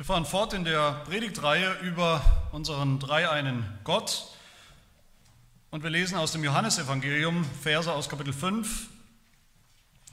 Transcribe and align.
Wir 0.00 0.06
fahren 0.06 0.24
fort 0.24 0.54
in 0.54 0.64
der 0.64 0.92
Predigtreihe 1.04 1.74
über 1.82 2.24
unseren 2.52 2.98
dreieinen 2.98 3.66
Gott 3.84 4.28
und 5.70 5.82
wir 5.82 5.90
lesen 5.90 6.16
aus 6.16 6.32
dem 6.32 6.42
Johannesevangelium 6.42 7.44
Verse 7.60 7.92
aus 7.92 8.08
Kapitel 8.08 8.32
5, 8.32 8.88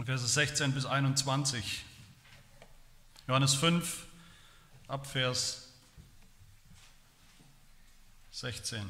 Verse 0.03 0.27
16 0.27 0.73
bis 0.73 0.85
21. 0.85 1.85
Johannes 3.29 3.53
5, 3.53 4.07
ab 4.89 5.07
Vers 5.07 5.69
16. 8.31 8.81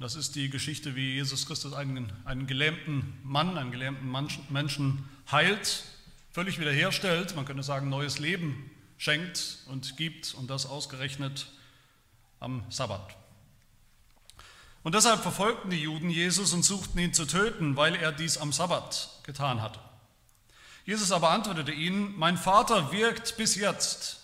Das 0.00 0.16
ist 0.16 0.34
die 0.34 0.50
Geschichte, 0.50 0.96
wie 0.96 1.14
Jesus 1.14 1.46
Christus 1.46 1.74
einen, 1.74 2.10
einen 2.24 2.48
gelähmten 2.48 3.20
Mann, 3.22 3.56
einen 3.56 3.70
gelähmten 3.70 4.10
Menschen 4.50 5.08
heilt 5.30 5.93
völlig 6.34 6.58
wiederherstellt, 6.58 7.36
man 7.36 7.44
könnte 7.44 7.62
sagen 7.62 7.88
neues 7.88 8.18
Leben 8.18 8.68
schenkt 8.98 9.58
und 9.68 9.96
gibt 9.96 10.34
und 10.34 10.50
das 10.50 10.66
ausgerechnet 10.66 11.46
am 12.40 12.64
Sabbat. 12.70 13.16
Und 14.82 14.96
deshalb 14.96 15.22
verfolgten 15.22 15.70
die 15.70 15.80
Juden 15.80 16.10
Jesus 16.10 16.52
und 16.52 16.64
suchten 16.64 16.98
ihn 16.98 17.14
zu 17.14 17.24
töten, 17.24 17.76
weil 17.76 17.94
er 17.94 18.10
dies 18.10 18.36
am 18.36 18.52
Sabbat 18.52 19.20
getan 19.22 19.62
hatte. 19.62 19.78
Jesus 20.84 21.12
aber 21.12 21.30
antwortete 21.30 21.70
ihnen, 21.70 22.18
mein 22.18 22.36
Vater 22.36 22.90
wirkt 22.90 23.36
bis 23.36 23.54
jetzt 23.54 24.20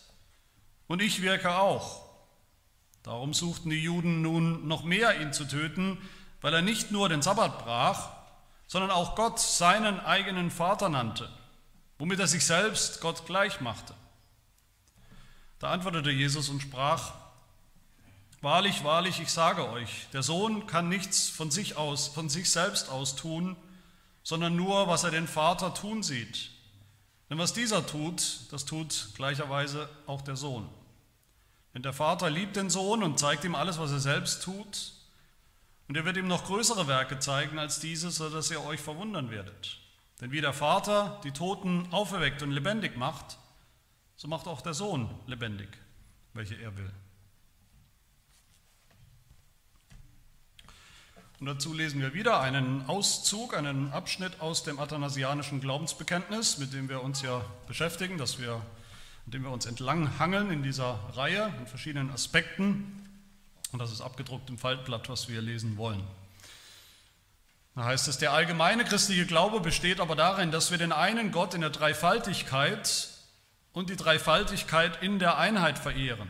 und 0.88 1.00
ich 1.00 1.22
wirke 1.22 1.54
auch. 1.58 2.04
Darum 3.04 3.34
suchten 3.34 3.70
die 3.70 3.82
Juden 3.82 4.20
nun 4.20 4.66
noch 4.66 4.82
mehr 4.82 5.20
ihn 5.20 5.32
zu 5.32 5.44
töten, 5.44 5.96
weil 6.40 6.52
er 6.52 6.62
nicht 6.62 6.90
nur 6.90 7.08
den 7.08 7.22
Sabbat 7.22 7.60
brach, 7.60 8.10
sondern 8.66 8.90
auch 8.90 9.14
Gott 9.14 9.38
seinen 9.38 10.00
eigenen 10.00 10.50
Vater 10.50 10.88
nannte 10.88 11.30
womit 12.00 12.18
er 12.18 12.26
sich 12.26 12.44
selbst 12.46 13.02
Gott 13.02 13.26
gleich 13.26 13.60
machte. 13.60 13.94
Da 15.58 15.70
antwortete 15.70 16.10
Jesus 16.10 16.48
und 16.48 16.62
sprach, 16.62 17.12
Wahrlich, 18.40 18.84
wahrlich, 18.84 19.20
ich 19.20 19.30
sage 19.30 19.68
euch, 19.68 20.08
der 20.14 20.22
Sohn 20.22 20.66
kann 20.66 20.88
nichts 20.88 21.28
von 21.28 21.50
sich 21.50 21.76
aus, 21.76 22.08
von 22.08 22.30
sich 22.30 22.50
selbst 22.50 22.88
aus 22.88 23.16
tun, 23.16 23.54
sondern 24.22 24.56
nur, 24.56 24.88
was 24.88 25.04
er 25.04 25.10
den 25.10 25.28
Vater 25.28 25.74
tun 25.74 26.02
sieht. 26.02 26.50
Denn 27.28 27.36
was 27.36 27.52
dieser 27.52 27.86
tut, 27.86 28.50
das 28.50 28.64
tut 28.64 29.10
gleicherweise 29.14 29.86
auch 30.06 30.22
der 30.22 30.36
Sohn. 30.36 30.66
Denn 31.74 31.82
der 31.82 31.92
Vater 31.92 32.30
liebt 32.30 32.56
den 32.56 32.70
Sohn 32.70 33.02
und 33.02 33.18
zeigt 33.18 33.44
ihm 33.44 33.54
alles, 33.54 33.78
was 33.78 33.92
er 33.92 34.00
selbst 34.00 34.42
tut. 34.42 34.94
Und 35.86 35.98
er 35.98 36.06
wird 36.06 36.16
ihm 36.16 36.28
noch 36.28 36.46
größere 36.46 36.88
Werke 36.88 37.18
zeigen 37.18 37.58
als 37.58 37.78
diese, 37.78 38.10
sodass 38.10 38.50
ihr 38.50 38.64
euch 38.64 38.80
verwundern 38.80 39.30
werdet. 39.30 39.79
Denn 40.20 40.32
wie 40.32 40.40
der 40.40 40.52
Vater 40.52 41.20
die 41.24 41.32
Toten 41.32 41.88
auferweckt 41.92 42.42
und 42.42 42.50
lebendig 42.50 42.96
macht, 42.96 43.38
so 44.16 44.28
macht 44.28 44.46
auch 44.46 44.60
der 44.60 44.74
Sohn 44.74 45.08
lebendig, 45.26 45.68
welche 46.34 46.56
er 46.56 46.76
will. 46.76 46.90
Und 51.40 51.46
dazu 51.46 51.72
lesen 51.72 52.02
wir 52.02 52.12
wieder 52.12 52.38
einen 52.40 52.84
Auszug, 52.86 53.56
einen 53.56 53.90
Abschnitt 53.92 54.42
aus 54.42 54.62
dem 54.62 54.78
athanasianischen 54.78 55.62
Glaubensbekenntnis, 55.62 56.58
mit 56.58 56.74
dem 56.74 56.90
wir 56.90 57.02
uns 57.02 57.22
ja 57.22 57.42
beschäftigen, 57.66 58.18
dass 58.18 58.38
wir, 58.38 58.60
mit 59.24 59.32
dem 59.32 59.44
wir 59.44 59.50
uns 59.50 59.64
entlang 59.64 60.18
hangeln 60.18 60.50
in 60.50 60.62
dieser 60.62 61.00
Reihe 61.14 61.50
in 61.58 61.66
verschiedenen 61.66 62.10
Aspekten. 62.10 63.08
Und 63.72 63.78
das 63.78 63.90
ist 63.90 64.02
abgedruckt 64.02 64.50
im 64.50 64.58
Faltblatt, 64.58 65.08
was 65.08 65.30
wir 65.30 65.40
lesen 65.40 65.78
wollen. 65.78 66.02
Da 67.74 67.84
heißt 67.84 68.08
es, 68.08 68.18
der 68.18 68.32
allgemeine 68.32 68.84
christliche 68.84 69.26
Glaube 69.26 69.60
besteht 69.60 70.00
aber 70.00 70.16
darin, 70.16 70.50
dass 70.50 70.70
wir 70.70 70.78
den 70.78 70.92
einen 70.92 71.30
Gott 71.30 71.54
in 71.54 71.60
der 71.60 71.70
Dreifaltigkeit 71.70 73.08
und 73.72 73.90
die 73.90 73.96
Dreifaltigkeit 73.96 75.02
in 75.02 75.18
der 75.18 75.38
Einheit 75.38 75.78
verehren, 75.78 76.28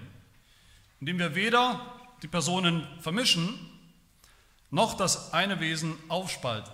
indem 1.01 1.19
wir 1.19 1.35
weder 1.35 1.81
die 2.23 2.29
Personen 2.29 2.87
vermischen, 3.01 3.59
noch 4.71 4.95
das 4.95 5.33
eine 5.33 5.61
Wesen 5.61 5.97
aufspalten. 6.09 6.73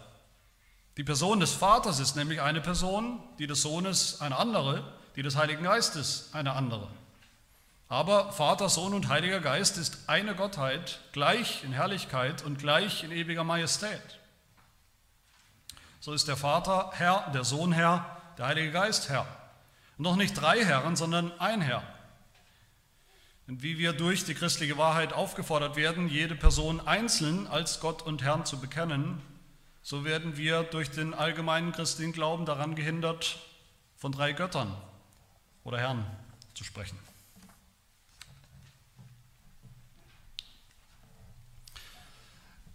Die 0.96 1.04
Person 1.04 1.40
des 1.40 1.52
Vaters 1.52 2.00
ist 2.00 2.16
nämlich 2.16 2.40
eine 2.40 2.60
Person, 2.60 3.22
die 3.38 3.46
des 3.46 3.62
Sohnes 3.62 4.20
eine 4.20 4.36
andere, 4.36 4.92
die 5.14 5.22
des 5.22 5.36
Heiligen 5.36 5.62
Geistes 5.62 6.30
eine 6.32 6.52
andere. 6.52 6.88
Aber 7.88 8.32
Vater, 8.32 8.68
Sohn 8.68 8.94
und 8.94 9.08
Heiliger 9.08 9.40
Geist 9.40 9.78
ist 9.78 10.08
eine 10.08 10.34
Gottheit, 10.34 11.00
gleich 11.12 11.62
in 11.62 11.72
Herrlichkeit 11.72 12.44
und 12.44 12.58
gleich 12.58 13.04
in 13.04 13.12
ewiger 13.12 13.44
Majestät. 13.44 14.18
So 16.06 16.12
ist 16.12 16.28
der 16.28 16.36
Vater 16.36 16.92
Herr, 16.94 17.32
der 17.34 17.42
Sohn 17.42 17.72
Herr, 17.72 18.20
der 18.38 18.46
Heilige 18.46 18.70
Geist 18.70 19.08
Herr. 19.08 19.26
Und 19.98 20.04
noch 20.04 20.14
nicht 20.14 20.40
drei 20.40 20.64
Herren, 20.64 20.94
sondern 20.94 21.32
ein 21.40 21.60
Herr. 21.60 21.82
Und 23.48 23.64
wie 23.64 23.76
wir 23.76 23.92
durch 23.92 24.24
die 24.24 24.34
christliche 24.34 24.78
Wahrheit 24.78 25.12
aufgefordert 25.12 25.74
werden, 25.74 26.08
jede 26.08 26.36
Person 26.36 26.78
einzeln 26.78 27.48
als 27.48 27.80
Gott 27.80 28.02
und 28.02 28.22
Herrn 28.22 28.46
zu 28.46 28.60
bekennen, 28.60 29.20
so 29.82 30.04
werden 30.04 30.36
wir 30.36 30.62
durch 30.62 30.92
den 30.92 31.12
allgemeinen 31.12 31.72
christlichen 31.72 32.12
Glauben 32.12 32.46
daran 32.46 32.76
gehindert, 32.76 33.40
von 33.96 34.12
drei 34.12 34.32
Göttern 34.32 34.72
oder 35.64 35.80
Herrn 35.80 36.06
zu 36.54 36.62
sprechen. 36.62 37.00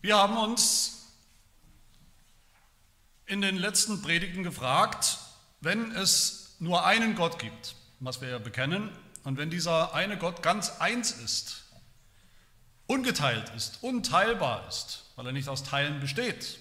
Wir 0.02 0.18
haben 0.18 0.36
uns 0.36 1.01
in 3.32 3.40
den 3.40 3.56
letzten 3.56 4.02
Predigten 4.02 4.44
gefragt, 4.44 5.18
wenn 5.62 5.92
es 5.94 6.58
nur 6.60 6.86
einen 6.86 7.16
Gott 7.16 7.40
gibt, 7.40 7.76
was 8.02 8.20
wir 8.20 8.28
ja 8.28 8.40
bekennen, 8.40 8.90
und 9.24 9.38
wenn 9.38 9.50
dieser 9.50 9.94
eine 9.94 10.18
Gott 10.18 10.44
ganz 10.44 10.70
eins 10.80 11.12
ist, 11.12 11.64
ungeteilt 12.88 13.50
ist, 13.56 13.82
unteilbar 13.82 14.68
ist, 14.68 15.06
weil 15.16 15.28
er 15.28 15.32
nicht 15.32 15.48
aus 15.48 15.64
Teilen 15.64 16.02
besteht. 16.02 16.60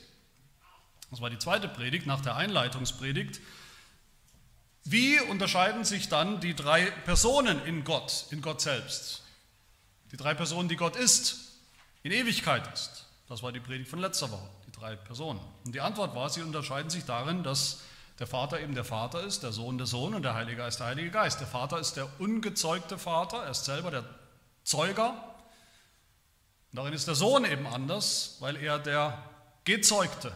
Das 1.11 1.21
war 1.21 1.29
die 1.29 1.39
zweite 1.39 1.67
Predigt 1.67 2.07
nach 2.07 2.21
der 2.21 2.37
Einleitungspredigt. 2.37 3.41
Wie 4.85 5.19
unterscheiden 5.21 5.85
sich 5.85 6.09
dann 6.09 6.41
die 6.41 6.55
drei 6.55 6.85
Personen 6.85 7.65
in 7.65 7.83
Gott, 7.83 8.27
in 8.31 8.43
Gott 8.43 8.61
selbst? 8.61 9.25
Die 10.13 10.17
drei 10.17 10.35
Personen, 10.35 10.69
die 10.69 10.77
Gott 10.77 10.95
ist, 10.95 11.37
in 12.05 12.13
Ewigkeit 12.13 12.73
ist. 12.73 13.07
Das 13.29 13.43
war 13.43 13.51
die 13.51 13.61
Predigt 13.61 13.91
von 13.91 13.99
letzter 13.99 14.31
Woche 14.31 14.49
drei 14.81 14.97
Personen. 14.97 15.41
Und 15.65 15.75
die 15.75 15.81
Antwort 15.81 16.15
war, 16.15 16.31
sie 16.31 16.43
unterscheiden 16.43 16.91
sich 16.91 17.05
darin, 17.05 17.43
dass 17.43 17.81
der 18.19 18.27
Vater 18.27 18.61
eben 18.61 18.75
der 18.75 18.85
Vater 18.85 19.23
ist, 19.23 19.43
der 19.43 19.53
Sohn 19.53 19.79
der 19.79 19.87
Sohn 19.87 20.15
und 20.15 20.23
der 20.23 20.35
Heilige 20.35 20.59
Geist 20.59 20.81
der 20.81 20.89
Heilige 20.89 21.11
Geist. 21.11 21.41
Der 21.41 21.47
Vater 21.47 21.79
ist 21.79 21.97
der 21.97 22.09
ungezeugte 22.21 22.99
Vater, 22.99 23.45
er 23.45 23.51
ist 23.51 23.65
selber 23.65 23.91
der 23.91 24.05
Zeuger. 24.65 25.11
Und 26.71 26.77
darin 26.77 26.93
ist 26.93 27.09
der 27.09 27.15
Sohn 27.15 27.45
eben 27.45 27.67
anders, 27.67 28.37
weil 28.41 28.57
er 28.57 28.79
der 28.79 29.23
Gezeugte 29.65 30.33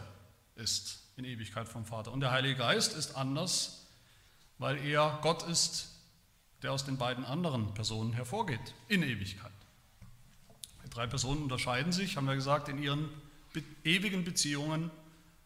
ist 0.55 0.99
in 1.15 1.25
Ewigkeit 1.25 1.67
vom 1.67 1.85
Vater. 1.85 2.11
Und 2.11 2.21
der 2.21 2.31
Heilige 2.31 2.55
Geist 2.55 2.93
ist 2.93 3.15
anders, 3.15 3.85
weil 4.57 4.77
er 4.85 5.19
Gott 5.21 5.43
ist, 5.43 5.89
der 6.61 6.71
aus 6.71 6.85
den 6.85 6.97
beiden 6.97 7.25
anderen 7.25 7.73
Personen 7.73 8.13
hervorgeht 8.13 8.73
in 8.87 9.03
Ewigkeit. 9.03 9.51
Die 10.83 10.89
drei 10.89 11.07
Personen 11.07 11.43
unterscheiden 11.43 11.91
sich, 11.91 12.17
haben 12.17 12.27
wir 12.27 12.35
gesagt, 12.35 12.69
in 12.69 12.81
ihren 12.81 13.09
ewigen 13.83 14.23
Beziehungen 14.23 14.91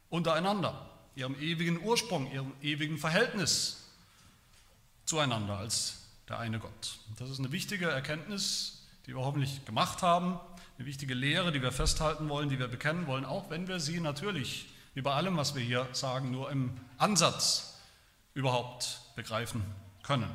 untereinander, 0.09 0.89
ihrem 1.15 1.39
ewigen 1.39 1.81
Ursprung, 1.81 2.31
ihrem 2.31 2.53
ewigen 2.61 2.97
Verhältnis 2.97 3.89
zueinander 5.05 5.57
als 5.57 6.03
der 6.27 6.39
eine 6.39 6.59
Gott. 6.59 6.99
Das 7.17 7.29
ist 7.29 7.39
eine 7.39 7.51
wichtige 7.51 7.89
Erkenntnis, 7.89 8.87
die 9.05 9.15
wir 9.15 9.21
hoffentlich 9.21 9.65
gemacht 9.65 10.01
haben, 10.01 10.39
eine 10.77 10.87
wichtige 10.87 11.13
Lehre, 11.13 11.51
die 11.51 11.61
wir 11.61 11.71
festhalten 11.71 12.29
wollen, 12.29 12.49
die 12.49 12.59
wir 12.59 12.67
bekennen 12.67 13.07
wollen, 13.07 13.25
auch 13.25 13.49
wenn 13.49 13.67
wir 13.67 13.79
sie 13.79 13.99
natürlich, 13.99 14.67
wie 14.93 15.01
bei 15.01 15.13
allem, 15.13 15.35
was 15.35 15.55
wir 15.55 15.61
hier 15.63 15.87
sagen, 15.93 16.31
nur 16.31 16.51
im 16.51 16.79
Ansatz 16.97 17.79
überhaupt 18.33 19.01
begreifen 19.15 19.63
können. 20.03 20.29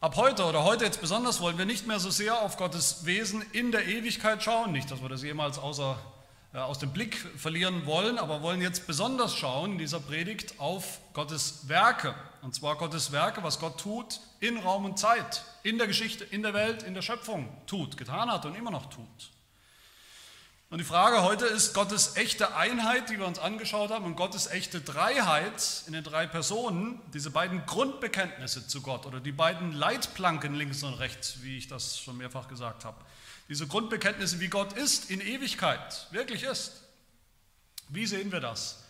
Ab 0.00 0.16
heute 0.16 0.44
oder 0.44 0.64
heute 0.64 0.84
jetzt 0.84 1.00
besonders 1.00 1.40
wollen 1.40 1.56
wir 1.56 1.64
nicht 1.64 1.86
mehr 1.86 1.98
so 1.98 2.10
sehr 2.10 2.42
auf 2.42 2.56
Gottes 2.56 3.06
Wesen 3.06 3.42
in 3.52 3.72
der 3.72 3.86
Ewigkeit 3.86 4.42
schauen, 4.42 4.72
nicht, 4.72 4.90
dass 4.90 5.00
wir 5.00 5.08
das 5.08 5.22
jemals 5.22 5.58
außer 5.58 5.98
aus 6.62 6.78
dem 6.78 6.92
Blick 6.92 7.16
verlieren 7.36 7.84
wollen, 7.84 8.18
aber 8.18 8.40
wollen 8.42 8.60
jetzt 8.60 8.86
besonders 8.86 9.34
schauen 9.34 9.72
in 9.72 9.78
dieser 9.78 9.98
Predigt 9.98 10.60
auf 10.60 11.00
Gottes 11.12 11.68
Werke. 11.68 12.14
Und 12.42 12.54
zwar 12.54 12.76
Gottes 12.76 13.10
Werke, 13.10 13.42
was 13.42 13.58
Gott 13.58 13.80
tut 13.80 14.20
in 14.38 14.58
Raum 14.58 14.84
und 14.84 14.98
Zeit, 14.98 15.44
in 15.64 15.78
der 15.78 15.88
Geschichte, 15.88 16.22
in 16.22 16.42
der 16.42 16.54
Welt, 16.54 16.84
in 16.84 16.94
der 16.94 17.02
Schöpfung 17.02 17.48
tut, 17.66 17.96
getan 17.96 18.30
hat 18.30 18.46
und 18.46 18.54
immer 18.54 18.70
noch 18.70 18.86
tut. 18.88 19.30
Und 20.70 20.78
die 20.78 20.84
Frage 20.84 21.22
heute 21.22 21.46
ist 21.46 21.72
Gottes 21.72 22.16
echte 22.16 22.56
Einheit, 22.56 23.08
die 23.08 23.18
wir 23.18 23.26
uns 23.26 23.38
angeschaut 23.38 23.90
haben, 23.90 24.04
und 24.04 24.16
Gottes 24.16 24.48
echte 24.48 24.80
Dreiheit 24.80 25.84
in 25.86 25.92
den 25.92 26.02
drei 26.02 26.26
Personen, 26.26 27.00
diese 27.12 27.30
beiden 27.30 27.64
Grundbekenntnisse 27.64 28.66
zu 28.66 28.82
Gott 28.82 29.06
oder 29.06 29.20
die 29.20 29.30
beiden 29.30 29.72
Leitplanken 29.72 30.54
links 30.54 30.82
und 30.82 30.94
rechts, 30.94 31.42
wie 31.42 31.58
ich 31.58 31.68
das 31.68 31.98
schon 31.98 32.16
mehrfach 32.16 32.48
gesagt 32.48 32.84
habe. 32.84 32.96
Diese 33.48 33.66
Grundbekenntnisse, 33.66 34.40
wie 34.40 34.48
Gott 34.48 34.72
ist 34.72 35.10
in 35.10 35.20
Ewigkeit, 35.20 36.06
wirklich 36.10 36.44
ist. 36.44 36.82
Wie 37.88 38.06
sehen 38.06 38.32
wir 38.32 38.40
das? 38.40 38.84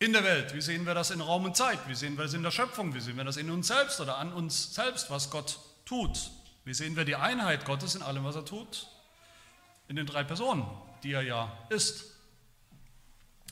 in 0.00 0.14
der 0.14 0.24
Welt? 0.24 0.54
Wie 0.54 0.62
sehen 0.62 0.86
wir 0.86 0.94
das 0.94 1.10
in 1.10 1.20
Raum 1.20 1.44
und 1.44 1.56
Zeit? 1.56 1.78
Wie 1.86 1.94
sehen 1.94 2.16
wir 2.16 2.24
das 2.24 2.34
in 2.34 2.42
der 2.42 2.50
Schöpfung? 2.50 2.94
Wie 2.94 3.00
sehen 3.00 3.16
wir 3.16 3.24
das 3.24 3.36
in 3.36 3.50
uns 3.50 3.68
selbst 3.68 4.00
oder 4.00 4.16
an 4.16 4.32
uns 4.32 4.74
selbst, 4.74 5.10
was 5.10 5.30
Gott 5.30 5.60
tut? 5.84 6.30
Wie 6.64 6.74
sehen 6.74 6.96
wir 6.96 7.04
die 7.04 7.16
Einheit 7.16 7.66
Gottes 7.66 7.94
in 7.94 8.02
allem, 8.02 8.24
was 8.24 8.34
er 8.34 8.44
tut? 8.44 8.88
In 9.88 9.96
den 9.96 10.06
drei 10.06 10.24
Personen, 10.24 10.64
die 11.02 11.12
er 11.12 11.22
ja 11.22 11.52
ist. 11.68 12.16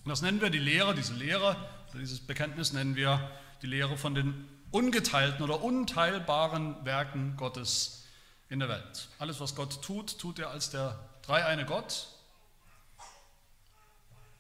Das 0.07 0.23
nennen 0.23 0.41
wir 0.41 0.49
die 0.49 0.59
Lehre, 0.59 0.95
diese 0.95 1.13
Lehre, 1.13 1.55
dieses 1.93 2.21
Bekenntnis 2.21 2.73
nennen 2.73 2.97
wir 2.97 3.31
die 3.61 3.67
Lehre 3.67 3.99
von 3.99 4.15
den 4.15 4.49
ungeteilten 4.71 5.45
oder 5.45 5.63
unteilbaren 5.63 6.83
Werken 6.85 7.37
Gottes 7.37 8.07
in 8.49 8.61
der 8.61 8.69
Welt. 8.69 9.09
Alles, 9.19 9.41
was 9.41 9.55
Gott 9.55 9.83
tut, 9.83 10.19
tut 10.19 10.39
er 10.39 10.51
als 10.51 10.71
der 10.71 10.99
dreieine 11.23 11.67
Gott, 11.67 12.09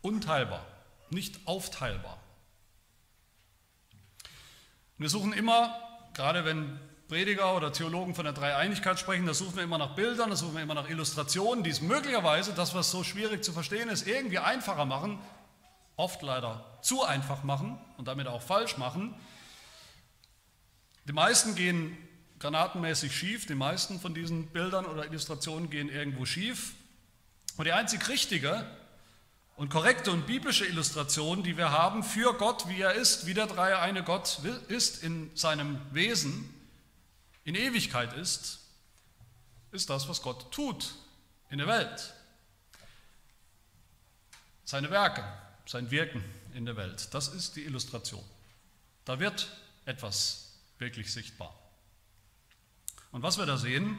unteilbar, 0.00 0.64
nicht 1.10 1.46
aufteilbar. 1.46 2.18
wir 4.96 5.08
suchen 5.08 5.32
immer, 5.32 5.78
gerade 6.14 6.44
wenn 6.44 6.80
Prediger 7.08 7.54
oder 7.54 7.72
Theologen 7.72 8.14
von 8.14 8.24
der 8.24 8.34
Dreieinigkeit 8.34 8.98
sprechen, 8.98 9.26
da 9.26 9.34
suchen 9.34 9.56
wir 9.56 9.62
immer 9.62 9.78
nach 9.78 9.94
Bildern, 9.94 10.30
da 10.30 10.36
suchen 10.36 10.54
wir 10.54 10.62
immer 10.62 10.74
nach 10.74 10.88
Illustrationen, 10.88 11.62
die 11.62 11.70
es 11.70 11.80
möglicherweise, 11.80 12.52
das, 12.52 12.74
was 12.74 12.90
so 12.90 13.04
schwierig 13.04 13.44
zu 13.44 13.52
verstehen 13.52 13.88
ist, 13.88 14.06
irgendwie 14.06 14.38
einfacher 14.38 14.84
machen, 14.84 15.18
oft 15.96 16.22
leider 16.22 16.78
zu 16.82 17.04
einfach 17.04 17.44
machen 17.44 17.78
und 17.96 18.08
damit 18.08 18.26
auch 18.26 18.42
falsch 18.42 18.76
machen. 18.76 19.14
Die 21.04 21.12
meisten 21.12 21.54
gehen 21.54 21.96
granatenmäßig 22.38 23.16
schief, 23.16 23.46
die 23.46 23.54
meisten 23.54 24.00
von 24.00 24.14
diesen 24.14 24.48
Bildern 24.48 24.86
oder 24.86 25.06
Illustrationen 25.06 25.70
gehen 25.70 25.88
irgendwo 25.88 26.24
schief. 26.24 26.74
Und 27.56 27.64
die 27.64 27.72
einzig 27.72 28.08
richtige 28.08 28.64
und 29.56 29.70
korrekte 29.70 30.12
und 30.12 30.26
biblische 30.26 30.64
Illustration, 30.64 31.42
die 31.42 31.56
wir 31.56 31.72
haben 31.72 32.04
für 32.04 32.32
Gott, 32.34 32.68
wie 32.68 32.80
er 32.80 32.94
ist, 32.94 33.26
wie 33.26 33.34
der 33.34 33.46
dreieine 33.46 34.04
Gott 34.04 34.38
ist 34.68 35.02
in 35.02 35.34
seinem 35.34 35.80
Wesen, 35.92 36.54
in 37.44 37.56
Ewigkeit 37.56 38.12
ist, 38.12 38.60
ist 39.72 39.90
das, 39.90 40.08
was 40.08 40.22
Gott 40.22 40.52
tut 40.52 40.94
in 41.50 41.58
der 41.58 41.66
Welt. 41.66 42.14
Seine 44.64 44.90
Werke, 44.90 45.24
sein 45.66 45.90
Wirken 45.90 46.22
in 46.54 46.64
der 46.64 46.76
Welt, 46.76 47.08
das 47.12 47.28
ist 47.28 47.56
die 47.56 47.64
Illustration. 47.64 48.22
Da 49.04 49.18
wird 49.18 49.48
etwas 49.86 50.52
wirklich 50.78 51.12
sichtbar. 51.12 51.54
Und 53.12 53.22
was 53.22 53.38
wir 53.38 53.46
da 53.46 53.56
sehen 53.56 53.98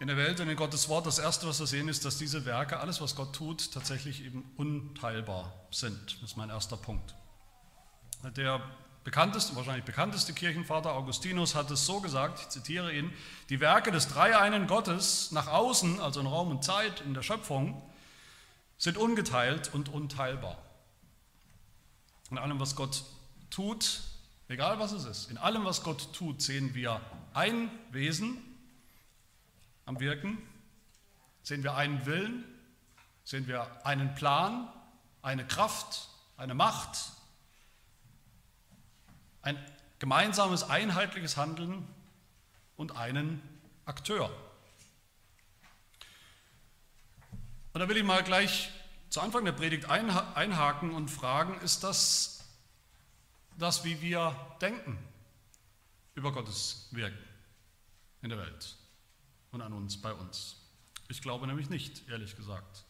in 0.00 0.08
der 0.08 0.16
Welt 0.16 0.40
und 0.40 0.48
in 0.48 0.56
Gottes 0.56 0.88
Wort, 0.88 1.06
das 1.06 1.18
Erste, 1.18 1.46
was 1.46 1.60
wir 1.60 1.66
sehen, 1.66 1.88
ist, 1.88 2.04
dass 2.04 2.18
diese 2.18 2.44
Werke, 2.44 2.80
alles, 2.80 3.00
was 3.00 3.14
Gott 3.14 3.34
tut, 3.34 3.72
tatsächlich 3.72 4.24
eben 4.24 4.44
unteilbar 4.56 5.52
sind. 5.70 6.16
Das 6.20 6.30
ist 6.30 6.36
mein 6.36 6.50
erster 6.50 6.76
Punkt. 6.76 7.14
Der 8.36 8.60
bekannteste, 9.04 9.56
wahrscheinlich 9.56 9.84
bekannteste 9.84 10.32
Kirchenvater 10.32 10.92
Augustinus 10.92 11.54
hat 11.54 11.70
es 11.70 11.86
so 11.86 12.00
gesagt, 12.00 12.40
ich 12.40 12.48
zitiere 12.48 12.92
ihn, 12.92 13.12
die 13.48 13.60
Werke 13.60 13.90
des 13.90 14.08
dreieinen 14.08 14.66
Gottes 14.66 15.32
nach 15.32 15.48
außen, 15.48 16.00
also 16.00 16.20
in 16.20 16.26
Raum 16.26 16.50
und 16.50 16.64
Zeit, 16.64 17.00
in 17.00 17.14
der 17.14 17.22
Schöpfung, 17.22 17.82
sind 18.78 18.96
ungeteilt 18.96 19.72
und 19.72 19.88
unteilbar. 19.88 20.58
In 22.30 22.38
allem, 22.38 22.58
was 22.60 22.76
Gott 22.76 23.04
tut, 23.50 24.02
Egal 24.52 24.78
was 24.78 24.92
es 24.92 25.06
ist. 25.06 25.30
In 25.30 25.38
allem, 25.38 25.64
was 25.64 25.82
Gott 25.82 26.12
tut, 26.12 26.42
sehen 26.42 26.74
wir 26.74 27.00
ein 27.34 27.70
Wesen 27.90 28.42
am 29.84 30.00
Wirken, 30.00 30.38
sehen 31.42 31.62
wir 31.62 31.74
einen 31.74 32.06
Willen, 32.06 32.44
sehen 33.24 33.46
wir 33.46 33.84
einen 33.86 34.14
Plan, 34.14 34.68
eine 35.22 35.46
Kraft, 35.46 36.08
eine 36.36 36.54
Macht, 36.54 37.12
ein 39.42 39.58
gemeinsames, 39.98 40.64
einheitliches 40.64 41.36
Handeln 41.36 41.86
und 42.76 42.96
einen 42.96 43.42
Akteur. 43.84 44.30
Und 47.72 47.80
da 47.80 47.88
will 47.88 47.96
ich 47.96 48.04
mal 48.04 48.22
gleich 48.22 48.70
zu 49.08 49.20
Anfang 49.20 49.44
der 49.44 49.52
Predigt 49.52 49.86
einhaken 49.88 50.92
und 50.92 51.08
fragen, 51.08 51.60
ist 51.60 51.84
das 51.84 52.44
das, 53.58 53.84
wie 53.84 54.00
wir 54.00 54.34
denken 54.60 54.98
über 56.14 56.32
Gottes 56.32 56.88
Wirken 56.90 57.18
in 58.22 58.28
der 58.28 58.38
Welt 58.38 58.76
und 59.50 59.60
an 59.60 59.72
uns, 59.72 60.00
bei 60.00 60.12
uns. 60.12 60.56
Ich 61.08 61.22
glaube 61.22 61.46
nämlich 61.46 61.70
nicht, 61.70 62.08
ehrlich 62.08 62.36
gesagt. 62.36 62.84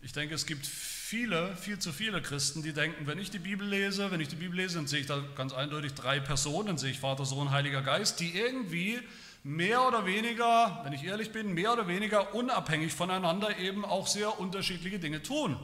Ich 0.00 0.12
denke, 0.12 0.34
es 0.34 0.46
gibt 0.46 0.66
viele, 0.66 1.56
viel 1.56 1.78
zu 1.78 1.92
viele 1.92 2.20
Christen, 2.20 2.62
die 2.62 2.72
denken, 2.72 3.06
wenn 3.06 3.18
ich 3.18 3.30
die 3.30 3.38
Bibel 3.38 3.66
lese, 3.66 4.10
wenn 4.10 4.20
ich 4.20 4.28
die 4.28 4.36
Bibel 4.36 4.56
lese, 4.56 4.76
dann 4.76 4.86
sehe 4.86 5.00
ich 5.00 5.06
da 5.06 5.20
ganz 5.34 5.54
eindeutig 5.54 5.94
drei 5.94 6.20
Personen, 6.20 6.76
sehe 6.76 6.90
ich 6.90 7.00
Vater, 7.00 7.24
Sohn, 7.24 7.50
Heiliger 7.50 7.82
Geist, 7.82 8.20
die 8.20 8.36
irgendwie 8.36 9.00
mehr 9.42 9.86
oder 9.86 10.06
weniger, 10.06 10.80
wenn 10.84 10.92
ich 10.92 11.04
ehrlich 11.04 11.32
bin, 11.32 11.54
mehr 11.54 11.72
oder 11.72 11.86
weniger 11.86 12.34
unabhängig 12.34 12.92
voneinander 12.92 13.58
eben 13.58 13.84
auch 13.84 14.06
sehr 14.06 14.38
unterschiedliche 14.38 14.98
Dinge 14.98 15.22
tun. 15.22 15.56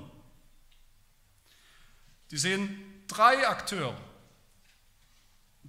Die 2.31 2.39
sehen 2.39 2.79
drei 3.09 3.49
Akteure, 3.49 3.97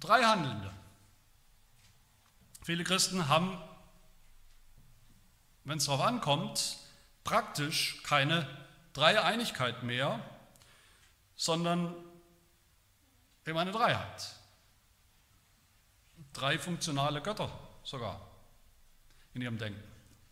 drei 0.02 0.22
Handelnde. 0.22 0.70
Viele 2.62 2.84
Christen 2.84 3.28
haben, 3.28 3.56
wenn 5.64 5.78
es 5.78 5.84
darauf 5.84 6.02
ankommt, 6.02 6.78
praktisch 7.24 8.02
keine 8.02 8.46
Dreieinigkeit 8.92 9.82
mehr, 9.84 10.20
sondern 11.36 11.94
eben 13.46 13.58
eine 13.58 13.72
Dreiheit. 13.72 14.34
Drei 16.32 16.58
funktionale 16.58 17.20
Götter 17.20 17.50
sogar 17.84 18.20
in 19.34 19.42
ihrem 19.42 19.58
Denken. 19.58 19.82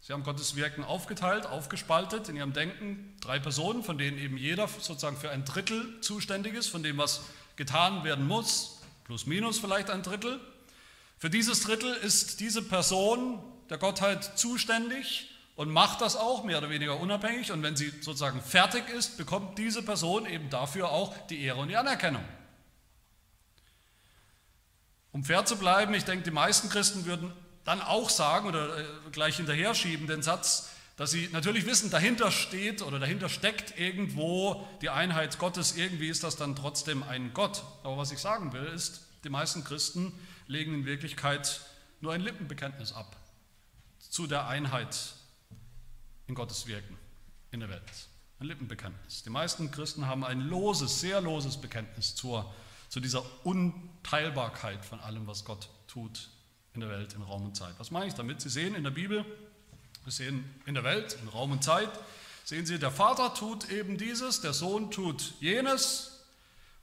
Sie 0.00 0.12
haben 0.12 0.24
Gottes 0.24 0.56
Wirken 0.56 0.82
aufgeteilt, 0.82 1.46
aufgespaltet 1.46 2.28
in 2.28 2.36
ihrem 2.36 2.52
Denken. 2.52 3.16
Drei 3.20 3.38
Personen, 3.38 3.84
von 3.84 3.98
denen 3.98 4.18
eben 4.18 4.36
jeder 4.36 4.66
sozusagen 4.66 5.16
für 5.16 5.30
ein 5.30 5.44
Drittel 5.44 6.00
zuständig 6.00 6.54
ist, 6.54 6.68
von 6.68 6.82
dem, 6.82 6.96
was 6.96 7.22
getan 7.56 8.02
werden 8.02 8.26
muss, 8.26 8.79
plus 9.10 9.26
minus 9.26 9.58
vielleicht 9.58 9.90
ein 9.90 10.04
Drittel. 10.04 10.38
Für 11.18 11.30
dieses 11.30 11.64
Drittel 11.64 11.92
ist 11.92 12.38
diese 12.38 12.62
Person 12.62 13.42
der 13.68 13.76
Gottheit 13.76 14.38
zuständig 14.38 15.28
und 15.56 15.68
macht 15.68 16.00
das 16.00 16.14
auch 16.14 16.44
mehr 16.44 16.58
oder 16.58 16.70
weniger 16.70 17.00
unabhängig. 17.00 17.50
Und 17.50 17.64
wenn 17.64 17.74
sie 17.74 17.88
sozusagen 17.88 18.40
fertig 18.40 18.88
ist, 18.88 19.16
bekommt 19.16 19.58
diese 19.58 19.82
Person 19.82 20.26
eben 20.26 20.48
dafür 20.48 20.90
auch 20.90 21.26
die 21.26 21.42
Ehre 21.42 21.58
und 21.58 21.66
die 21.66 21.76
Anerkennung. 21.76 22.22
Um 25.10 25.24
fair 25.24 25.44
zu 25.44 25.56
bleiben, 25.56 25.92
ich 25.94 26.04
denke, 26.04 26.22
die 26.22 26.30
meisten 26.30 26.68
Christen 26.68 27.04
würden 27.04 27.32
dann 27.64 27.82
auch 27.82 28.10
sagen 28.10 28.46
oder 28.46 28.78
äh, 28.78 28.84
gleich 29.10 29.38
hinterher 29.38 29.74
schieben 29.74 30.06
den 30.06 30.22
Satz, 30.22 30.70
dass 31.00 31.12
sie 31.12 31.30
natürlich 31.32 31.64
wissen, 31.64 31.88
dahinter 31.88 32.30
steht 32.30 32.82
oder 32.82 32.98
dahinter 32.98 33.30
steckt 33.30 33.78
irgendwo 33.78 34.68
die 34.82 34.90
Einheit 34.90 35.38
Gottes, 35.38 35.74
irgendwie 35.74 36.10
ist 36.10 36.22
das 36.24 36.36
dann 36.36 36.54
trotzdem 36.54 37.02
ein 37.02 37.32
Gott. 37.32 37.64
Aber 37.82 37.96
was 37.96 38.12
ich 38.12 38.18
sagen 38.18 38.52
will, 38.52 38.64
ist, 38.64 39.06
die 39.24 39.30
meisten 39.30 39.64
Christen 39.64 40.12
legen 40.46 40.74
in 40.74 40.84
Wirklichkeit 40.84 41.62
nur 42.02 42.12
ein 42.12 42.20
Lippenbekenntnis 42.20 42.92
ab 42.92 43.16
zu 43.98 44.26
der 44.26 44.46
Einheit 44.46 45.14
in 46.26 46.34
Gottes 46.34 46.66
Wirken 46.66 46.98
in 47.50 47.60
der 47.60 47.70
Welt. 47.70 48.08
Ein 48.38 48.48
Lippenbekenntnis. 48.48 49.22
Die 49.22 49.30
meisten 49.30 49.70
Christen 49.70 50.06
haben 50.06 50.22
ein 50.22 50.42
loses, 50.42 51.00
sehr 51.00 51.22
loses 51.22 51.58
Bekenntnis 51.58 52.14
zur, 52.14 52.52
zu 52.90 53.00
dieser 53.00 53.24
Unteilbarkeit 53.46 54.84
von 54.84 55.00
allem, 55.00 55.26
was 55.26 55.46
Gott 55.46 55.70
tut 55.86 56.28
in 56.74 56.80
der 56.80 56.90
Welt, 56.90 57.14
in 57.14 57.22
Raum 57.22 57.46
und 57.46 57.56
Zeit. 57.56 57.74
Was 57.78 57.90
meine 57.90 58.08
ich 58.08 58.14
damit? 58.14 58.42
Sie 58.42 58.50
sehen 58.50 58.74
in 58.74 58.84
der 58.84 58.90
Bibel, 58.90 59.24
wir 60.10 60.14
sehen 60.14 60.44
in 60.66 60.74
der 60.74 60.82
Welt, 60.82 61.16
in 61.22 61.28
Raum 61.28 61.52
und 61.52 61.62
Zeit, 61.62 61.88
sehen 62.44 62.66
Sie, 62.66 62.80
der 62.80 62.90
Vater 62.90 63.32
tut 63.32 63.70
eben 63.70 63.96
dieses, 63.96 64.40
der 64.40 64.52
Sohn 64.52 64.90
tut 64.90 65.34
jenes, 65.38 66.24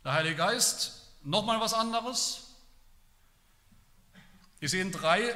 der 0.05 0.13
Heilige 0.13 0.37
Geist 0.37 1.09
nochmal 1.23 1.59
was 1.59 1.73
anderes. 1.73 2.55
Wir 4.61 4.69
sehen 4.69 4.93
drei 4.93 5.35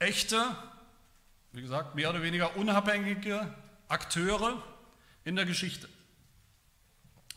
echte, 0.00 0.44
wie 1.52 1.62
gesagt, 1.62 1.94
mehr 1.94 2.10
oder 2.10 2.22
weniger 2.22 2.56
unabhängige 2.56 3.54
Akteure 3.86 4.60
in 5.22 5.36
der 5.36 5.46
Geschichte. 5.46 5.88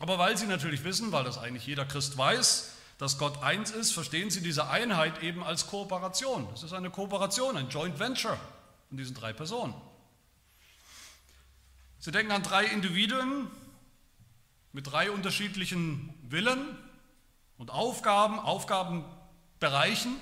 Aber 0.00 0.18
weil 0.18 0.36
sie 0.36 0.48
natürlich 0.48 0.82
wissen, 0.82 1.12
weil 1.12 1.22
das 1.22 1.38
eigentlich 1.38 1.64
jeder 1.64 1.84
Christ 1.84 2.18
weiß, 2.18 2.72
dass 2.98 3.18
Gott 3.18 3.40
eins 3.44 3.70
ist, 3.70 3.92
verstehen 3.92 4.30
sie 4.30 4.40
diese 4.40 4.66
Einheit 4.66 5.22
eben 5.22 5.44
als 5.44 5.68
Kooperation. 5.68 6.48
Das 6.50 6.64
ist 6.64 6.72
eine 6.72 6.90
Kooperation, 6.90 7.56
ein 7.56 7.68
Joint 7.68 8.00
Venture 8.00 8.36
von 8.94 8.98
diesen 8.98 9.16
drei 9.16 9.32
Personen. 9.32 9.74
Sie 11.98 12.12
denken 12.12 12.30
an 12.30 12.44
drei 12.44 12.64
Individuen 12.66 13.48
mit 14.72 14.86
drei 14.86 15.10
unterschiedlichen 15.10 16.14
Willen 16.22 16.78
und 17.58 17.72
Aufgaben, 17.72 18.38
Aufgabenbereichen. 18.38 20.12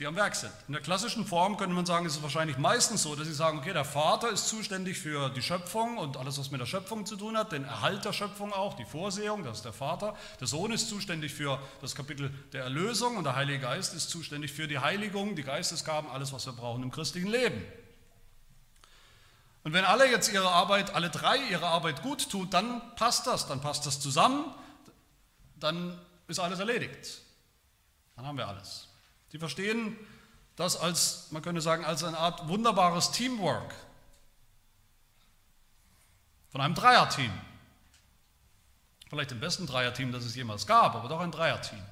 Die 0.00 0.06
am 0.08 0.16
Werk 0.16 0.34
sind. 0.34 0.52
In 0.66 0.72
der 0.72 0.82
klassischen 0.82 1.24
Form 1.24 1.56
könnte 1.56 1.74
man 1.74 1.86
sagen, 1.86 2.04
ist 2.04 2.16
es 2.16 2.22
wahrscheinlich 2.22 2.58
meistens 2.58 3.04
so, 3.04 3.14
dass 3.14 3.28
sie 3.28 3.34
sagen, 3.34 3.58
okay, 3.58 3.72
der 3.72 3.84
Vater 3.84 4.28
ist 4.30 4.48
zuständig 4.48 4.98
für 4.98 5.30
die 5.30 5.42
Schöpfung 5.42 5.98
und 5.98 6.16
alles, 6.16 6.36
was 6.36 6.50
mit 6.50 6.60
der 6.60 6.66
Schöpfung 6.66 7.06
zu 7.06 7.16
tun 7.16 7.36
hat, 7.36 7.52
den 7.52 7.64
Erhalt 7.64 8.04
der 8.04 8.12
Schöpfung 8.12 8.52
auch, 8.52 8.74
die 8.74 8.84
Vorsehung, 8.84 9.44
das 9.44 9.58
ist 9.58 9.64
der 9.64 9.72
Vater. 9.72 10.16
Der 10.40 10.48
Sohn 10.48 10.72
ist 10.72 10.88
zuständig 10.88 11.32
für 11.32 11.60
das 11.80 11.94
Kapitel 11.94 12.32
der 12.52 12.64
Erlösung 12.64 13.16
und 13.16 13.24
der 13.24 13.36
Heilige 13.36 13.60
Geist 13.60 13.94
ist 13.94 14.10
zuständig 14.10 14.52
für 14.52 14.66
die 14.66 14.80
Heiligung, 14.80 15.36
die 15.36 15.44
Geistesgaben, 15.44 16.10
alles, 16.10 16.32
was 16.32 16.44
wir 16.46 16.54
brauchen 16.54 16.82
im 16.82 16.90
christlichen 16.90 17.28
Leben. 17.28 17.64
Und 19.62 19.72
wenn 19.72 19.84
alle 19.84 20.10
jetzt 20.10 20.30
ihre 20.32 20.50
Arbeit, 20.50 20.94
alle 20.94 21.08
drei 21.08 21.38
ihre 21.50 21.66
Arbeit 21.66 22.02
gut 22.02 22.28
tun, 22.30 22.50
dann 22.50 22.82
passt 22.96 23.28
das, 23.28 23.46
dann 23.46 23.60
passt 23.60 23.86
das 23.86 24.00
zusammen, 24.00 24.44
dann 25.56 25.98
ist 26.26 26.40
alles 26.40 26.58
erledigt. 26.58 27.20
Dann 28.16 28.26
haben 28.26 28.36
wir 28.36 28.48
alles. 28.48 28.83
Sie 29.34 29.40
verstehen 29.40 29.96
das 30.54 30.76
als, 30.76 31.32
man 31.32 31.42
könnte 31.42 31.60
sagen, 31.60 31.84
als 31.84 32.04
eine 32.04 32.16
Art 32.16 32.46
wunderbares 32.46 33.10
Teamwork 33.10 33.74
von 36.50 36.60
einem 36.60 36.76
Dreierteam. 36.76 37.32
Vielleicht 39.08 39.32
dem 39.32 39.40
besten 39.40 39.66
Dreierteam, 39.66 40.12
das 40.12 40.24
es 40.24 40.36
jemals 40.36 40.68
gab, 40.68 40.94
aber 40.94 41.08
doch 41.08 41.18
ein 41.18 41.32
Dreierteam. 41.32 41.82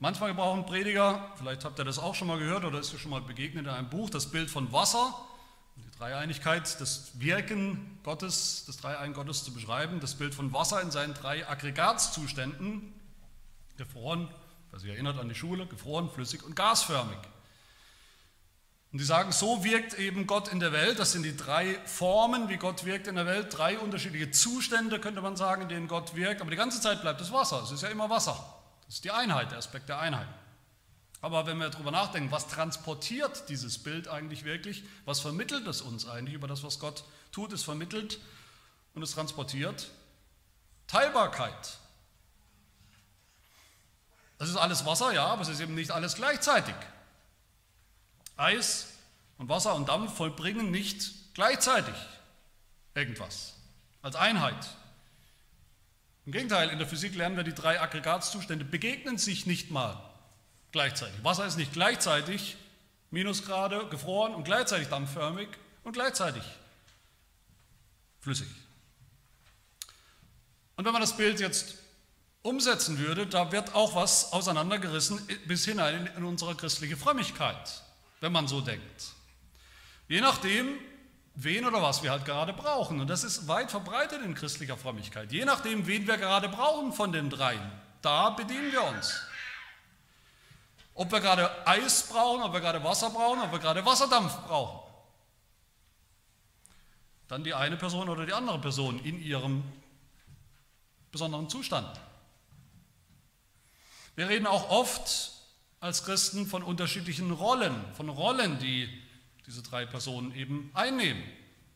Manchmal 0.00 0.32
gebrauchen 0.32 0.66
Prediger, 0.66 1.32
vielleicht 1.36 1.64
habt 1.64 1.78
ihr 1.78 1.86
das 1.86 1.98
auch 1.98 2.14
schon 2.14 2.28
mal 2.28 2.38
gehört 2.38 2.66
oder 2.66 2.78
ist 2.78 2.92
ihr 2.92 2.98
schon 2.98 3.10
mal 3.10 3.22
begegnet 3.22 3.64
in 3.64 3.72
einem 3.72 3.88
Buch, 3.88 4.10
das 4.10 4.30
Bild 4.30 4.50
von 4.50 4.70
Wasser, 4.70 5.14
die 5.76 5.90
Dreieinigkeit, 5.96 6.78
das 6.78 7.18
Wirken 7.18 7.98
Gottes, 8.02 8.66
des 8.66 8.76
Dreiein 8.76 9.14
Gottes 9.14 9.44
zu 9.44 9.54
beschreiben, 9.54 9.98
das 9.98 10.14
Bild 10.14 10.34
von 10.34 10.52
Wasser 10.52 10.82
in 10.82 10.90
seinen 10.90 11.14
drei 11.14 11.48
Aggregatzuständen, 11.48 12.92
gefroren, 13.78 14.28
Wer 14.72 14.80
sich 14.80 14.90
erinnert 14.90 15.18
an 15.18 15.28
die 15.28 15.34
Schule, 15.34 15.66
gefroren, 15.66 16.10
flüssig 16.10 16.42
und 16.42 16.56
gasförmig. 16.56 17.18
Und 18.90 18.98
die 18.98 19.04
sagen, 19.04 19.32
so 19.32 19.64
wirkt 19.64 19.98
eben 19.98 20.26
Gott 20.26 20.48
in 20.48 20.60
der 20.60 20.72
Welt. 20.72 20.98
Das 20.98 21.12
sind 21.12 21.22
die 21.22 21.36
drei 21.36 21.78
Formen, 21.86 22.48
wie 22.48 22.56
Gott 22.56 22.84
wirkt 22.84 23.06
in 23.06 23.14
der 23.14 23.26
Welt. 23.26 23.56
Drei 23.56 23.78
unterschiedliche 23.78 24.30
Zustände, 24.30 24.98
könnte 24.98 25.20
man 25.20 25.36
sagen, 25.36 25.62
in 25.62 25.68
denen 25.68 25.88
Gott 25.88 26.14
wirkt. 26.14 26.40
Aber 26.40 26.50
die 26.50 26.56
ganze 26.56 26.80
Zeit 26.80 27.02
bleibt 27.02 27.20
es 27.20 27.32
Wasser. 27.32 27.62
Es 27.62 27.70
ist 27.70 27.82
ja 27.82 27.88
immer 27.88 28.08
Wasser. 28.08 28.36
Das 28.86 28.96
ist 28.96 29.04
die 29.04 29.10
Einheit, 29.10 29.50
der 29.50 29.58
Aspekt 29.58 29.88
der 29.88 29.98
Einheit. 29.98 30.28
Aber 31.20 31.46
wenn 31.46 31.58
wir 31.58 31.68
darüber 31.68 31.90
nachdenken, 31.90 32.30
was 32.32 32.48
transportiert 32.48 33.48
dieses 33.50 33.82
Bild 33.82 34.08
eigentlich 34.08 34.44
wirklich? 34.44 34.84
Was 35.04 35.20
vermittelt 35.20 35.66
es 35.66 35.82
uns 35.82 36.06
eigentlich 36.06 36.34
über 36.34 36.48
das, 36.48 36.62
was 36.64 36.78
Gott 36.78 37.04
tut? 37.30 37.52
Es 37.52 37.62
vermittelt 37.62 38.20
und 38.94 39.02
es 39.02 39.12
transportiert 39.12 39.90
Teilbarkeit. 40.86 41.78
Das 44.42 44.50
ist 44.50 44.56
alles 44.56 44.84
Wasser, 44.84 45.12
ja, 45.12 45.26
aber 45.26 45.42
es 45.42 45.48
ist 45.48 45.60
eben 45.60 45.76
nicht 45.76 45.92
alles 45.92 46.16
gleichzeitig. 46.16 46.74
Eis 48.36 48.88
und 49.38 49.48
Wasser 49.48 49.76
und 49.76 49.88
Dampf 49.88 50.16
vollbringen 50.16 50.72
nicht 50.72 51.32
gleichzeitig 51.34 51.94
irgendwas 52.92 53.54
als 54.02 54.16
Einheit. 54.16 54.66
Im 56.26 56.32
Gegenteil, 56.32 56.70
in 56.70 56.78
der 56.78 56.88
Physik 56.88 57.14
lernen 57.14 57.36
wir, 57.36 57.44
die 57.44 57.54
drei 57.54 57.80
Aggregatzustände 57.80 58.64
begegnen 58.64 59.16
sich 59.16 59.46
nicht 59.46 59.70
mal 59.70 60.02
gleichzeitig. 60.72 61.22
Wasser 61.22 61.46
ist 61.46 61.56
nicht 61.56 61.72
gleichzeitig 61.72 62.56
Minusgrade, 63.12 63.86
gefroren 63.90 64.34
und 64.34 64.42
gleichzeitig 64.42 64.88
dampfförmig 64.88 65.50
und 65.84 65.92
gleichzeitig 65.92 66.42
flüssig. 68.18 68.48
Und 70.74 70.84
wenn 70.84 70.92
man 70.92 71.00
das 71.00 71.16
Bild 71.16 71.38
jetzt 71.38 71.76
umsetzen 72.42 72.98
würde, 72.98 73.26
da 73.26 73.52
wird 73.52 73.74
auch 73.74 73.94
was 73.94 74.32
auseinandergerissen 74.32 75.20
bis 75.46 75.64
hinein 75.64 76.08
in 76.16 76.24
unsere 76.24 76.54
christliche 76.54 76.96
Frömmigkeit, 76.96 77.82
wenn 78.20 78.32
man 78.32 78.48
so 78.48 78.60
denkt. 78.60 79.12
Je 80.08 80.20
nachdem, 80.20 80.78
wen 81.34 81.64
oder 81.64 81.82
was 81.82 82.02
wir 82.02 82.10
halt 82.10 82.24
gerade 82.24 82.52
brauchen. 82.52 83.00
Und 83.00 83.08
das 83.08 83.24
ist 83.24 83.48
weit 83.48 83.70
verbreitet 83.70 84.22
in 84.22 84.34
christlicher 84.34 84.76
Frömmigkeit. 84.76 85.32
Je 85.32 85.44
nachdem, 85.44 85.86
wen 85.86 86.06
wir 86.06 86.18
gerade 86.18 86.48
brauchen 86.48 86.92
von 86.92 87.12
den 87.12 87.30
dreien, 87.30 87.72
da 88.02 88.30
bedienen 88.30 88.72
wir 88.72 88.82
uns. 88.82 89.22
Ob 90.94 91.10
wir 91.10 91.20
gerade 91.20 91.66
Eis 91.66 92.08
brauchen, 92.08 92.42
ob 92.42 92.52
wir 92.52 92.60
gerade 92.60 92.82
Wasser 92.84 93.08
brauchen, 93.10 93.40
ob 93.40 93.52
wir 93.52 93.58
gerade 93.58 93.84
Wasserdampf 93.84 94.36
brauchen. 94.46 94.80
Dann 97.28 97.44
die 97.44 97.54
eine 97.54 97.78
Person 97.78 98.10
oder 98.10 98.26
die 98.26 98.34
andere 98.34 98.60
Person 98.60 98.98
in 98.98 99.22
ihrem 99.22 99.62
besonderen 101.10 101.48
Zustand. 101.48 101.98
Wir 104.14 104.28
reden 104.28 104.46
auch 104.46 104.68
oft 104.68 105.32
als 105.80 106.04
Christen 106.04 106.46
von 106.46 106.62
unterschiedlichen 106.62 107.30
Rollen, 107.30 107.74
von 107.94 108.08
Rollen, 108.08 108.58
die 108.58 108.88
diese 109.46 109.62
drei 109.62 109.86
Personen 109.86 110.34
eben 110.34 110.70
einnehmen 110.74 111.22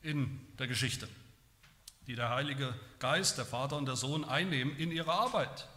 in 0.03 0.39
der 0.59 0.67
Geschichte, 0.67 1.09
die 2.05 2.15
der 2.15 2.29
Heilige 2.29 2.73
Geist, 2.99 3.37
der 3.37 3.45
Vater 3.45 3.75
und 3.75 3.87
der 3.87 3.95
Sohn 3.95 4.23
einnehmen 4.23 4.77
in 4.77 4.91
ihrer 4.91 5.13
Arbeit. 5.13 5.67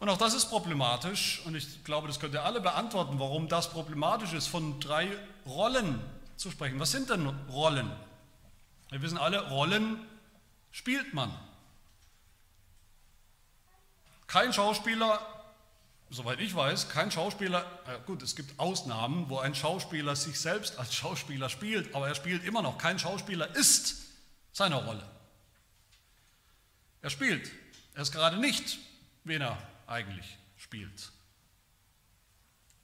Und 0.00 0.08
auch 0.08 0.18
das 0.18 0.34
ist 0.34 0.46
problematisch 0.46 1.42
und 1.44 1.54
ich 1.54 1.84
glaube, 1.84 2.08
das 2.08 2.18
könnt 2.18 2.34
ihr 2.34 2.42
alle 2.44 2.60
beantworten, 2.60 3.20
warum 3.20 3.48
das 3.48 3.70
problematisch 3.70 4.32
ist, 4.32 4.46
von 4.48 4.80
drei 4.80 5.08
Rollen 5.46 6.00
zu 6.36 6.50
sprechen. 6.50 6.80
Was 6.80 6.90
sind 6.90 7.10
denn 7.10 7.26
Rollen? 7.50 7.90
Wir 8.88 9.02
wissen 9.02 9.18
alle, 9.18 9.48
Rollen 9.50 10.00
spielt 10.72 11.14
man. 11.14 11.30
Kein 14.30 14.52
Schauspieler, 14.52 15.18
soweit 16.08 16.38
ich 16.38 16.54
weiß, 16.54 16.88
kein 16.88 17.10
Schauspieler, 17.10 17.66
gut, 18.06 18.22
es 18.22 18.36
gibt 18.36 18.60
Ausnahmen, 18.60 19.28
wo 19.28 19.40
ein 19.40 19.56
Schauspieler 19.56 20.14
sich 20.14 20.38
selbst 20.38 20.78
als 20.78 20.94
Schauspieler 20.94 21.48
spielt, 21.48 21.92
aber 21.96 22.06
er 22.06 22.14
spielt 22.14 22.44
immer 22.44 22.62
noch. 22.62 22.78
Kein 22.78 23.00
Schauspieler 23.00 23.52
ist 23.56 23.96
seine 24.52 24.76
Rolle. 24.76 25.02
Er 27.02 27.10
spielt. 27.10 27.50
Er 27.94 28.02
ist 28.02 28.12
gerade 28.12 28.36
nicht, 28.36 28.78
wen 29.24 29.42
er 29.42 29.58
eigentlich 29.88 30.38
spielt, 30.56 31.10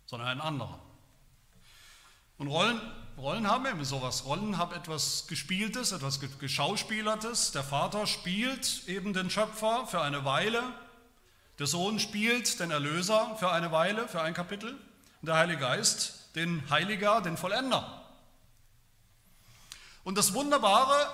sondern 0.05 0.27
ein 0.27 0.41
anderer. 0.41 0.81
Und 2.39 2.49
Rollen, 2.49 2.81
Rollen 3.17 3.47
haben 3.47 3.67
eben 3.67 3.85
sowas. 3.85 4.25
Rollen 4.25 4.59
haben 4.59 4.75
etwas 4.75 5.29
Gespieltes, 5.29 5.93
etwas 5.93 6.19
Geschauspielertes. 6.41 7.53
Der 7.53 7.63
Vater 7.63 8.09
spielt 8.09 8.89
eben 8.89 9.13
den 9.13 9.31
Schöpfer 9.31 9.87
für 9.87 10.01
eine 10.01 10.25
Weile 10.25 10.75
der 11.59 11.67
Sohn 11.67 11.99
spielt 11.99 12.61
den 12.61 12.71
Erlöser 12.71 13.37
für 13.39 13.51
eine 13.51 13.73
Weile, 13.73 14.09
für 14.09 14.21
ein 14.23 14.35
Kapitel, 14.35 14.73
und 15.23 15.27
der 15.27 15.37
Heilige 15.37 15.61
Geist 15.61 16.17
den 16.37 16.63
Heiliger, 16.69 17.23
den 17.23 17.37
Vollender. 17.37 18.03
Und 20.05 20.19
das 20.19 20.35
Wunderbare 20.35 21.09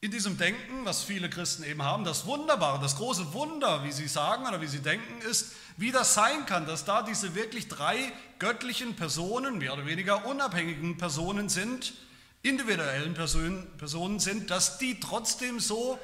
in 0.00 0.12
diesem 0.12 0.38
Denken, 0.38 0.84
was 0.84 1.02
viele 1.02 1.28
Christen 1.28 1.64
eben 1.64 1.82
haben, 1.82 2.04
das 2.04 2.24
Wunderbare, 2.24 2.80
das 2.80 2.96
große 2.96 3.32
Wunder, 3.32 3.82
wie 3.82 3.90
sie 3.90 4.06
sagen 4.06 4.46
oder 4.46 4.60
wie 4.60 4.68
sie 4.68 4.78
denken, 4.78 5.20
ist, 5.22 5.52
wie 5.76 5.90
das 5.90 6.14
sein 6.14 6.46
kann, 6.46 6.66
dass 6.66 6.84
da 6.84 7.02
diese 7.02 7.34
wirklich 7.34 7.66
drei 7.66 8.12
göttlichen 8.38 8.94
Personen, 8.94 9.58
mehr 9.58 9.72
oder 9.72 9.86
weniger 9.86 10.24
unabhängigen 10.24 10.96
Personen 10.96 11.48
sind, 11.48 11.94
individuellen 12.42 13.14
Personen 13.14 14.20
sind, 14.20 14.50
dass 14.52 14.78
die 14.78 15.00
trotzdem 15.00 15.58
so 15.58 15.98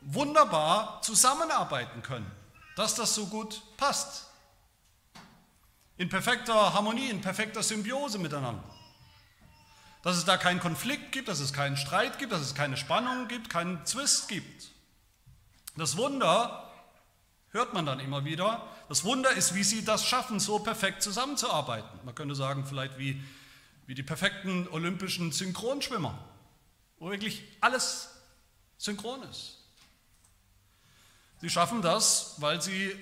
wunderbar 0.00 1.00
zusammenarbeiten 1.02 2.02
können 2.02 2.37
dass 2.78 2.94
das 2.94 3.12
so 3.12 3.26
gut 3.26 3.60
passt. 3.76 4.28
In 5.96 6.08
perfekter 6.08 6.74
Harmonie, 6.74 7.10
in 7.10 7.20
perfekter 7.20 7.60
Symbiose 7.60 8.20
miteinander. 8.20 8.62
Dass 10.04 10.16
es 10.16 10.24
da 10.24 10.36
keinen 10.36 10.60
Konflikt 10.60 11.10
gibt, 11.10 11.26
dass 11.26 11.40
es 11.40 11.52
keinen 11.52 11.76
Streit 11.76 12.20
gibt, 12.20 12.30
dass 12.30 12.40
es 12.40 12.54
keine 12.54 12.76
Spannung 12.76 13.26
gibt, 13.26 13.50
keinen 13.50 13.84
Zwist 13.84 14.28
gibt. 14.28 14.70
Das 15.76 15.96
Wunder 15.96 16.72
hört 17.50 17.74
man 17.74 17.84
dann 17.84 17.98
immer 17.98 18.24
wieder. 18.24 18.64
Das 18.88 19.02
Wunder 19.02 19.32
ist, 19.32 19.56
wie 19.56 19.64
sie 19.64 19.84
das 19.84 20.06
schaffen, 20.06 20.38
so 20.38 20.60
perfekt 20.60 21.02
zusammenzuarbeiten. 21.02 21.98
Man 22.04 22.14
könnte 22.14 22.36
sagen, 22.36 22.64
vielleicht 22.64 22.96
wie, 22.96 23.20
wie 23.86 23.96
die 23.96 24.04
perfekten 24.04 24.68
olympischen 24.68 25.32
Synchronschwimmer, 25.32 26.16
wo 27.00 27.10
wirklich 27.10 27.42
alles 27.60 28.10
synchron 28.76 29.24
ist. 29.24 29.57
Sie 31.40 31.50
schaffen 31.50 31.82
das, 31.82 32.34
weil 32.38 32.60
sie 32.60 32.92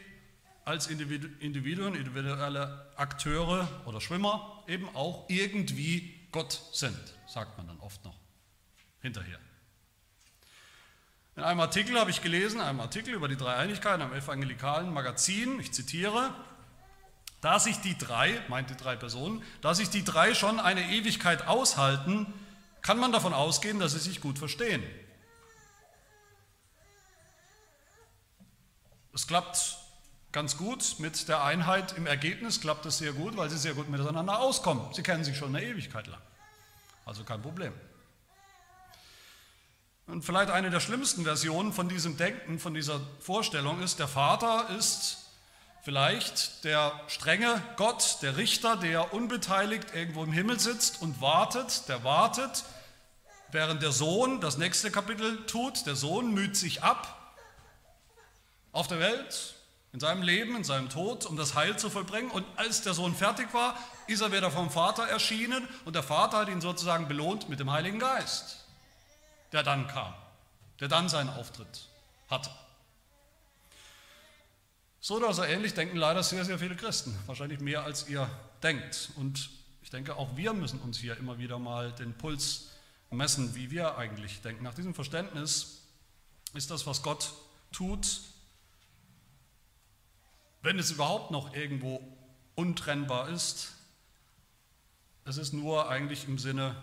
als 0.65 0.89
Individuen, 0.89 1.95
individuelle 1.95 2.91
Akteure 2.97 3.69
oder 3.87 4.01
Schwimmer 4.01 4.63
eben 4.67 4.89
auch 4.95 5.25
irgendwie 5.29 6.29
Gott 6.33 6.61
sind, 6.73 6.99
sagt 7.27 7.57
man 7.57 7.69
dann 7.69 7.81
oft 7.81 8.05
noch 8.05 8.17
hinterher. 9.01 9.39
In 11.37 11.43
einem 11.45 11.61
Artikel 11.61 11.99
habe 11.99 12.11
ich 12.11 12.21
gelesen, 12.21 12.61
einem 12.61 12.81
Artikel 12.81 13.15
über 13.15 13.29
die 13.29 13.37
Dreieinigkeit, 13.37 14.01
einem 14.01 14.13
evangelikalen 14.13 14.93
Magazin, 14.93 15.61
ich 15.61 15.73
zitiere, 15.73 16.35
da 17.41 17.61
sich 17.61 17.79
die 17.81 17.97
drei, 17.97 18.43
meint 18.49 18.71
die 18.71 18.77
drei 18.77 18.97
Personen, 18.97 19.43
da 19.61 19.75
sich 19.75 19.89
die 19.89 20.03
drei 20.03 20.35
schon 20.35 20.59
eine 20.59 20.91
Ewigkeit 20.91 21.47
aushalten, 21.47 22.33
kann 22.83 22.99
man 22.99 23.13
davon 23.13 23.35
ausgehen, 23.35 23.79
dass 23.79 23.93
sie 23.93 23.99
sich 23.99 24.21
gut 24.21 24.39
verstehen. 24.39 24.83
Es 29.17 29.27
klappt 29.27 29.79
ganz 30.31 30.59
gut 30.59 30.97
mit 30.99 31.27
der 31.29 31.43
Einheit. 31.43 31.97
Im 31.97 32.07
Ergebnis 32.07 32.61
klappt 32.61 32.85
es 32.85 32.99
sehr 32.99 33.15
gut, 33.15 33.35
weil 33.39 33.49
sie 33.49 33.57
sehr 33.57 33.73
gut 33.73 33.89
miteinander 33.89 34.41
auskommen. 34.41 34.93
Sie 34.93 35.03
kennen 35.03 35.25
sich 35.25 35.39
schon 35.39 35.57
eine 35.57 35.65
Ewigkeit 35.65 36.07
lang. 36.07 36.21
Also 37.07 37.25
kein 37.25 37.41
Problem. 37.41 37.73
Und 40.07 40.23
vielleicht 40.23 40.51
eine 40.51 40.69
der 40.69 40.81
schlimmsten 40.81 41.25
Versionen 41.25 41.73
von 41.73 41.89
diesem 41.89 42.19
Denken, 42.19 42.59
von 42.59 42.75
dieser 42.75 43.01
Vorstellung 43.21 43.83
ist, 43.83 44.01
der 44.01 44.07
Vater 44.07 44.69
ist 44.79 45.31
vielleicht 45.83 46.65
der 46.65 46.93
strenge 47.07 47.63
Gott, 47.77 48.19
der 48.21 48.37
Richter, 48.37 48.77
der 48.77 49.15
unbeteiligt 49.15 49.95
irgendwo 49.95 50.25
im 50.25 50.33
Himmel 50.33 50.61
sitzt 50.61 51.01
und 51.01 51.23
wartet, 51.23 51.89
der 51.89 52.05
wartet, 52.05 52.65
während 53.51 53.83
der 53.83 53.93
Sohn 53.93 54.43
das 54.43 54.59
nächste 54.59 54.91
Kapitel 54.91 55.47
tut. 55.47 55.87
Der 55.87 55.97
Sohn 55.97 56.35
müht 56.35 56.55
sich 56.55 56.83
ab 56.83 57.16
auf 58.77 58.89
der 58.89 59.01
Welt, 59.01 59.55
in 59.93 60.01
seinem 60.01 60.23
Leben, 60.23 60.57
in 60.57 60.65
seinem 60.65 60.89
Tod, 60.89 61.27
um 61.27 61.37
das 61.37 61.55
Heil 61.55 61.79
zu 61.79 61.91
vollbringen. 61.91 62.31
Und 62.31 62.45
als 62.57 62.83
der 62.83 62.95
Sohn 62.95 63.15
fertig 63.15 63.53
war, 63.55 63.79
ist 64.07 64.21
er 64.21 64.33
wieder 64.33 64.51
vom 64.51 64.71
Vater 64.71 65.05
erschienen 65.09 65.67
und 65.85 65.97
der 65.97 66.03
Vater 66.03 66.39
hat 66.39 66.49
ihn 66.49 66.61
sozusagen 66.61 67.09
belohnt 67.09 67.49
mit 67.49 67.61
dem 67.61 67.71
Heiligen 67.73 67.99
Geist 67.99 68.67
der 69.53 69.63
dann 69.63 69.87
kam, 69.87 70.13
der 70.81 70.89
dann 70.89 71.09
seinen 71.09 71.31
Auftritt 71.31 71.89
hatte. 72.29 72.51
So 75.01 75.17
oder 75.17 75.33
so 75.33 75.45
ähnlich 75.45 75.75
denken 75.75 75.97
leider 75.97 76.23
sehr, 76.23 76.45
sehr 76.45 76.59
viele 76.59 76.77
Christen, 76.77 77.17
wahrscheinlich 77.27 77.61
mehr 77.61 77.85
als 77.85 78.09
ihr 78.09 78.29
denkt. 78.63 79.11
Und 79.17 79.51
ich 79.83 79.91
denke, 79.91 80.17
auch 80.17 80.37
wir 80.37 80.53
müssen 80.53 80.81
uns 80.81 80.99
hier 80.99 81.17
immer 81.17 81.39
wieder 81.39 81.59
mal 81.59 81.93
den 81.93 82.13
Puls 82.19 82.71
messen, 83.11 83.55
wie 83.55 83.71
wir 83.71 83.97
eigentlich 83.97 84.43
denken. 84.43 84.65
Nach 84.65 84.75
diesem 84.75 84.95
Verständnis 84.95 85.83
ist 86.55 86.71
das, 86.71 86.87
was 86.87 87.03
Gott 87.03 87.33
tut, 87.73 88.21
wenn 90.67 90.81
es 90.81 90.91
überhaupt 90.91 91.31
noch 91.31 91.55
irgendwo 91.55 92.03
untrennbar 92.57 93.29
ist, 93.29 93.73
es 95.25 95.37
ist 95.37 95.53
nur 95.53 95.89
eigentlich 95.89 96.27
im 96.27 96.39
Sinne 96.39 96.75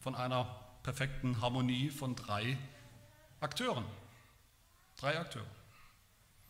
von 0.00 0.16
einer 0.16 0.44
perfekten 0.82 1.40
Harmonie 1.40 1.90
von 1.90 2.16
drei 2.16 2.58
Akteuren. 3.38 3.84
Drei 4.96 5.20
Akteure. 5.20 5.46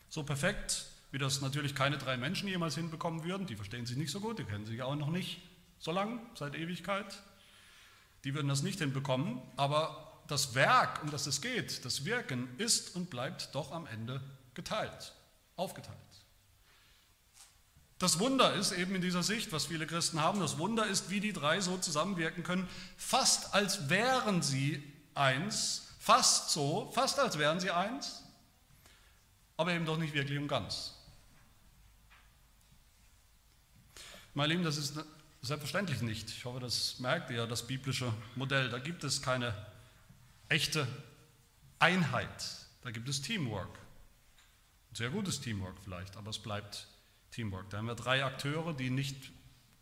So 0.09 0.23
perfekt, 0.23 0.87
wie 1.11 1.19
das 1.19 1.43
natürlich 1.43 1.75
keine 1.75 1.99
drei 1.99 2.17
Menschen 2.17 2.49
jemals 2.49 2.75
hinbekommen 2.75 3.23
würden. 3.23 3.47
Die 3.47 3.57
verstehen 3.57 3.85
sich 3.85 3.99
nicht 3.99 4.11
so 4.11 4.21
gut, 4.21 4.39
die 4.39 4.45
kennen 4.45 4.65
sich 4.65 4.81
auch 4.83 4.97
noch 4.97 5.11
nicht 5.11 5.43
so 5.79 5.93
lang, 5.93 6.21
seit 6.35 6.55
Ewigkeit. 6.55 7.23
Die 8.25 8.35
würden 8.35 8.49
das 8.49 8.63
nicht 8.63 8.79
hinbekommen, 8.79 9.43
aber 9.59 10.23
das 10.27 10.55
Werk, 10.55 11.03
um 11.03 11.11
das 11.11 11.27
es 11.27 11.43
geht, 11.43 11.85
das 11.85 12.07
Wirken, 12.07 12.49
ist 12.57 12.97
und 12.97 13.11
bleibt 13.11 13.55
doch 13.55 13.73
am 13.73 13.85
Ende 13.85 14.23
geteilt, 14.55 15.13
aufgeteilt. 15.57 15.99
Das 18.03 18.19
Wunder 18.19 18.53
ist 18.55 18.73
eben 18.73 18.97
in 18.97 19.01
dieser 19.01 19.23
Sicht, 19.23 19.53
was 19.53 19.67
viele 19.67 19.87
Christen 19.87 20.21
haben, 20.21 20.41
das 20.41 20.59
Wunder 20.59 20.89
ist, 20.89 21.09
wie 21.11 21.21
die 21.21 21.33
drei 21.33 21.61
so 21.61 21.79
zusammenwirken 21.79 22.43
können, 22.43 22.69
fast 22.97 23.55
als 23.55 23.89
wären 23.91 24.43
sie 24.43 24.83
eins, 25.15 25.87
fast 26.01 26.51
so, 26.51 26.91
fast 26.97 27.21
als 27.21 27.39
wären 27.39 27.61
sie 27.61 27.71
eins, 27.71 28.25
aber 29.57 29.73
eben 29.73 29.87
doch 29.87 29.99
nicht 29.99 30.15
wirklich 30.15 30.37
und 30.37 30.49
ganz. 30.49 30.95
Meine 34.35 34.53
Lieben, 34.53 34.65
das 34.65 34.79
ist 34.79 34.99
selbstverständlich 35.41 36.03
nicht. 36.03 36.29
Ich 36.29 36.45
hoffe, 36.45 36.59
das 36.59 36.99
merkt 36.99 37.31
ihr, 37.31 37.47
das 37.47 37.69
biblische 37.69 38.13
Modell. 38.35 38.69
Da 38.69 38.81
gibt 38.81 39.05
es 39.05 39.23
keine 39.23 39.55
echte 40.49 40.89
Einheit. 41.79 42.67
Da 42.83 42.91
gibt 42.91 43.09
es 43.09 43.23
Teamwork. 43.23 43.79
Sehr 44.93 45.11
gutes 45.11 45.41
Teamwork 45.41 45.77
vielleicht, 45.85 46.17
aber 46.17 46.31
es 46.31 46.41
bleibt 46.41 46.89
Teamwork. 47.33 47.69
Da 47.71 47.79
haben 47.79 47.87
wir 47.87 47.95
drei 47.95 48.25
Akteure, 48.25 48.73
die 48.73 48.91
nicht 48.91 49.33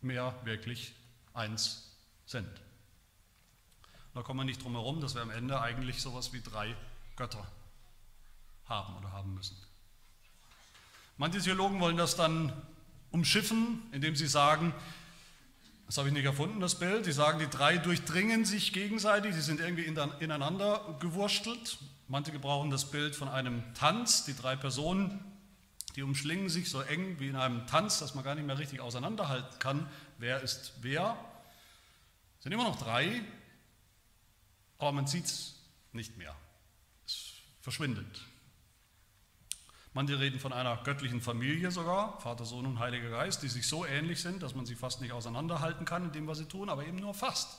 mehr 0.01 0.35
wirklich 0.45 0.95
eins 1.35 1.97
sind. 2.25 2.49
Da 4.15 4.23
kommen 4.23 4.41
wir 4.41 4.45
nicht 4.45 4.63
drum 4.63 4.73
herum, 4.73 5.01
dass 5.01 5.15
wir 5.15 5.23
am 5.23 5.31
Ende 5.31 5.61
eigentlich 5.61 6.01
sowas 6.01 6.33
wie 6.33 6.41
drei 6.41 6.75
Götter 7.17 7.47
haben 8.65 8.97
oder 8.97 9.13
haben 9.13 9.35
müssen. 9.35 9.57
Manche 11.17 11.41
Theologen 11.41 11.81
wollen 11.81 11.97
das 11.97 12.17
dann 12.17 12.53
umschiffen, 13.11 13.83
indem 13.93 14.17
sie 14.17 14.27
sagen, 14.27 14.73
das 15.87 15.99
habe 15.99 16.09
ich 16.09 16.15
nicht 16.15 16.25
erfunden, 16.25 16.61
das 16.61 16.79
Bild, 16.79 17.05
die 17.07 17.13
sagen, 17.13 17.41
die 17.41 17.49
drei 17.49 17.77
durchdringen 17.77 18.45
sich 18.45 18.73
gegenseitig, 18.73 19.35
sie 19.35 19.43
sind 19.43 19.61
irgendwie 19.61 19.85
ineinander 19.85 20.97
gewurstelt. 21.01 21.79
Manche 22.07 22.31
gebrauchen 22.31 22.71
das 22.71 22.91
Bild 22.91 23.17
von 23.17 23.29
einem 23.29 23.63
Tanz, 23.75 24.25
die 24.25 24.37
drei 24.37 24.55
Personen 24.57 25.21
die 25.97 26.03
umschlingen 26.03 26.49
sich 26.49 26.71
so 26.71 26.81
eng 26.81 27.19
wie 27.19 27.29
in 27.29 27.37
einem 27.37 27.67
Tanz, 27.67 27.99
dass 27.99 28.15
man 28.15 28.25
gar 28.25 28.35
nicht 28.35 28.47
mehr 28.47 28.59
richtig 28.59 28.81
auseinanderhalten 28.81 29.59
kann, 29.59 29.89
wer 30.19 30.41
ist 30.41 30.75
wer. 30.83 31.17
Es 32.39 32.45
sind 32.45 32.53
immer 32.53 32.65
noch 32.65 32.79
drei, 32.79 33.23
aber 34.79 34.93
man 34.93 35.07
sieht 35.07 35.27
es 35.27 35.57
nicht 35.93 36.17
mehr. 36.17 36.35
Es 37.07 37.33
verschwindet. 37.61 38.23
Manche 39.93 40.21
reden 40.21 40.39
von 40.39 40.53
einer 40.53 40.77
göttlichen 40.85 41.21
Familie 41.21 41.73
sogar, 41.73 42.21
Vater, 42.21 42.45
Sohn 42.45 42.65
und 42.65 42.79
Heiliger 42.79 43.11
Geist, 43.11 43.43
die 43.43 43.49
sich 43.49 43.67
so 43.67 43.85
ähnlich 43.85 44.21
sind, 44.21 44.43
dass 44.43 44.55
man 44.55 44.65
sie 44.65 44.77
fast 44.77 45.01
nicht 45.01 45.13
auseinanderhalten 45.13 45.85
kann 45.85 46.05
in 46.05 46.13
dem, 46.13 46.29
was 46.29 46.39
sie 46.39 46.45
tun, 46.45 46.69
aber 46.69 46.87
eben 46.87 46.99
nur 46.99 47.13
fast. 47.13 47.59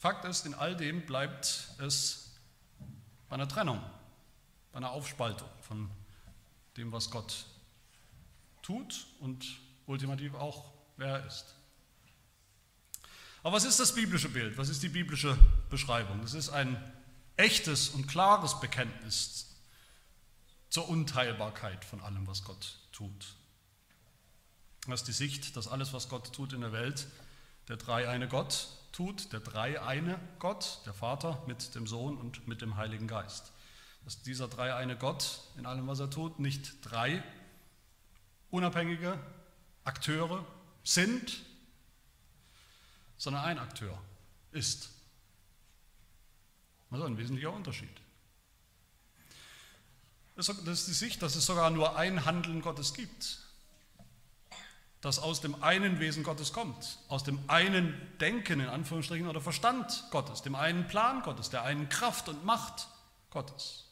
Fakt 0.00 0.24
ist, 0.24 0.44
in 0.44 0.54
all 0.54 0.76
dem 0.76 1.06
bleibt 1.06 1.70
es 1.78 2.34
bei 3.28 3.36
einer 3.36 3.48
Trennung 3.48 3.80
bei 4.74 4.78
einer 4.78 4.90
Aufspaltung 4.90 5.48
von 5.60 5.88
dem, 6.76 6.90
was 6.90 7.08
Gott 7.08 7.46
tut 8.60 9.06
und 9.20 9.46
ultimativ 9.86 10.34
auch, 10.34 10.72
wer 10.96 11.20
er 11.20 11.26
ist. 11.26 11.54
Aber 13.44 13.54
was 13.54 13.64
ist 13.64 13.78
das 13.78 13.94
biblische 13.94 14.28
Bild? 14.28 14.58
Was 14.58 14.68
ist 14.68 14.82
die 14.82 14.88
biblische 14.88 15.38
Beschreibung? 15.70 16.20
Das 16.22 16.34
ist 16.34 16.48
ein 16.48 16.76
echtes 17.36 17.90
und 17.90 18.08
klares 18.08 18.58
Bekenntnis 18.58 19.54
zur 20.70 20.88
Unteilbarkeit 20.88 21.84
von 21.84 22.00
allem, 22.00 22.26
was 22.26 22.42
Gott 22.42 22.80
tut. 22.90 23.36
Das 24.88 25.02
ist 25.02 25.06
die 25.06 25.12
Sicht, 25.12 25.56
dass 25.56 25.68
alles, 25.68 25.92
was 25.92 26.08
Gott 26.08 26.32
tut 26.32 26.52
in 26.52 26.62
der 26.62 26.72
Welt, 26.72 27.06
der 27.68 27.76
dreieine 27.76 28.26
Gott 28.26 28.66
tut, 28.90 29.32
der 29.32 29.38
dreieine 29.38 30.18
Gott, 30.40 30.80
der 30.84 30.94
Vater 30.94 31.44
mit 31.46 31.76
dem 31.76 31.86
Sohn 31.86 32.18
und 32.18 32.48
mit 32.48 32.60
dem 32.60 32.76
Heiligen 32.76 33.06
Geist 33.06 33.53
dass 34.04 34.22
dieser 34.22 34.48
dreieine 34.48 34.96
Gott 34.96 35.40
in 35.56 35.66
allem, 35.66 35.86
was 35.86 36.00
er 36.00 36.10
tut, 36.10 36.38
nicht 36.38 36.78
drei 36.82 37.22
unabhängige 38.50 39.18
Akteure 39.84 40.44
sind, 40.82 41.42
sondern 43.16 43.44
ein 43.44 43.58
Akteur 43.58 43.98
ist. 44.52 44.90
Das 46.90 47.00
ist 47.00 47.06
ein 47.06 47.18
wesentlicher 47.18 47.52
Unterschied. 47.52 47.90
Das 50.36 50.48
ist 50.48 50.88
die 50.88 50.92
Sicht, 50.92 51.22
dass 51.22 51.36
es 51.36 51.46
sogar 51.46 51.70
nur 51.70 51.96
ein 51.96 52.24
Handeln 52.24 52.60
Gottes 52.60 52.92
gibt, 52.92 53.38
das 55.00 55.18
aus 55.18 55.40
dem 55.40 55.62
einen 55.62 56.00
Wesen 56.00 56.24
Gottes 56.24 56.52
kommt, 56.52 56.98
aus 57.08 57.24
dem 57.24 57.38
einen 57.48 57.94
Denken 58.18 58.60
in 58.60 58.68
Anführungsstrichen 58.68 59.28
oder 59.28 59.40
Verstand 59.40 60.04
Gottes, 60.10 60.42
dem 60.42 60.54
einen 60.54 60.86
Plan 60.86 61.22
Gottes, 61.22 61.50
der 61.50 61.62
einen 61.62 61.88
Kraft 61.88 62.28
und 62.28 62.44
Macht 62.44 62.88
Gottes. 63.30 63.83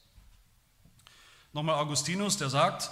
Nochmal 1.52 1.76
Augustinus, 1.76 2.38
der 2.38 2.50
sagt, 2.50 2.90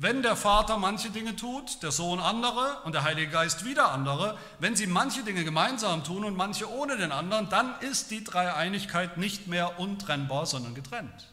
wenn 0.00 0.22
der 0.22 0.36
Vater 0.36 0.76
manche 0.78 1.10
Dinge 1.10 1.34
tut, 1.34 1.82
der 1.82 1.90
Sohn 1.90 2.20
andere 2.20 2.82
und 2.84 2.92
der 2.92 3.02
Heilige 3.02 3.32
Geist 3.32 3.64
wieder 3.64 3.90
andere, 3.90 4.38
wenn 4.60 4.76
sie 4.76 4.86
manche 4.86 5.24
Dinge 5.24 5.42
gemeinsam 5.42 6.04
tun 6.04 6.24
und 6.24 6.36
manche 6.36 6.70
ohne 6.70 6.96
den 6.96 7.10
anderen, 7.10 7.48
dann 7.48 7.80
ist 7.80 8.12
die 8.12 8.22
Dreieinigkeit 8.22 9.16
nicht 9.16 9.48
mehr 9.48 9.80
untrennbar, 9.80 10.46
sondern 10.46 10.74
getrennt. 10.76 11.32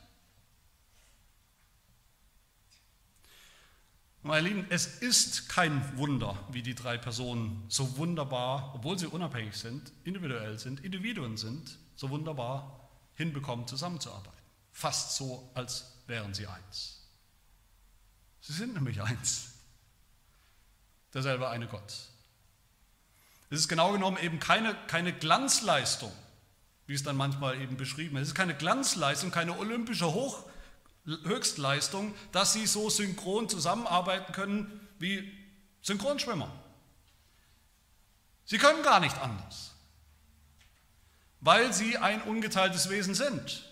Meine 4.24 4.48
Lieben, 4.48 4.66
es 4.70 4.88
ist 4.88 5.50
kein 5.50 5.96
Wunder, 6.00 6.36
wie 6.50 6.64
die 6.64 6.74
drei 6.74 6.98
Personen 6.98 7.64
so 7.68 7.98
wunderbar, 7.98 8.72
obwohl 8.74 8.98
sie 8.98 9.06
unabhängig 9.06 9.56
sind, 9.56 9.92
individuell 10.04 10.58
sind, 10.58 10.84
Individuen 10.84 11.38
sind, 11.38 11.78
so 11.96 12.10
wunderbar 12.10 12.90
hinbekommen, 13.14 13.68
zusammenzuarbeiten. 13.68 14.42
Fast 14.72 15.16
so, 15.16 15.52
als 15.54 15.95
wären 16.08 16.34
sie 16.34 16.48
eins. 16.48 17.02
Sie 18.42 18.54
sind 18.54 18.74
nämlich 18.74 19.02
eins. 19.02 19.54
Derselbe 21.14 21.50
eine 21.50 21.68
Gott. 21.68 21.94
Es 23.50 23.60
ist 23.60 23.68
genau 23.68 23.92
genommen 23.92 24.18
eben 24.18 24.40
keine, 24.40 24.76
keine 24.88 25.14
Glanzleistung, 25.14 26.12
wie 26.88 26.94
es 26.94 27.04
dann 27.04 27.16
manchmal 27.16 27.60
eben 27.62 27.78
beschrieben 27.78 28.18
ist. 28.18 28.24
Es 28.24 28.28
ist 28.30 28.36
keine 28.36 28.56
Glanzleistung, 28.56 29.32
keine 29.32 29.58
olympische 29.58 30.14
Hoch, 30.14 30.44
Höchstleistung, 31.06 32.14
dass 32.32 32.54
sie 32.54 32.66
so 32.66 32.90
synchron 32.90 33.48
zusammenarbeiten 33.48 34.34
können 34.34 34.88
wie 35.00 35.32
Synchronschwimmer. 35.82 36.52
Sie 38.46 38.58
können 38.58 38.84
gar 38.84 39.00
nicht 39.00 39.18
anders, 39.20 39.72
weil 41.42 41.74
sie 41.74 41.98
ein 41.98 42.22
ungeteiltes 42.24 42.90
Wesen 42.90 43.16
sind. 43.16 43.64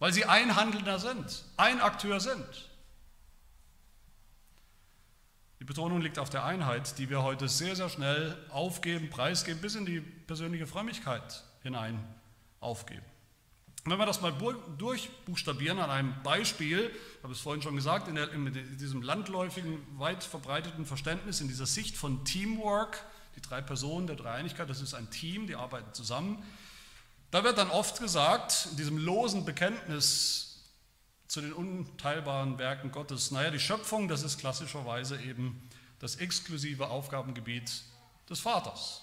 Weil 0.00 0.12
sie 0.12 0.24
ein 0.24 0.56
Handelnder 0.56 0.98
sind, 0.98 1.44
ein 1.56 1.80
Akteur 1.80 2.18
sind. 2.18 2.68
Die 5.60 5.64
Betonung 5.64 6.00
liegt 6.00 6.18
auf 6.18 6.30
der 6.30 6.44
Einheit, 6.44 6.98
die 6.98 7.10
wir 7.10 7.22
heute 7.22 7.46
sehr, 7.48 7.76
sehr 7.76 7.90
schnell 7.90 8.36
aufgeben, 8.48 9.10
preisgeben, 9.10 9.60
bis 9.60 9.74
in 9.74 9.84
die 9.84 10.00
persönliche 10.00 10.66
Frömmigkeit 10.66 11.44
hinein 11.62 12.02
aufgeben. 12.60 13.04
Wenn 13.84 13.98
wir 13.98 14.06
das 14.06 14.22
mal 14.22 14.32
durchbuchstabieren 14.78 15.78
an 15.78 15.90
einem 15.90 16.14
Beispiel, 16.22 16.90
ich 16.90 17.22
habe 17.22 17.32
es 17.32 17.40
vorhin 17.40 17.62
schon 17.62 17.76
gesagt, 17.76 18.08
in, 18.08 18.14
der, 18.14 18.32
in, 18.32 18.52
diesem 18.78 19.02
landläufigen, 19.02 19.78
weit 19.98 20.24
verbreiteten 20.24 20.86
Verständnis, 20.86 21.40
in 21.42 21.48
dieser 21.48 21.66
Sicht 21.66 21.96
von 21.96 22.24
Teamwork, 22.24 23.02
die 23.36 23.42
drei 23.42 23.60
Personen 23.60 24.06
der 24.06 24.16
Dreieinigkeit, 24.16 24.68
das 24.68 24.80
ist 24.80 24.94
ein 24.94 25.10
Team, 25.10 25.46
die 25.46 25.56
arbeiten 25.56 25.92
zusammen, 25.92 26.42
da 27.30 27.44
wird 27.44 27.58
dann 27.58 27.70
oft 27.70 28.00
gesagt, 28.00 28.68
in 28.72 28.76
diesem 28.76 28.98
losen 28.98 29.44
Bekenntnis 29.44 30.50
zu 31.28 31.40
den 31.40 31.52
unteilbaren 31.52 32.58
Werken 32.58 32.90
Gottes, 32.90 33.30
naja, 33.30 33.50
die 33.50 33.60
Schöpfung, 33.60 34.08
das 34.08 34.24
ist 34.24 34.38
klassischerweise 34.38 35.20
eben 35.20 35.68
das 36.00 36.16
exklusive 36.16 36.88
Aufgabengebiet 36.88 37.82
des 38.28 38.40
Vaters. 38.40 39.02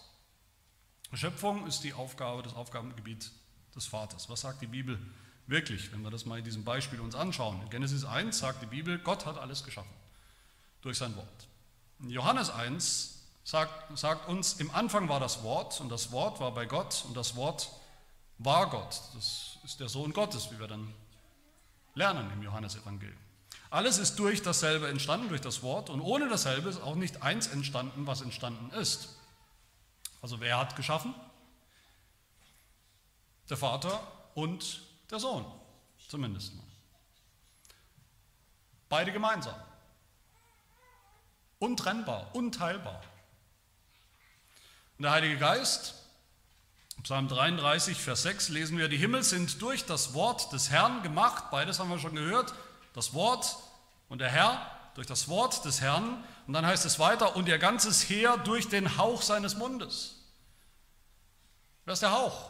Schöpfung 1.14 1.66
ist 1.68 1.86
die 1.86 1.94
Aufgabe, 1.94 2.44
das 2.44 2.54
Aufgabengebiet 2.54 3.32
des 3.76 3.86
Vaters. 3.86 4.30
Was 4.30 4.42
sagt 4.42 4.62
die 4.62 4.68
Bibel 4.68 5.00
wirklich, 5.46 5.94
wenn 5.94 6.02
wir 6.02 6.12
das 6.12 6.26
mal 6.26 6.40
in 6.40 6.44
diesem 6.44 6.66
Beispiel 6.66 7.00
uns 7.00 7.16
anschauen? 7.16 7.62
In 7.62 7.70
Genesis 7.70 8.04
1 8.04 8.38
sagt 8.38 8.62
die 8.62 8.66
Bibel, 8.66 9.00
Gott 9.00 9.26
hat 9.26 9.38
alles 9.38 9.64
geschaffen 9.64 9.94
durch 10.82 10.98
sein 10.98 11.16
Wort. 11.16 11.48
In 12.02 12.10
Johannes 12.10 12.50
1 12.50 13.24
sagt, 13.46 13.98
sagt 13.98 14.28
uns, 14.28 14.54
im 14.56 14.70
Anfang 14.72 15.08
war 15.08 15.22
das 15.22 15.44
Wort 15.44 15.80
und 15.80 15.88
das 15.88 16.12
Wort 16.12 16.42
war 16.42 16.54
bei 16.54 16.66
Gott 16.66 17.06
und 17.08 17.16
das 17.16 17.38
Wort 17.38 17.70
war 17.70 17.87
Gott. 18.40 19.02
Das 19.14 19.58
ist 19.64 19.80
der 19.80 19.90
Sohn 19.90 20.14
Gottes, 20.14 20.52
wie 20.52 20.60
wir 20.60 20.68
dann 20.68 20.94
lernen 21.96 22.32
im 22.32 22.44
Johannesevangelium. 22.44 23.18
Alles 23.70 23.98
ist 23.98 24.18
durch 24.18 24.42
dasselbe 24.42 24.88
entstanden, 24.88 25.30
durch 25.30 25.42
das 25.42 25.62
Wort, 25.62 25.90
und 25.90 26.00
ohne 26.00 26.30
dasselbe 26.30 26.70
ist 26.70 26.82
auch 26.82 26.96
nicht 26.96 27.22
eins 27.22 27.48
entstanden, 27.48 28.08
was 28.08 28.22
entstanden 28.22 28.70
ist. 28.72 29.18
Also 30.22 30.40
wer 30.40 30.58
hat 30.58 30.76
geschaffen? 30.76 31.14
Der 33.50 33.58
Vater 33.58 34.02
und 34.36 34.82
der 35.12 35.20
Sohn, 35.20 35.46
zumindest 36.08 36.56
mal. 36.56 36.64
Beide 38.90 39.12
gemeinsam. 39.12 39.56
Untrennbar, 41.60 42.34
unteilbar. 42.36 43.02
Und 44.98 45.04
der 45.04 45.12
Heilige 45.12 45.38
Geist, 45.38 45.96
Psalm 47.04 47.28
33, 47.28 47.98
Vers 47.98 48.24
6 48.24 48.50
lesen 48.50 48.78
wir, 48.78 48.90
die 48.90 48.98
Himmel 48.98 49.24
sind 49.24 49.62
durch 49.62 49.86
das 49.86 50.14
Wort 50.14 50.52
des 50.52 50.72
Herrn 50.72 51.04
gemacht, 51.04 51.46
beides 51.52 51.80
haben 51.80 51.90
wir 51.90 52.00
schon 52.00 52.16
gehört, 52.16 52.54
das 52.94 53.14
Wort 53.14 53.56
und 54.10 54.20
der 54.20 54.30
Herr 54.30 54.72
durch 54.98 55.08
das 55.08 55.28
Wort 55.28 55.64
des 55.64 55.80
Herrn. 55.80 56.24
Und 56.48 56.54
dann 56.54 56.66
heißt 56.66 56.86
es 56.86 56.98
weiter, 56.98 57.36
und 57.36 57.48
ihr 57.48 57.60
ganzes 57.60 58.10
Heer 58.10 58.38
durch 58.38 58.68
den 58.68 58.98
Hauch 58.98 59.22
seines 59.22 59.56
Mundes. 59.56 60.16
Wer 61.86 61.94
ist 61.94 62.02
der 62.02 62.12
Hauch? 62.12 62.50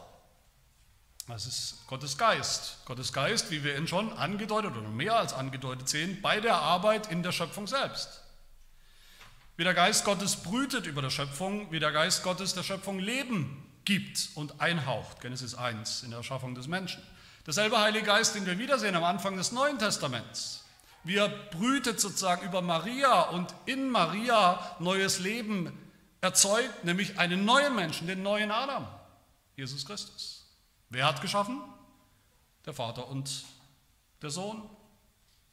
Das 1.26 1.46
ist 1.46 1.86
Gottes 1.86 2.16
Geist. 2.16 2.78
Gottes 2.86 3.12
Geist, 3.12 3.50
wie 3.50 3.62
wir 3.62 3.76
ihn 3.76 3.86
schon 3.86 4.10
angedeutet 4.14 4.74
oder 4.74 4.88
mehr 4.88 5.16
als 5.16 5.34
angedeutet 5.34 5.90
sehen, 5.90 6.22
bei 6.22 6.40
der 6.40 6.56
Arbeit 6.56 7.12
in 7.12 7.22
der 7.22 7.32
Schöpfung 7.32 7.66
selbst. 7.66 8.22
Wie 9.56 9.64
der 9.64 9.74
Geist 9.74 10.06
Gottes 10.06 10.36
brütet 10.36 10.86
über 10.86 11.02
der 11.02 11.10
Schöpfung, 11.10 11.70
wie 11.70 11.80
der 11.80 11.92
Geist 11.92 12.22
Gottes 12.22 12.54
der 12.54 12.62
Schöpfung 12.62 12.98
Leben 12.98 13.67
gibt 13.88 14.28
und 14.34 14.60
einhaucht. 14.60 15.22
Genesis 15.22 15.54
1 15.54 16.02
in 16.02 16.10
der 16.10 16.18
Erschaffung 16.18 16.54
des 16.54 16.68
Menschen. 16.68 17.02
Derselbe 17.46 17.80
Heilige 17.80 18.04
Geist, 18.04 18.34
den 18.34 18.44
wir 18.44 18.58
wiedersehen 18.58 18.94
am 18.94 19.02
Anfang 19.02 19.38
des 19.38 19.50
Neuen 19.50 19.78
Testaments. 19.78 20.62
Wie 21.04 21.16
er 21.16 21.30
brütet 21.30 21.98
sozusagen 21.98 22.46
über 22.46 22.60
Maria 22.60 23.22
und 23.30 23.54
in 23.64 23.88
Maria 23.88 24.76
neues 24.78 25.20
Leben 25.20 25.72
erzeugt, 26.20 26.84
nämlich 26.84 27.18
einen 27.18 27.46
neuen 27.46 27.74
Menschen, 27.74 28.06
den 28.06 28.22
neuen 28.22 28.50
Adam, 28.50 28.86
Jesus 29.56 29.86
Christus. 29.86 30.44
Wer 30.90 31.06
hat 31.06 31.22
geschaffen? 31.22 31.62
Der 32.66 32.74
Vater 32.74 33.08
und 33.08 33.44
der 34.20 34.28
Sohn 34.28 34.68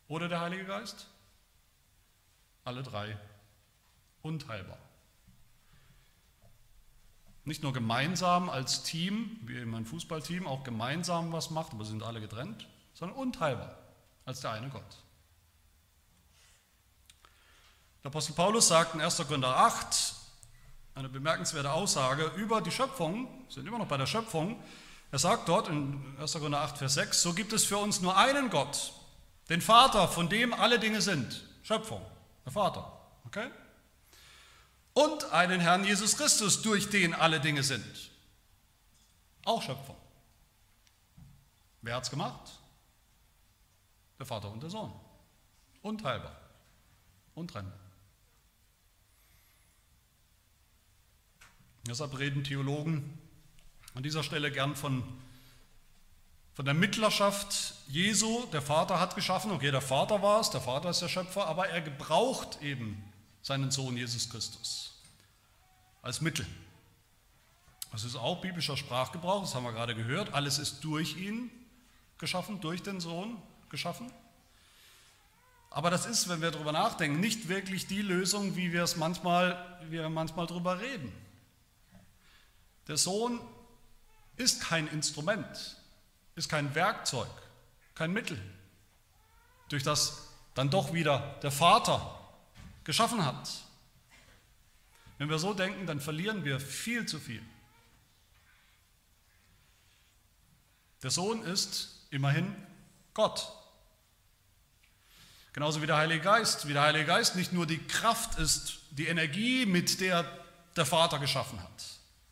oder 0.09 0.27
der 0.27 0.41
Heilige 0.41 0.65
Geist? 0.65 1.07
Alle 2.65 2.83
drei 2.83 3.17
unteilbar. 4.23 4.84
Nicht 7.45 7.61
nur 7.61 7.73
gemeinsam 7.73 8.49
als 8.49 8.83
Team, 8.83 9.39
wie 9.43 9.57
immer 9.57 9.77
ein 9.77 9.85
Fußballteam 9.85 10.47
auch 10.47 10.63
gemeinsam 10.63 11.31
was 11.31 11.51
macht, 11.51 11.73
aber 11.73 11.85
sind 11.85 12.01
alle 12.01 12.19
getrennt, 12.19 12.67
sondern 12.95 13.17
unteilbar 13.17 13.77
als 14.25 14.41
der 14.41 14.51
eine 14.51 14.69
Gott. 14.69 15.03
Der 18.03 18.09
Apostel 18.11 18.33
Paulus 18.33 18.67
sagt 18.67 18.95
in 18.95 19.01
1. 19.01 19.17
Korinther 19.17 19.55
8 19.55 20.15
eine 20.95 21.09
bemerkenswerte 21.09 21.71
Aussage 21.71 22.31
über 22.35 22.61
die 22.61 22.71
Schöpfung, 22.71 23.27
sind 23.49 23.67
immer 23.67 23.77
noch 23.77 23.87
bei 23.87 23.97
der 23.97 24.05
Schöpfung, 24.05 24.61
er 25.11 25.19
sagt 25.19 25.47
dort 25.47 25.67
in 25.67 26.15
1. 26.19 26.33
Korinther 26.33 26.61
8, 26.61 26.77
Vers 26.77 26.93
6, 26.95 27.21
so 27.21 27.33
gibt 27.33 27.53
es 27.53 27.65
für 27.65 27.77
uns 27.77 28.01
nur 28.01 28.17
einen 28.17 28.49
Gott, 28.49 28.93
den 29.49 29.61
Vater, 29.61 30.07
von 30.07 30.29
dem 30.29 30.53
alle 30.53 30.79
Dinge 30.79 31.01
sind. 31.01 31.43
Schöpfung, 31.63 32.01
der 32.43 32.51
Vater. 32.51 32.91
Okay? 33.25 33.49
Und 34.95 35.25
einen 35.33 35.59
Herrn 35.59 35.83
Jesus 35.83 36.15
Christus, 36.15 36.61
durch 36.61 36.89
den 36.89 37.13
alle 37.13 37.41
Dinge 37.41 37.63
sind. 37.63 38.11
Auch 39.43 39.61
Schöpfung. 39.61 39.97
Wer 41.81 41.95
hat 41.97 42.05
es 42.05 42.09
gemacht? 42.09 42.53
Der 44.17 44.25
Vater 44.25 44.49
und 44.49 44.63
der 44.63 44.69
Sohn. 44.69 44.93
Unteilbar. 45.81 46.35
Untrennbar. 47.35 47.77
Deshalb 51.85 52.17
reden 52.17 52.45
Theologen 52.45 53.19
an 53.95 54.01
dieser 54.01 54.23
Stelle 54.23 54.49
gern 54.49 54.77
von, 54.77 55.03
von 56.53 56.63
der 56.63 56.73
Mittlerschaft 56.73 57.73
Jesu. 57.89 58.45
Der 58.53 58.61
Vater 58.61 59.01
hat 59.01 59.13
geschaffen, 59.13 59.51
okay, 59.51 59.71
der 59.71 59.81
Vater 59.81 60.21
war 60.21 60.39
es, 60.39 60.51
der 60.51 60.61
Vater 60.61 60.89
ist 60.89 61.01
der 61.01 61.09
Schöpfer, 61.09 61.47
aber 61.47 61.67
er 61.67 61.81
gebraucht 61.81 62.61
eben 62.61 63.03
seinen 63.45 63.69
Sohn 63.69 63.95
Jesus 63.95 64.27
Christus 64.27 64.91
als 66.01 66.19
Mittel. 66.19 66.47
Das 67.91 68.03
ist 68.03 68.15
auch 68.15 68.41
biblischer 68.41 68.75
Sprachgebrauch, 68.75 69.41
das 69.41 69.53
haben 69.53 69.65
wir 69.65 69.71
gerade 69.71 69.93
gehört. 69.93 70.33
Alles 70.33 70.57
ist 70.57 70.83
durch 70.83 71.15
ihn 71.15 71.51
geschaffen, 72.17 72.59
durch 72.59 72.81
den 72.81 72.99
Sohn 72.99 73.39
geschaffen. 73.69 74.11
Aber 75.69 75.91
das 75.91 76.07
ist, 76.07 76.27
wenn 76.27 76.41
wir 76.41 76.49
darüber 76.49 76.71
nachdenken, 76.71 77.19
nicht 77.19 77.47
wirklich 77.47 77.85
die 77.85 78.01
Lösung, 78.01 78.55
wie 78.55 78.73
wir 78.73 78.81
es 78.81 78.95
manchmal, 78.95 79.79
wie 79.83 79.91
wir 79.91 80.09
manchmal 80.09 80.47
darüber 80.47 80.79
reden. 80.79 81.13
Der 82.87 82.97
Sohn 82.97 83.39
ist 84.37 84.59
kein 84.59 84.87
Instrument, 84.87 85.77
ist 86.33 86.49
kein 86.49 86.73
Werkzeug, 86.73 87.29
kein 87.93 88.11
Mittel, 88.11 88.41
durch 89.69 89.83
das 89.83 90.29
dann 90.55 90.71
doch 90.71 90.93
wieder 90.93 91.37
der 91.43 91.51
Vater 91.51 92.24
geschaffen 92.85 93.25
hat. 93.25 93.49
Wenn 95.17 95.29
wir 95.29 95.39
so 95.39 95.53
denken, 95.53 95.85
dann 95.85 95.99
verlieren 95.99 96.45
wir 96.45 96.59
viel 96.59 97.05
zu 97.05 97.19
viel. 97.19 97.43
Der 101.03 101.11
Sohn 101.11 101.43
ist 101.43 102.07
immerhin 102.09 102.55
Gott. 103.13 103.51
Genauso 105.53 105.81
wie 105.81 105.87
der 105.87 105.97
Heilige 105.97 106.21
Geist. 106.21 106.67
Wie 106.67 106.73
der 106.73 106.81
Heilige 106.81 107.05
Geist 107.05 107.35
nicht 107.35 107.53
nur 107.53 107.65
die 107.65 107.77
Kraft 107.77 108.39
ist, 108.39 108.79
die 108.91 109.07
Energie, 109.07 109.65
mit 109.65 109.99
der 109.99 110.45
der 110.75 110.85
Vater 110.85 111.19
geschaffen 111.19 111.61
hat, 111.61 111.83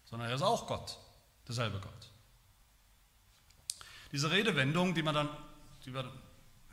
sondern 0.06 0.30
er 0.30 0.36
ist 0.36 0.42
auch 0.42 0.68
Gott 0.68 0.98
derselbe 1.48 1.80
Gott. 1.80 2.10
Diese 4.12 4.30
Redewendung, 4.32 4.94
die, 4.94 5.04
man 5.04 5.16
dann, 5.16 5.30
die 5.86 5.94
wir 5.94 6.12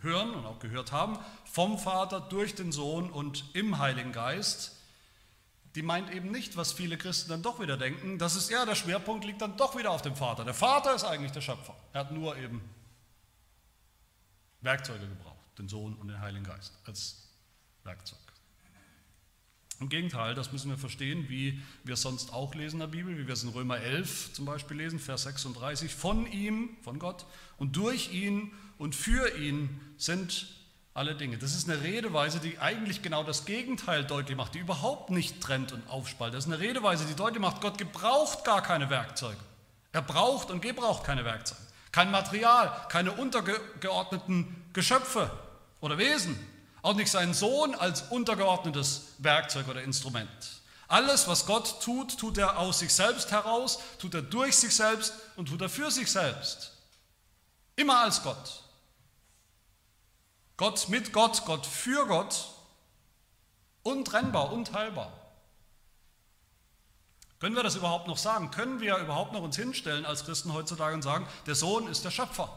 hören 0.01 0.31
und 0.31 0.47
auch 0.47 0.59
gehört 0.59 0.93
haben, 0.93 1.19
vom 1.53 1.79
Vater 1.79 2.21
durch 2.21 2.55
den 2.55 2.73
Sohn 2.73 3.11
und 3.11 3.45
im 3.55 3.79
Heiligen 3.79 4.13
Geist, 4.13 4.77
die 5.75 5.83
meint 5.83 6.13
eben 6.13 6.31
nicht, 6.31 6.57
was 6.57 6.73
viele 6.73 6.97
Christen 6.97 7.31
dann 7.31 7.43
doch 7.43 7.61
wieder 7.61 7.77
denken, 7.77 8.19
das 8.19 8.37
ist 8.37 8.51
ja, 8.51 8.65
der 8.65 8.75
Schwerpunkt 8.75 9.25
liegt 9.25 9.41
dann 9.41 9.57
doch 9.57 9.77
wieder 9.77 9.91
auf 9.91 10.03
dem 10.03 10.17
Vater. 10.17 10.45
Der 10.45 10.55
Vater 10.55 10.95
ist 10.95 11.05
eigentlich 11.05 11.33
der 11.33 11.41
Schöpfer. 11.41 11.77
Er 11.93 12.01
hat 12.01 12.13
nur 12.13 12.37
eben 12.37 12.61
Werkzeuge 14.61 15.07
gebraucht, 15.07 15.59
den 15.59 15.69
Sohn 15.69 15.95
und 15.95 16.09
den 16.09 16.21
Heiligen 16.21 16.45
Geist 16.45 16.73
als 16.85 17.29
Werkzeug. 17.85 18.19
Im 19.81 19.89
Gegenteil, 19.89 20.35
das 20.35 20.53
müssen 20.53 20.71
wir 20.71 20.77
verstehen, 20.77 21.29
wie 21.31 21.61
wir 21.85 21.95
es 21.95 22.03
sonst 22.03 22.35
auch 22.35 22.55
lesen 22.55 22.77
in 22.77 22.81
der 22.81 22.87
Bibel, 22.89 23.17
wie 23.17 23.27
wir 23.27 23.33
es 23.33 23.43
in 23.43 23.49
Römer 23.49 23.79
11 23.79 24.35
zum 24.35 24.45
Beispiel 24.45 24.77
lesen, 24.77 24.99
Vers 24.99 25.23
36. 25.23 25.95
Von 25.95 26.31
ihm, 26.31 26.77
von 26.83 26.99
Gott 26.99 27.25
und 27.57 27.77
durch 27.77 28.13
ihn 28.13 28.53
und 28.77 28.95
für 28.95 29.37
ihn 29.39 29.81
sind 29.97 30.60
alle 30.93 31.15
Dinge. 31.15 31.39
Das 31.39 31.55
ist 31.55 31.69
eine 31.71 31.83
Redeweise, 31.83 32.41
die 32.41 32.59
eigentlich 32.59 33.03
genau 33.03 33.23
das 33.23 33.45
Gegenteil 33.45 34.05
deutlich 34.05 34.37
macht, 34.37 34.55
die 34.55 34.59
überhaupt 34.59 35.11
nicht 35.11 35.41
trennt 35.41 35.73
und 35.73 35.89
aufspaltet. 35.89 36.37
Das 36.39 36.47
ist 36.47 36.53
eine 36.53 36.61
Redeweise, 36.61 37.05
die 37.05 37.15
deutlich 37.15 37.41
macht, 37.41 37.61
Gott 37.61 37.79
gebraucht 37.79 38.45
gar 38.45 38.63
keine 38.63 38.91
Werkzeuge. 38.91 39.39
Er 39.93 40.03
braucht 40.03 40.51
und 40.51 40.61
gebraucht 40.61 41.05
keine 41.05 41.25
Werkzeuge. 41.25 41.61
kein 41.93 42.11
Material, 42.11 42.87
keine 42.89 43.13
untergeordneten 43.13 44.65
Geschöpfe 44.73 45.31
oder 45.81 45.99
Wesen, 45.99 46.39
auch 46.83 46.95
nicht 46.95 47.11
seinen 47.11 47.35
Sohn 47.35 47.75
als 47.75 48.03
untergeordnetes 48.03 49.15
Werkzeug 49.19 49.69
oder 49.69 49.83
Instrument. 49.83 50.29
Alles, 50.89 51.29
was 51.29 51.47
Gott 51.47 51.83
tut, 51.83 52.19
tut 52.19 52.39
er 52.39 52.59
aus 52.59 52.81
sich 52.81 52.93
selbst 52.93 53.31
heraus, 53.31 53.79
tut 53.99 54.15
er 54.15 54.23
durch 54.23 54.57
sich 54.57 54.75
selbst 54.75 55.15
und 55.37 55.49
tut 55.49 55.61
er 55.61 55.69
für 55.69 55.91
sich 55.91 56.11
selbst. 56.11 56.73
Immer 57.77 58.01
als 58.01 58.23
Gott. 58.23 58.65
Gott 60.61 60.91
mit 60.91 61.15
Gott, 61.15 61.47
Gott 61.47 61.65
für 61.65 62.07
Gott, 62.07 62.51
untrennbar, 63.83 64.53
unteilbar. 64.53 65.11
Können 67.39 67.57
wir 67.57 67.63
das 67.63 67.77
überhaupt 67.77 68.07
noch 68.09 68.19
sagen? 68.19 68.51
Können 68.51 68.79
wir 68.79 68.99
überhaupt 68.99 69.33
noch 69.33 69.41
uns 69.41 69.57
hinstellen 69.57 70.05
als 70.05 70.27
Christen 70.27 70.53
heutzutage 70.53 70.95
und 70.95 71.01
sagen, 71.01 71.27
der 71.47 71.55
Sohn 71.55 71.89
ist 71.89 72.05
der 72.05 72.11
Schöpfer? 72.11 72.55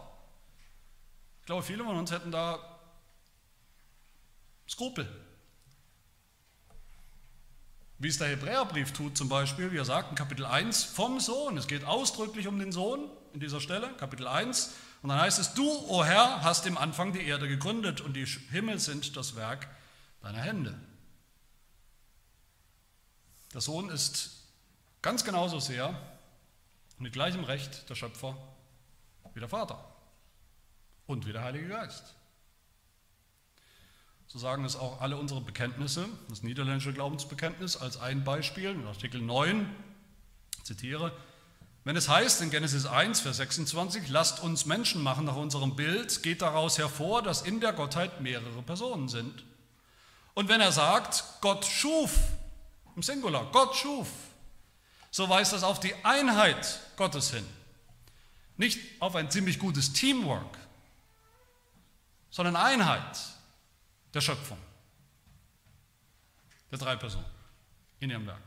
Ich 1.40 1.46
glaube, 1.46 1.64
viele 1.64 1.86
von 1.86 1.96
uns 1.96 2.12
hätten 2.12 2.30
da 2.30 2.60
Skrupel. 4.68 5.08
Wie 8.00 8.10
es 8.10 8.18
der 8.18 8.28
Hebräerbrief 8.28 8.92
tut 8.92 9.18
zum 9.18 9.30
Beispiel, 9.30 9.72
wie 9.72 9.78
er 9.78 9.86
sagt 9.86 10.10
in 10.10 10.16
Kapitel 10.18 10.46
1 10.46 10.84
vom 10.84 11.22
Sohn. 11.22 11.56
Es 11.56 11.68
geht 11.68 11.86
ausdrücklich 11.86 12.48
um 12.50 12.60
den 12.60 12.74
Sohn 12.74 13.10
in 13.32 13.40
dieser 13.40 13.62
Stelle, 13.62 13.94
Kapitel 13.94 14.28
1. 14.28 14.74
Und 15.04 15.10
dann 15.10 15.20
heißt 15.20 15.38
es, 15.38 15.54
du, 15.54 15.70
o 15.70 16.00
oh 16.00 16.06
Herr, 16.06 16.44
hast 16.44 16.66
im 16.66 16.78
Anfang 16.78 17.12
die 17.12 17.28
Erde 17.28 17.50
gegründet 17.50 18.00
und 18.00 18.14
die 18.14 18.26
Himmel 18.26 18.80
sind 18.80 19.18
das 19.18 19.36
Werk 19.36 19.68
deiner 20.22 20.40
Hände. 20.40 20.80
Der 23.54 23.60
Sohn 23.60 23.90
ist 23.90 24.48
ganz 25.02 25.26
genauso 25.26 25.60
sehr 25.60 25.94
mit 27.00 27.12
gleichem 27.12 27.44
Recht 27.44 27.90
der 27.90 27.96
Schöpfer 27.96 28.38
wie 29.34 29.42
der 29.42 29.50
Vater 29.50 29.84
und 31.06 31.28
wie 31.28 31.34
der 31.34 31.44
Heilige 31.44 31.68
Geist. 31.68 32.16
So 34.28 34.40
sagen 34.40 34.64
es 34.64 34.78
auch 34.78 35.02
alle 35.02 35.18
unsere 35.18 35.42
Bekenntnisse, 35.42 36.08
das 36.30 36.44
niederländische 36.44 36.94
Glaubensbekenntnis 36.94 37.76
als 37.76 37.98
ein 37.98 38.24
Beispiel, 38.24 38.70
in 38.70 38.88
Artikel 38.88 39.22
9, 39.22 39.70
zitiere, 40.64 41.12
wenn 41.84 41.98
es 41.98 42.08
heißt 42.08 42.42
in 42.42 42.50
Genesis 42.50 42.86
1, 42.86 43.20
Vers 43.20 43.38
26, 43.38 44.08
lasst 44.08 44.42
uns 44.42 44.66
Menschen 44.66 45.04
machen 45.04 45.26
nach 45.26 45.36
unserem 45.36 45.76
Bild, 45.76 46.24
geht 46.24 46.42
daraus 46.42 46.78
hervor, 46.78 47.22
dass 47.22 47.42
in 47.42 47.60
der 47.60 47.74
Gottheit 47.74 48.22
mehrere 48.22 48.62
Personen 48.62 49.10
sind. 49.10 49.44
Und 50.34 50.48
wenn 50.48 50.62
er 50.62 50.72
sagt, 50.72 51.24
Gott 51.42 51.66
schuf, 51.66 52.18
im 52.96 53.04
Singular, 53.04 53.52
Gott 53.52 53.76
schuf, 53.76 54.08
so 55.12 55.28
weist 55.28 55.52
das 55.52 55.64
auf 55.64 55.80
die 55.80 55.94
Einheit 56.04 56.80
Gottes 56.96 57.32
hin. 57.32 57.46
Nicht 58.56 58.80
auf 59.00 59.16
ein 59.16 59.30
ziemlich 59.30 59.60
gutes 59.60 59.92
Teamwork, 59.94 60.58
sondern 62.30 62.56
Einheit 62.56 63.20
der 64.14 64.22
Schöpfung, 64.22 64.58
der 66.72 66.80
drei 66.80 66.96
Personen 66.96 67.26
in 68.00 68.10
ihrem 68.10 68.26
Werk. 68.26 68.42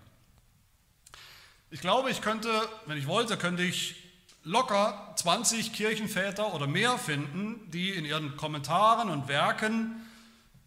Ich 1.68 1.80
glaube, 1.80 2.10
ich 2.10 2.20
könnte, 2.20 2.48
wenn 2.86 2.96
ich 2.96 3.08
wollte, 3.08 3.36
könnte 3.36 3.64
ich 3.64 3.96
locker 4.44 5.12
20 5.16 5.72
Kirchenväter 5.72 6.54
oder 6.54 6.68
mehr 6.68 6.96
finden, 6.96 7.68
die 7.72 7.90
in 7.90 8.04
ihren 8.04 8.36
Kommentaren 8.36 9.10
und 9.10 9.26
Werken, 9.26 10.06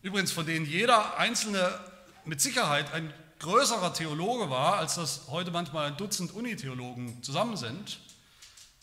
übrigens 0.01 0.33
von 0.33 0.45
denen 0.45 0.65
jeder 0.65 1.17
einzelne 1.17 1.79
mit 2.25 2.41
Sicherheit 2.41 2.91
ein 2.93 3.13
größerer 3.39 3.93
Theologe 3.93 4.49
war, 4.49 4.75
als 4.75 4.95
das 4.95 5.21
heute 5.29 5.51
manchmal 5.51 5.87
ein 5.87 5.95
Dutzend 5.95 6.33
Unitheologen 6.33 7.23
zusammen 7.23 7.55
sind, 7.55 8.01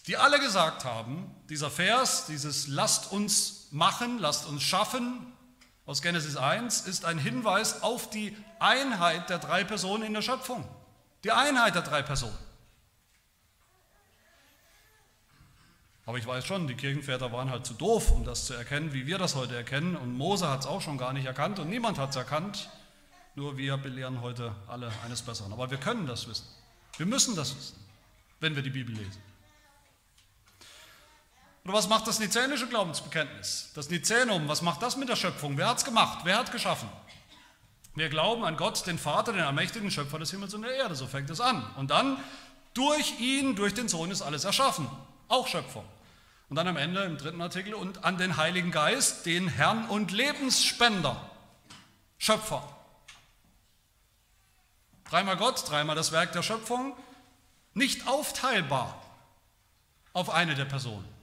die 0.07 0.17
alle 0.17 0.41
gesagt 0.41 0.87
haben, 0.87 1.31
dieser 1.51 1.71
Vers, 1.71 2.25
dieses 2.25 2.67
lasst 2.67 3.13
uns 3.13 3.69
machen, 3.73 4.19
lasst 4.21 4.47
uns 4.47 4.63
schaffen, 4.63 5.35
aus 5.85 6.01
Genesis 6.01 6.39
1 6.39 6.87
ist 6.87 7.05
ein 7.05 7.19
Hinweis 7.19 7.83
auf 7.83 8.09
die 8.09 8.35
Einheit 8.59 9.29
der 9.29 9.39
drei 9.39 9.65
Personen 9.65 10.03
in 10.03 10.15
der 10.15 10.23
Schöpfung. 10.23 10.67
Die 11.27 11.33
Einheit 11.33 11.75
der 11.75 11.83
drei 11.83 12.03
Personen. 12.03 12.39
Aber 16.07 16.19
ich 16.19 16.25
weiß 16.25 16.47
schon, 16.47 16.69
die 16.69 16.77
Kirchenväter 16.77 17.33
waren 17.33 17.51
halt 17.51 17.67
zu 17.67 17.75
doof, 17.75 18.13
um 18.13 18.25
das 18.25 18.47
zu 18.47 18.55
erkennen, 18.55 18.93
wie 18.93 19.09
wir 19.09 19.19
das 19.19 19.35
heute 19.35 19.57
erkennen. 19.57 19.97
Und 19.97 20.17
Mose 20.17 20.49
hat 20.49 20.61
es 20.61 20.67
auch 20.67 20.81
schon 20.81 20.99
gar 20.99 21.13
nicht 21.13 21.27
erkannt 21.27 21.59
und 21.59 21.69
niemand 21.69 21.99
hat 21.99 22.11
es 22.11 22.17
erkannt. 22.17 22.71
Nur 23.35 23.59
wir 23.59 23.77
belehren 23.77 24.21
heute 24.21 24.55
alle 24.69 24.89
eines 25.05 25.21
Besseren. 25.21 25.53
Aber 25.53 25.69
wir 25.69 25.79
können 25.79 26.07
das 26.07 26.29
wissen. 26.29 26.47
Wir 26.97 27.07
müssen 27.07 27.35
das 27.35 27.57
wissen, 27.57 27.85
wenn 28.39 28.55
wir 28.55 28.63
die 28.63 28.71
Bibel 28.71 28.95
lesen. 28.95 29.21
Oder 31.65 31.73
was 31.73 31.89
macht 31.89 32.07
das 32.07 32.21
nizänische 32.21 32.69
Glaubensbekenntnis? 32.69 33.73
Das 33.75 33.91
Nizänum, 33.91 34.47
was 34.47 34.63
macht 34.63 34.81
das 34.81 34.97
mit 34.97 35.09
der 35.09 35.17
Schöpfung? 35.17 35.57
Wer 35.57 35.71
hat 35.71 35.79
es 35.79 35.85
gemacht? 35.85 36.21
Wer 36.23 36.39
hat 36.39 36.53
geschaffen? 36.53 36.89
Wir 37.97 38.11
glauben 38.11 38.45
an 38.45 38.59
Gott, 38.59 38.87
den 38.87 38.99
Vater, 38.99 39.33
den 39.33 39.43
allmächtigen 39.43 39.91
Schöpfer 39.91 40.19
des 40.19 40.31
Himmels 40.31 40.53
und 40.53 40.63
der 40.63 40.75
Erde. 40.75 40.95
So 40.95 41.07
fängt 41.07 41.31
es 41.31 41.41
an. 41.41 41.65
Und 41.77 41.91
dann, 41.91 42.19
durch 42.75 43.19
ihn, 43.19 43.57
durch 43.57 43.73
den 43.73 43.89
Sohn 43.89 44.11
ist 44.11 44.21
alles 44.21 44.45
erschaffen. 44.45 44.87
Auch 45.29 45.49
Schöpfung. 45.49 45.85
Und 46.51 46.57
dann 46.57 46.69
am 46.69 46.77
Ende 46.77 47.03
im 47.05 47.17
dritten 47.17 47.41
Artikel, 47.41 47.73
und 47.73 48.05
an 48.05 48.19
den 48.19 48.37
Heiligen 48.37 48.71
Geist, 48.71 49.25
den 49.25 49.49
Herrn 49.49 49.89
und 49.89 50.13
Lebensspender. 50.13 51.31
Schöpfer. 52.19 52.63
Dreimal 55.09 55.39
Gott, 55.39 55.69
dreimal 55.69 55.97
das 55.97 56.13
Werk 56.13 56.33
der 56.33 56.43
Schöpfung. 56.43 56.95
Nicht 57.73 58.07
aufteilbar 58.07 59.03
auf 60.13 60.29
eine 60.29 60.55
der 60.55 60.67
Personen. 60.67 61.16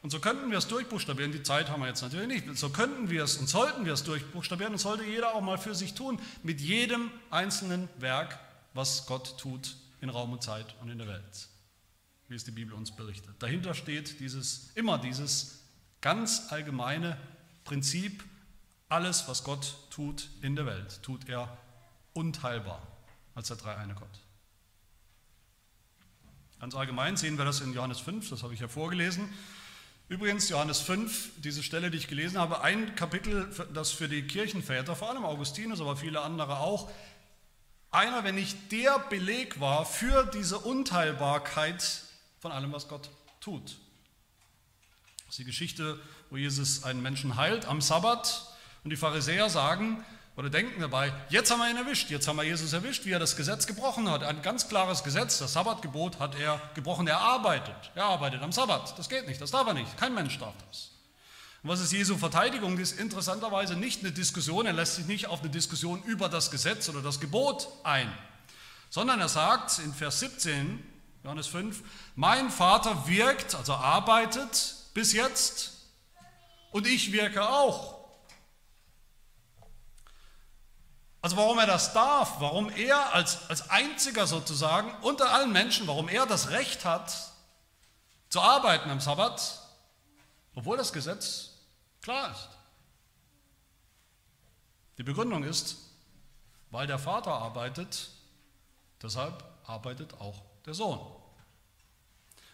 Und 0.00 0.10
so 0.10 0.20
könnten 0.20 0.50
wir 0.50 0.58
es 0.58 0.68
durchbuchstabieren, 0.68 1.32
die 1.32 1.42
Zeit 1.42 1.70
haben 1.70 1.80
wir 1.82 1.88
jetzt 1.88 2.02
natürlich 2.02 2.28
nicht, 2.28 2.56
so 2.56 2.70
könnten 2.70 3.10
wir 3.10 3.24
es 3.24 3.36
und 3.36 3.48
sollten 3.48 3.84
wir 3.84 3.92
es 3.92 4.04
durchbuchstabieren 4.04 4.74
und 4.74 4.78
sollte 4.78 5.04
jeder 5.04 5.34
auch 5.34 5.40
mal 5.40 5.58
für 5.58 5.74
sich 5.74 5.94
tun, 5.94 6.20
mit 6.44 6.60
jedem 6.60 7.10
einzelnen 7.30 7.88
Werk, 7.98 8.38
was 8.74 9.06
Gott 9.06 9.38
tut 9.38 9.76
in 10.00 10.08
Raum 10.08 10.32
und 10.32 10.42
Zeit 10.42 10.76
und 10.80 10.88
in 10.88 10.98
der 10.98 11.08
Welt, 11.08 11.48
wie 12.28 12.36
es 12.36 12.44
die 12.44 12.52
Bibel 12.52 12.74
uns 12.74 12.94
berichtet. 12.94 13.34
Dahinter 13.40 13.74
steht 13.74 14.20
dieses, 14.20 14.70
immer 14.76 14.98
dieses 14.98 15.64
ganz 16.00 16.52
allgemeine 16.52 17.18
Prinzip, 17.64 18.24
alles, 18.88 19.26
was 19.26 19.42
Gott 19.42 19.74
tut 19.90 20.28
in 20.42 20.54
der 20.54 20.64
Welt, 20.64 21.02
tut 21.02 21.28
er 21.28 21.58
unteilbar 22.14 22.86
als 23.34 23.48
der 23.48 23.56
dreieine 23.56 23.94
Gott. 23.94 24.20
Ganz 26.60 26.74
allgemein 26.74 27.16
sehen 27.16 27.36
wir 27.36 27.44
das 27.44 27.60
in 27.60 27.72
Johannes 27.72 28.00
5, 28.00 28.30
das 28.30 28.42
habe 28.42 28.54
ich 28.54 28.60
ja 28.60 28.68
vorgelesen. 28.68 29.28
Übrigens, 30.08 30.48
Johannes 30.48 30.80
5, 30.80 31.32
diese 31.36 31.62
Stelle, 31.62 31.90
die 31.90 31.98
ich 31.98 32.08
gelesen 32.08 32.38
habe, 32.38 32.62
ein 32.62 32.94
Kapitel, 32.94 33.54
das 33.74 33.90
für 33.90 34.08
die 34.08 34.22
Kirchenväter, 34.22 34.96
vor 34.96 35.10
allem 35.10 35.24
Augustinus, 35.26 35.82
aber 35.82 35.96
viele 35.96 36.22
andere 36.22 36.60
auch, 36.60 36.90
einer, 37.90 38.24
wenn 38.24 38.36
nicht 38.36 38.72
der 38.72 38.98
Beleg 39.10 39.60
war 39.60 39.84
für 39.84 40.24
diese 40.32 40.58
Unteilbarkeit 40.58 42.02
von 42.40 42.52
allem, 42.52 42.72
was 42.72 42.88
Gott 42.88 43.10
tut. 43.40 43.76
Das 45.26 45.30
ist 45.30 45.38
die 45.40 45.44
Geschichte, 45.44 46.00
wo 46.30 46.38
Jesus 46.38 46.84
einen 46.84 47.02
Menschen 47.02 47.36
heilt 47.36 47.66
am 47.66 47.82
Sabbat 47.82 48.46
und 48.84 48.90
die 48.90 48.96
Pharisäer 48.96 49.50
sagen, 49.50 50.02
oder 50.38 50.50
denken 50.50 50.80
dabei, 50.80 51.12
jetzt 51.30 51.50
haben 51.50 51.58
wir 51.58 51.68
ihn 51.68 51.76
erwischt, 51.76 52.10
jetzt 52.10 52.28
haben 52.28 52.36
wir 52.36 52.44
Jesus 52.44 52.72
erwischt, 52.72 53.04
wie 53.04 53.10
er 53.10 53.18
das 53.18 53.34
Gesetz 53.34 53.66
gebrochen 53.66 54.08
hat. 54.08 54.22
Ein 54.22 54.40
ganz 54.40 54.68
klares 54.68 55.02
Gesetz, 55.02 55.38
das 55.38 55.54
Sabbatgebot 55.54 56.20
hat 56.20 56.38
er 56.38 56.60
gebrochen, 56.74 57.08
er 57.08 57.18
arbeitet. 57.18 57.74
Er 57.96 58.04
arbeitet 58.04 58.40
am 58.40 58.52
Sabbat. 58.52 58.96
Das 58.96 59.08
geht 59.08 59.26
nicht, 59.26 59.40
das 59.40 59.50
darf 59.50 59.66
er 59.66 59.74
nicht. 59.74 59.96
Kein 59.96 60.14
Mensch 60.14 60.38
darf 60.38 60.54
das. 60.68 60.90
Und 61.64 61.70
was 61.70 61.80
ist 61.80 61.92
Jesu 61.92 62.16
Verteidigung? 62.16 62.78
Das 62.78 62.92
ist 62.92 63.00
interessanterweise 63.00 63.74
nicht 63.74 64.04
eine 64.04 64.12
Diskussion, 64.12 64.64
er 64.64 64.74
lässt 64.74 64.94
sich 64.94 65.06
nicht 65.06 65.26
auf 65.26 65.40
eine 65.40 65.50
Diskussion 65.50 66.04
über 66.04 66.28
das 66.28 66.52
Gesetz 66.52 66.88
oder 66.88 67.02
das 67.02 67.18
Gebot 67.18 67.66
ein, 67.82 68.08
sondern 68.90 69.20
er 69.20 69.28
sagt 69.28 69.80
in 69.80 69.92
Vers 69.92 70.20
17, 70.20 70.86
Johannes 71.24 71.48
5, 71.48 71.82
mein 72.14 72.50
Vater 72.50 73.08
wirkt, 73.08 73.56
also 73.56 73.72
arbeitet 73.74 74.76
bis 74.94 75.12
jetzt 75.12 75.72
und 76.70 76.86
ich 76.86 77.10
wirke 77.10 77.42
auch. 77.48 77.97
Also 81.20 81.36
warum 81.36 81.58
er 81.58 81.66
das 81.66 81.92
darf, 81.92 82.40
warum 82.40 82.70
er 82.70 83.12
als, 83.12 83.48
als 83.50 83.70
einziger 83.70 84.26
sozusagen 84.26 84.92
unter 85.02 85.32
allen 85.32 85.52
Menschen, 85.52 85.86
warum 85.86 86.08
er 86.08 86.26
das 86.26 86.50
Recht 86.50 86.84
hat, 86.84 87.12
zu 88.28 88.40
arbeiten 88.40 88.90
am 88.90 89.00
Sabbat, 89.00 89.58
obwohl 90.54 90.76
das 90.76 90.92
Gesetz 90.92 91.50
klar 92.02 92.30
ist. 92.30 92.48
Die 94.98 95.02
Begründung 95.02 95.44
ist, 95.44 95.76
weil 96.70 96.86
der 96.86 96.98
Vater 96.98 97.32
arbeitet, 97.32 98.10
deshalb 99.02 99.44
arbeitet 99.66 100.14
auch 100.20 100.42
der 100.66 100.74
Sohn. 100.74 101.00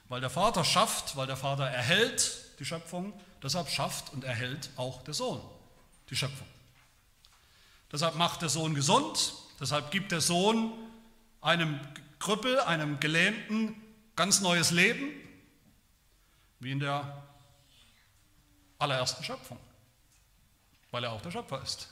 Weil 0.09 0.21
der 0.21 0.31
Vater 0.31 0.65
schafft, 0.65 1.17
weil 1.17 1.27
der 1.27 1.37
Vater 1.37 1.67
erhält 1.67 2.59
die 2.59 2.65
Schöpfung, 2.65 3.19
deshalb 3.43 3.69
schafft 3.69 4.13
und 4.13 4.25
erhält 4.25 4.71
auch 4.77 5.03
der 5.03 5.15
Sohn 5.15 5.41
die 6.11 6.17
Schöpfung. 6.17 6.47
Deshalb 7.95 8.17
macht 8.17 8.43
der 8.43 8.49
Sohn 8.49 8.75
gesund, 8.75 9.35
deshalb 9.61 9.93
gibt 9.93 10.11
der 10.11 10.21
Sohn 10.21 10.73
einem 11.41 11.79
Krüppel, 12.19 12.59
einem 12.59 12.99
Gelähmten 12.99 13.81
ganz 14.17 14.41
neues 14.41 14.73
Leben, 14.73 15.11
wie 16.59 16.73
in 16.73 16.81
der 16.81 17.23
allerersten 18.81 19.23
Schöpfung, 19.23 19.61
weil 20.91 21.05
er 21.05 21.13
auch 21.13 21.21
der 21.21 21.31
Schöpfer 21.31 21.63
ist. 21.63 21.89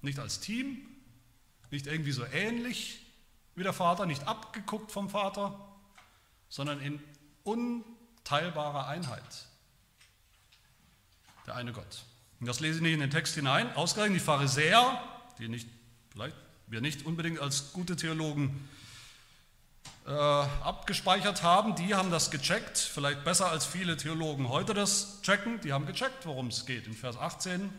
Nicht 0.00 0.18
als 0.18 0.40
Team, 0.40 0.86
nicht 1.70 1.86
irgendwie 1.86 2.12
so 2.12 2.24
ähnlich 2.24 3.04
wie 3.54 3.64
der 3.64 3.74
Vater, 3.74 4.06
nicht 4.06 4.26
abgeguckt 4.26 4.90
vom 4.90 5.10
Vater, 5.10 5.60
sondern 6.48 6.80
in 6.80 7.04
unteilbarer 7.44 8.86
Einheit. 8.86 9.46
Der 11.46 11.54
eine 11.56 11.74
Gott. 11.74 12.06
Und 12.42 12.48
das 12.48 12.58
lese 12.58 12.78
ich 12.78 12.82
nicht 12.82 12.94
in 12.94 12.98
den 12.98 13.10
Text 13.10 13.36
hinein. 13.36 13.72
Ausgerechnet 13.76 14.20
die 14.20 14.24
Pharisäer, 14.24 15.00
die 15.38 15.46
nicht, 15.46 15.68
vielleicht 16.10 16.34
wir 16.66 16.80
nicht 16.80 17.06
unbedingt 17.06 17.38
als 17.38 17.72
gute 17.72 17.94
Theologen 17.94 18.68
äh, 20.08 20.10
abgespeichert 20.10 21.44
haben, 21.44 21.76
die 21.76 21.94
haben 21.94 22.10
das 22.10 22.32
gecheckt, 22.32 22.78
vielleicht 22.78 23.22
besser 23.22 23.48
als 23.48 23.64
viele 23.64 23.96
Theologen 23.96 24.48
heute 24.48 24.74
das 24.74 25.20
checken, 25.22 25.60
die 25.60 25.72
haben 25.72 25.86
gecheckt, 25.86 26.26
worum 26.26 26.48
es 26.48 26.66
geht. 26.66 26.88
In 26.88 26.94
Vers 26.94 27.16
18 27.16 27.72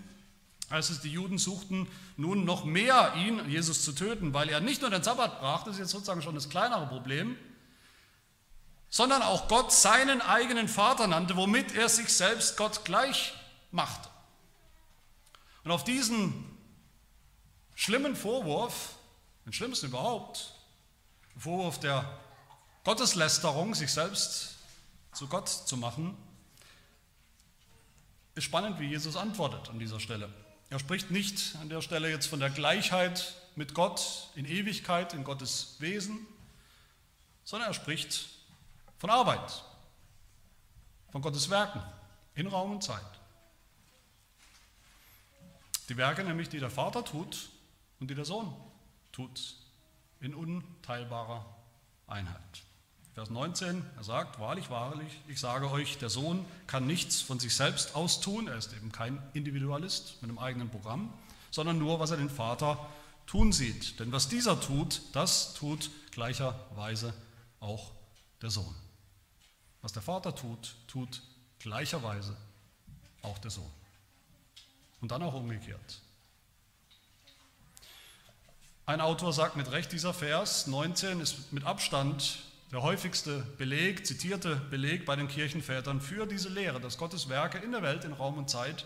heißt 0.72 0.92
es, 0.92 1.02
die 1.02 1.12
Juden 1.12 1.38
suchten 1.38 1.90
nun 2.16 2.46
noch 2.46 2.64
mehr 2.64 3.16
ihn, 3.18 3.42
Jesus, 3.50 3.84
zu 3.84 3.92
töten, 3.92 4.34
weil 4.34 4.48
er 4.48 4.62
nicht 4.62 4.80
nur 4.80 4.90
den 4.90 5.04
Sabbat 5.04 5.42
brach, 5.42 5.66
das 5.66 5.74
ist 5.74 5.80
jetzt 5.80 5.92
sozusagen 5.92 6.22
schon 6.22 6.36
das 6.36 6.48
kleinere 6.48 6.88
Problem, 6.88 7.36
sondern 8.90 9.24
auch 9.24 9.50
Gott 9.50 9.74
seinen 9.74 10.22
eigenen 10.22 10.70
Vater 10.70 11.08
nannte, 11.08 11.36
womit 11.36 11.76
er 11.76 11.90
sich 11.90 12.08
selbst 12.08 12.56
Gott 12.56 12.86
gleich 12.86 13.34
machte. 13.70 14.13
Und 15.64 15.72
auf 15.72 15.84
diesen 15.84 16.58
schlimmen 17.76 18.16
Vorwurf, 18.16 18.96
den 19.46 19.54
schlimmsten 19.54 19.88
überhaupt, 19.88 20.54
den 21.34 21.42
Vorwurf 21.42 21.80
der 21.80 22.20
Gotteslästerung, 22.84 23.74
sich 23.76 23.92
selbst 23.92 24.56
zu 25.14 25.28
Gott 25.28 25.48
zu 25.50 25.78
machen, 25.78 26.18
ist 28.36 28.44
spannend, 28.44 28.80
wie 28.80 28.88
Jesus 28.88 29.16
antwortet 29.16 29.70
an 29.70 29.80
dieser 29.80 30.00
Stelle. 30.00 30.30
Er 30.70 30.80
spricht 30.80 31.12
nicht 31.12 31.56
an 31.62 31.70
der 31.70 31.82
Stelle 31.82 32.10
jetzt 32.10 32.28
von 32.28 32.40
der 32.40 32.50
Gleichheit 32.50 33.36
mit 33.56 33.74
Gott 33.74 34.30
in 34.36 34.46
Ewigkeit, 34.46 35.14
in 35.14 35.24
Gottes 35.24 35.76
Wesen, 35.80 36.26
sondern 37.44 37.70
er 37.70 37.74
spricht 37.74 38.28
von 38.98 39.10
Arbeit, 39.10 39.64
von 41.12 41.22
Gottes 41.22 41.50
Werken 41.50 41.84
in 42.34 42.48
Raum 42.48 42.72
und 42.72 42.84
Zeit. 42.84 43.06
Die 45.90 45.98
Werke 45.98 46.24
nämlich, 46.24 46.50
die 46.50 46.60
der 46.60 46.70
Vater 46.70 47.04
tut 47.04 47.50
und 48.00 48.10
die 48.10 48.16
der 48.16 48.26
Sohn 48.26 48.54
tut, 49.12 49.56
in 50.20 50.34
unteilbarer 50.34 51.46
Einheit. 52.08 52.64
Vers 53.14 53.30
19, 53.30 53.84
er 53.96 54.04
sagt, 54.04 54.40
wahrlich, 54.40 54.70
wahrlich, 54.70 55.22
ich 55.28 55.40
sage 55.40 55.70
euch, 55.70 56.00
der 56.00 56.10
Sohn 56.10 56.46
kann 56.66 56.88
nichts 56.88 57.22
von 57.22 57.40
sich 57.40 57.56
selbst 57.56 57.96
aus 57.96 58.22
tun, 58.22 58.48
er 58.48 58.56
ist 58.56 58.74
eben 58.74 58.92
kein 58.92 59.22
Individualist 59.34 60.18
mit 60.22 60.30
einem 60.30 60.40
eigenen 60.40 60.70
Programm, 60.70 61.14
sondern 61.52 61.78
nur, 61.78 62.00
was 62.00 62.10
er 62.10 62.18
den 62.18 62.30
Vater 62.30 62.80
tun 63.28 63.52
sieht. 63.52 64.00
Denn 64.00 64.12
was 64.12 64.30
dieser 64.30 64.60
tut, 64.60 65.02
das 65.14 65.54
tut 65.54 65.92
gleicherweise 66.12 67.14
auch 67.60 67.92
der 68.42 68.50
Sohn. 68.50 68.76
Was 69.82 69.94
der 69.94 70.02
Vater 70.02 70.34
tut, 70.34 70.76
tut 70.88 71.22
gleicherweise 71.60 72.36
auch 73.22 73.38
der 73.38 73.52
Sohn. 73.52 73.72
Und 75.04 75.12
dann 75.12 75.22
auch 75.22 75.34
umgekehrt. 75.34 76.00
Ein 78.86 79.02
Autor 79.02 79.34
sagt 79.34 79.58
mit 79.58 79.70
Recht, 79.70 79.92
dieser 79.92 80.14
Vers 80.14 80.66
19 80.68 81.20
ist 81.20 81.52
mit 81.52 81.66
Abstand 81.66 82.40
der 82.72 82.84
häufigste 82.84 83.40
Beleg, 83.58 84.08
zitierte 84.08 84.56
Beleg 84.56 85.06
bei 85.06 85.18
den 85.18 85.28
Kirchenvätern 85.28 86.00
für 86.00 86.26
diese 86.26 86.48
Lehre, 86.48 86.80
dass 86.80 86.98
Gottes 86.98 87.28
Werke 87.28 87.58
in 87.58 87.74
der 87.74 87.82
Welt, 87.82 88.06
in 88.06 88.14
Raum 88.14 88.38
und 88.38 88.50
Zeit 88.50 88.86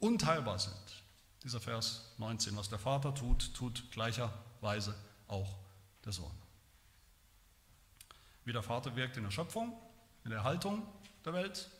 unteilbar 0.00 0.58
sind. 0.58 1.04
Dieser 1.44 1.60
Vers 1.60 2.12
19, 2.18 2.56
was 2.56 2.68
der 2.68 2.80
Vater 2.80 3.14
tut, 3.14 3.54
tut 3.54 3.92
gleicherweise 3.92 4.96
auch 5.28 5.54
der 6.04 6.10
Sohn. 6.10 6.34
Wie 8.44 8.52
der 8.52 8.64
Vater 8.64 8.96
wirkt 8.96 9.16
in 9.16 9.22
der 9.22 9.30
Schöpfung, 9.30 9.72
in 10.24 10.30
der 10.30 10.40
Erhaltung 10.40 10.82
der 11.24 11.32
Welt, 11.32 11.70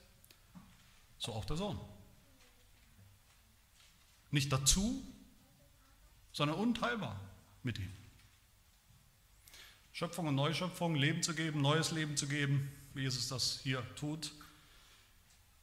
so 1.19 1.33
auch 1.33 1.45
der 1.45 1.57
Sohn. 1.57 1.77
Nicht 4.31 4.53
dazu, 4.53 5.03
sondern 6.33 6.59
unteilbar 6.59 7.19
mit 7.63 7.79
ihm. 7.79 7.93
Schöpfung 9.93 10.29
und 10.29 10.35
Neuschöpfung, 10.35 10.95
Leben 10.95 11.23
zu 11.23 11.35
geben, 11.35 11.61
neues 11.61 11.91
Leben 11.91 12.17
zu 12.17 12.29
geben, 12.29 12.71
wie 12.95 13.03
Jesus 13.03 13.29
das 13.29 13.61
hier 13.63 13.85
tut, 13.97 14.33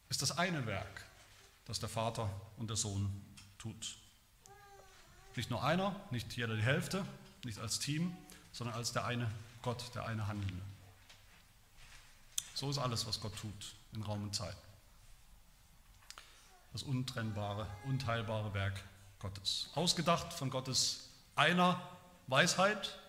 ist 0.09 0.21
das 0.21 0.37
eine 0.37 0.65
Werk, 0.65 1.05
das 1.65 1.79
der 1.79 1.89
Vater 1.89 2.29
und 2.57 2.69
der 2.69 2.77
Sohn 2.77 3.09
tut. 3.57 3.97
Nicht 5.35 5.49
nur 5.49 5.63
einer, 5.63 5.95
nicht 6.11 6.35
jeder 6.35 6.55
die 6.55 6.61
Hälfte, 6.61 7.05
nicht 7.45 7.59
als 7.59 7.79
Team, 7.79 8.15
sondern 8.51 8.75
als 8.75 8.91
der 8.91 9.05
eine 9.05 9.31
Gott, 9.61 9.93
der 9.95 10.05
eine 10.05 10.27
Handelnde. 10.27 10.63
So 12.53 12.69
ist 12.69 12.77
alles, 12.77 13.05
was 13.05 13.21
Gott 13.21 13.35
tut 13.37 13.75
in 13.93 14.01
Raum 14.01 14.23
und 14.23 14.35
Zeit 14.35 14.57
das 16.77 16.83
untrennbare, 16.83 17.65
unteilbare 17.85 18.53
Werk 18.53 18.83
Gottes. 19.17 19.71
Ausgedacht 19.73 20.31
von 20.31 20.51
Gottes 20.51 21.09
einer 21.35 21.81
Weisheit, 22.27 22.99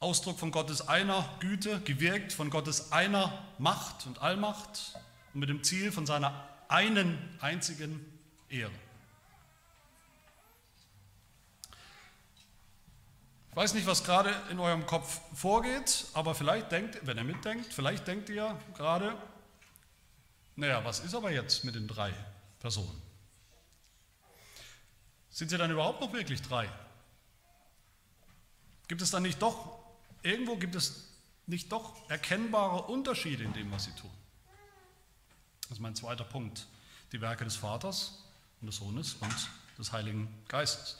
Ausdruck 0.00 0.38
von 0.38 0.50
Gottes 0.50 0.88
einer 0.88 1.28
Güte, 1.40 1.78
gewirkt 1.82 2.32
von 2.32 2.48
Gottes 2.48 2.90
einer 2.90 3.46
Macht 3.58 4.06
und 4.06 4.22
Allmacht 4.22 4.98
und 5.34 5.40
mit 5.40 5.50
dem 5.50 5.62
Ziel 5.62 5.92
von 5.92 6.06
seiner 6.06 6.42
einen 6.68 7.18
einzigen 7.42 8.00
Ehre. 8.48 8.72
Ich 13.50 13.56
weiß 13.56 13.74
nicht, 13.74 13.86
was 13.86 14.04
gerade 14.04 14.34
in 14.50 14.58
eurem 14.58 14.86
Kopf 14.86 15.20
vorgeht, 15.34 16.06
aber 16.14 16.34
vielleicht 16.34 16.72
denkt, 16.72 17.06
wenn 17.06 17.18
ihr 17.18 17.24
mitdenkt, 17.24 17.70
vielleicht 17.74 18.06
denkt 18.06 18.30
ihr 18.30 18.58
gerade, 18.74 19.14
naja, 20.56 20.84
was 20.84 21.00
ist 21.00 21.14
aber 21.14 21.30
jetzt 21.30 21.64
mit 21.64 21.74
den 21.74 21.88
drei 21.88 22.12
Personen? 22.60 23.00
Sind 25.30 25.48
sie 25.48 25.56
dann 25.56 25.70
überhaupt 25.70 26.00
noch 26.00 26.12
wirklich 26.12 26.42
drei? 26.42 26.68
Gibt 28.86 29.00
es 29.00 29.10
dann 29.10 29.22
nicht 29.22 29.40
doch, 29.40 29.78
irgendwo 30.22 30.56
gibt 30.56 30.74
es 30.74 31.08
nicht 31.46 31.72
doch 31.72 32.08
erkennbare 32.10 32.82
Unterschiede 32.82 33.42
in 33.42 33.52
dem, 33.54 33.72
was 33.72 33.84
sie 33.84 33.92
tun? 33.92 34.10
Das 35.62 35.78
ist 35.78 35.80
mein 35.80 35.94
zweiter 35.94 36.24
Punkt. 36.24 36.66
Die 37.12 37.20
Werke 37.20 37.44
des 37.44 37.56
Vaters 37.56 38.22
und 38.60 38.66
des 38.66 38.76
Sohnes 38.76 39.14
und 39.14 39.34
des 39.78 39.92
Heiligen 39.92 40.28
Geistes. 40.48 40.98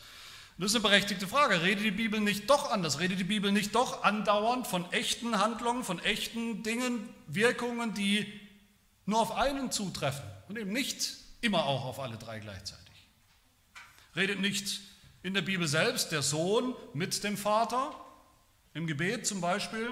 das 0.56 0.70
ist 0.70 0.76
eine 0.76 0.82
berechtigte 0.82 1.28
Frage. 1.28 1.62
Redet 1.62 1.84
die 1.84 1.90
Bibel 1.90 2.20
nicht 2.20 2.48
doch 2.48 2.70
anders? 2.70 2.98
Redet 2.98 3.18
die 3.18 3.24
Bibel 3.24 3.52
nicht 3.52 3.74
doch 3.74 4.02
andauernd 4.02 4.66
von 4.66 4.90
echten 4.92 5.38
Handlungen, 5.38 5.84
von 5.84 5.98
echten 5.98 6.62
Dingen, 6.62 7.08
Wirkungen, 7.26 7.92
die 7.92 8.41
nur 9.12 9.20
auf 9.20 9.32
einen 9.32 9.70
zutreffen 9.70 10.24
und 10.48 10.58
eben 10.58 10.72
nicht 10.72 11.16
immer 11.42 11.66
auch 11.66 11.84
auf 11.84 12.00
alle 12.00 12.16
drei 12.16 12.40
gleichzeitig. 12.40 13.08
Redet 14.16 14.40
nicht 14.40 14.80
in 15.22 15.34
der 15.34 15.42
Bibel 15.42 15.68
selbst 15.68 16.12
der 16.12 16.22
Sohn 16.22 16.74
mit 16.94 17.22
dem 17.22 17.36
Vater, 17.36 17.94
im 18.74 18.86
Gebet 18.86 19.26
zum 19.26 19.40
Beispiel, 19.40 19.90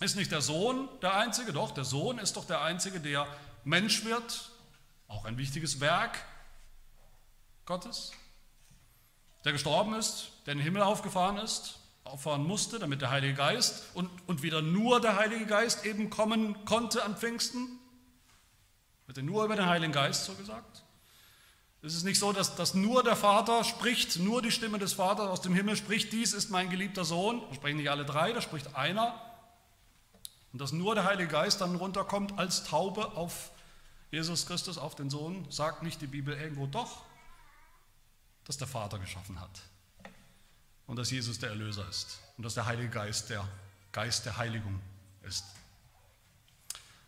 ist 0.00 0.16
nicht 0.16 0.32
der 0.32 0.40
Sohn 0.40 0.88
der 1.02 1.14
Einzige, 1.14 1.52
doch, 1.52 1.70
der 1.70 1.84
Sohn 1.84 2.18
ist 2.18 2.36
doch 2.36 2.44
der 2.44 2.62
Einzige, 2.62 3.00
der 3.00 3.26
Mensch 3.64 4.04
wird, 4.04 4.50
auch 5.06 5.24
ein 5.24 5.38
wichtiges 5.38 5.80
Werk 5.80 6.18
Gottes, 7.64 8.12
der 9.44 9.52
gestorben 9.52 9.94
ist, 9.94 10.32
der 10.46 10.52
in 10.52 10.58
den 10.58 10.64
Himmel 10.64 10.82
aufgefahren 10.82 11.36
ist, 11.36 11.78
auffahren 12.04 12.44
musste, 12.44 12.78
damit 12.78 13.02
der 13.02 13.10
Heilige 13.10 13.34
Geist 13.34 13.84
und, 13.94 14.10
und 14.26 14.42
wieder 14.42 14.62
nur 14.62 15.00
der 15.00 15.16
Heilige 15.16 15.46
Geist 15.46 15.84
eben 15.84 16.10
kommen 16.10 16.64
konnte 16.64 17.04
an 17.04 17.16
Pfingsten, 17.16 17.79
wird 19.10 19.18
er 19.18 19.24
nur 19.24 19.44
über 19.44 19.56
den 19.56 19.66
Heiligen 19.66 19.92
Geist 19.92 20.24
so 20.24 20.34
gesagt? 20.34 20.84
Es 21.82 21.94
ist 21.94 22.04
nicht 22.04 22.20
so, 22.20 22.32
dass, 22.32 22.54
dass 22.54 22.74
nur 22.74 23.02
der 23.02 23.16
Vater 23.16 23.64
spricht, 23.64 24.20
nur 24.20 24.40
die 24.40 24.52
Stimme 24.52 24.78
des 24.78 24.92
Vaters 24.92 25.26
aus 25.26 25.40
dem 25.40 25.52
Himmel 25.52 25.74
spricht, 25.74 26.12
dies 26.12 26.32
ist 26.32 26.50
mein 26.50 26.70
geliebter 26.70 27.04
Sohn. 27.04 27.42
Da 27.48 27.56
sprechen 27.56 27.78
nicht 27.78 27.90
alle 27.90 28.04
drei, 28.04 28.32
da 28.32 28.40
spricht 28.40 28.76
einer. 28.76 29.20
Und 30.52 30.60
dass 30.60 30.70
nur 30.70 30.94
der 30.94 31.06
Heilige 31.06 31.26
Geist 31.26 31.60
dann 31.60 31.74
runterkommt 31.74 32.38
als 32.38 32.62
Taube 32.62 33.16
auf 33.16 33.50
Jesus 34.12 34.46
Christus, 34.46 34.78
auf 34.78 34.94
den 34.94 35.10
Sohn, 35.10 35.44
sagt 35.50 35.82
nicht 35.82 36.00
die 36.00 36.06
Bibel 36.06 36.32
irgendwo 36.32 36.68
doch, 36.68 37.02
dass 38.44 38.58
der 38.58 38.68
Vater 38.68 39.00
geschaffen 39.00 39.40
hat. 39.40 39.60
Und 40.86 41.00
dass 41.00 41.10
Jesus 41.10 41.40
der 41.40 41.48
Erlöser 41.48 41.88
ist. 41.88 42.20
Und 42.36 42.44
dass 42.44 42.54
der 42.54 42.66
Heilige 42.66 42.90
Geist 42.90 43.28
der 43.28 43.44
Geist 43.90 44.24
der 44.24 44.36
Heiligung 44.36 44.80
ist. 45.24 45.44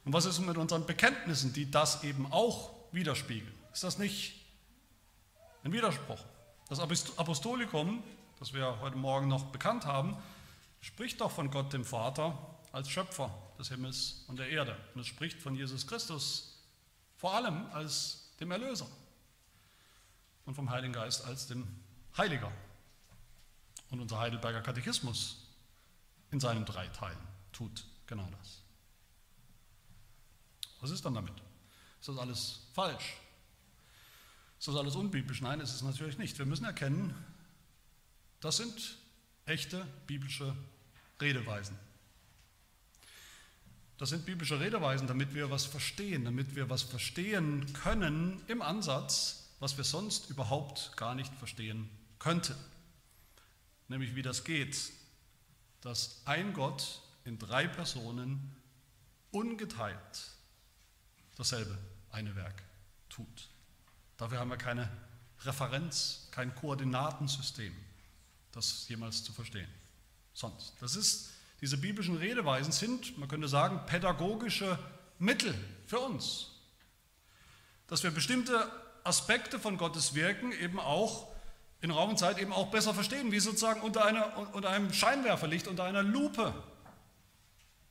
Und 0.04 0.12
was 0.12 0.24
ist 0.24 0.40
mit 0.40 0.56
unseren 0.56 0.86
Bekenntnissen, 0.86 1.52
die 1.52 1.70
das 1.70 2.02
eben 2.02 2.30
auch 2.32 2.74
widerspiegeln? 2.92 3.54
Ist 3.72 3.84
das 3.84 3.98
nicht 3.98 4.34
ein 5.64 5.72
Widerspruch? 5.72 6.24
Das 6.68 6.80
Apostolikum, 6.80 8.02
das 8.38 8.52
wir 8.52 8.80
heute 8.80 8.96
Morgen 8.96 9.28
noch 9.28 9.44
bekannt 9.46 9.86
haben, 9.86 10.16
spricht 10.80 11.20
doch 11.20 11.30
von 11.30 11.50
Gott 11.50 11.72
dem 11.72 11.84
Vater 11.84 12.36
als 12.72 12.88
Schöpfer 12.88 13.30
des 13.58 13.68
Himmels 13.68 14.24
und 14.28 14.38
der 14.38 14.48
Erde. 14.48 14.76
Und 14.94 15.02
es 15.02 15.06
spricht 15.06 15.40
von 15.40 15.54
Jesus 15.54 15.86
Christus 15.86 16.58
vor 17.16 17.34
allem 17.34 17.66
als 17.72 18.30
dem 18.40 18.50
Erlöser 18.50 18.88
und 20.46 20.54
vom 20.54 20.70
Heiligen 20.70 20.92
Geist 20.92 21.24
als 21.24 21.46
dem 21.46 21.66
Heiliger. 22.16 22.50
Und 23.90 24.00
unser 24.00 24.18
Heidelberger 24.18 24.62
Katechismus 24.62 25.46
in 26.30 26.40
seinen 26.40 26.64
drei 26.64 26.88
Teilen 26.88 27.18
tut 27.52 27.86
genau 28.06 28.28
das. 28.40 28.61
Was 30.82 30.90
ist 30.90 31.04
dann 31.04 31.14
damit? 31.14 31.34
Ist 32.00 32.08
das 32.08 32.18
alles 32.18 32.60
falsch? 32.74 33.14
Ist 34.58 34.68
das 34.68 34.74
alles 34.76 34.96
unbiblisch? 34.96 35.40
Nein, 35.40 35.60
ist 35.60 35.72
es 35.72 35.82
natürlich 35.82 36.18
nicht. 36.18 36.36
Wir 36.38 36.44
müssen 36.44 36.64
erkennen, 36.64 37.14
das 38.40 38.56
sind 38.56 38.96
echte 39.46 39.86
biblische 40.08 40.54
Redeweisen. 41.20 41.78
Das 43.96 44.10
sind 44.10 44.26
biblische 44.26 44.58
Redeweisen, 44.58 45.06
damit 45.06 45.34
wir 45.34 45.50
was 45.52 45.64
verstehen, 45.64 46.24
damit 46.24 46.56
wir 46.56 46.68
was 46.68 46.82
verstehen 46.82 47.72
können 47.74 48.42
im 48.48 48.60
Ansatz, 48.60 49.50
was 49.60 49.76
wir 49.76 49.84
sonst 49.84 50.30
überhaupt 50.30 50.96
gar 50.96 51.14
nicht 51.14 51.32
verstehen 51.36 51.88
könnten. 52.18 52.56
Nämlich 53.86 54.16
wie 54.16 54.22
das 54.22 54.42
geht, 54.42 54.90
dass 55.80 56.22
ein 56.24 56.52
Gott 56.52 57.02
in 57.24 57.38
drei 57.38 57.68
Personen 57.68 58.56
ungeteilt 59.30 60.31
dasselbe 61.36 61.76
eine 62.10 62.34
Werk 62.36 62.62
tut. 63.08 63.48
Dafür 64.16 64.38
haben 64.38 64.50
wir 64.50 64.56
keine 64.56 64.88
Referenz, 65.40 66.28
kein 66.30 66.54
Koordinatensystem, 66.54 67.74
das 68.52 68.88
jemals 68.88 69.24
zu 69.24 69.32
verstehen. 69.32 69.68
Sonst. 70.34 70.74
Das 70.80 70.96
ist, 70.96 71.30
diese 71.60 71.76
biblischen 71.76 72.16
Redeweisen 72.16 72.72
sind, 72.72 73.18
man 73.18 73.28
könnte 73.28 73.48
sagen, 73.48 73.84
pädagogische 73.86 74.78
Mittel 75.18 75.54
für 75.86 75.98
uns. 75.98 76.48
Dass 77.86 78.02
wir 78.02 78.10
bestimmte 78.10 78.70
Aspekte 79.04 79.58
von 79.58 79.76
Gottes 79.76 80.14
Wirken 80.14 80.52
eben 80.52 80.78
auch 80.78 81.32
in 81.80 81.90
Raum 81.90 82.10
und 82.10 82.18
Zeit 82.18 82.38
eben 82.38 82.52
auch 82.52 82.70
besser 82.70 82.94
verstehen, 82.94 83.32
wie 83.32 83.40
sozusagen 83.40 83.80
unter, 83.80 84.04
einer, 84.04 84.54
unter 84.54 84.70
einem 84.70 84.92
Scheinwerferlicht, 84.92 85.66
unter 85.66 85.84
einer 85.84 86.02
Lupe, 86.02 86.54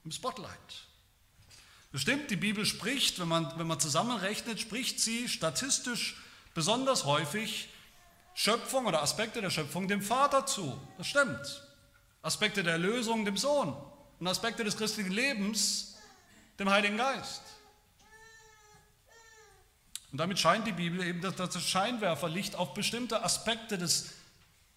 im 0.04 0.12
Spotlight. 0.12 0.88
Bestimmt, 1.92 2.32
die 2.32 2.38
Bibel 2.38 2.66
spricht, 2.66 3.20
wenn 3.20 3.28
man, 3.28 3.52
wenn 3.58 3.68
man 3.68 3.80
zusammenrechnet, 3.80 4.60
spricht 4.60 5.00
sie 5.00 5.28
statistisch 5.28 6.22
besonders 6.54 7.06
häufig 7.06 7.70
Schöpfung 8.34 8.86
oder 8.86 9.02
Aspekte 9.02 9.42
der 9.42 9.50
Schöpfung 9.50 9.88
dem 9.88 10.02
Vater 10.02 10.46
zu. 10.46 10.80
Das 10.98 11.08
stimmt. 11.08 11.68
Aspekte 12.22 12.64
der 12.64 12.74
Erlösung 12.74 13.26
dem 13.26 13.36
Sohn 13.36 13.76
und 14.20 14.28
Aspekte 14.28 14.64
des 14.64 14.78
christlichen 14.78 15.12
Lebens 15.12 15.98
dem 16.60 16.70
Heiligen 16.70 16.98
Geist. 16.98 17.42
Und 20.12 20.18
damit 20.18 20.39
scheint 20.39 20.68
die 20.68 20.74
Bibel 20.74 21.04
eben 21.04 21.22
das 21.22 21.62
Scheinwerferlicht 21.62 22.56
auf 22.56 22.74
bestimmte 22.74 23.24
Aspekte 23.24 23.78
des 23.78 24.12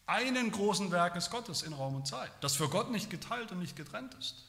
einen 0.07 0.51
großen 0.51 0.91
Werkes 0.91 1.31
Gottes 1.31 1.63
in 1.63 1.73
Raum 1.73 1.97
und 1.97 2.07
Zeit, 2.07 2.31
das 2.41 2.57
für 2.57 2.69
Gott 2.69 2.91
nicht 2.91 3.11
geteilt 3.11 3.53
und 3.53 3.59
nicht 3.59 3.77
getrennt 3.77 4.15
ist. 4.15 4.45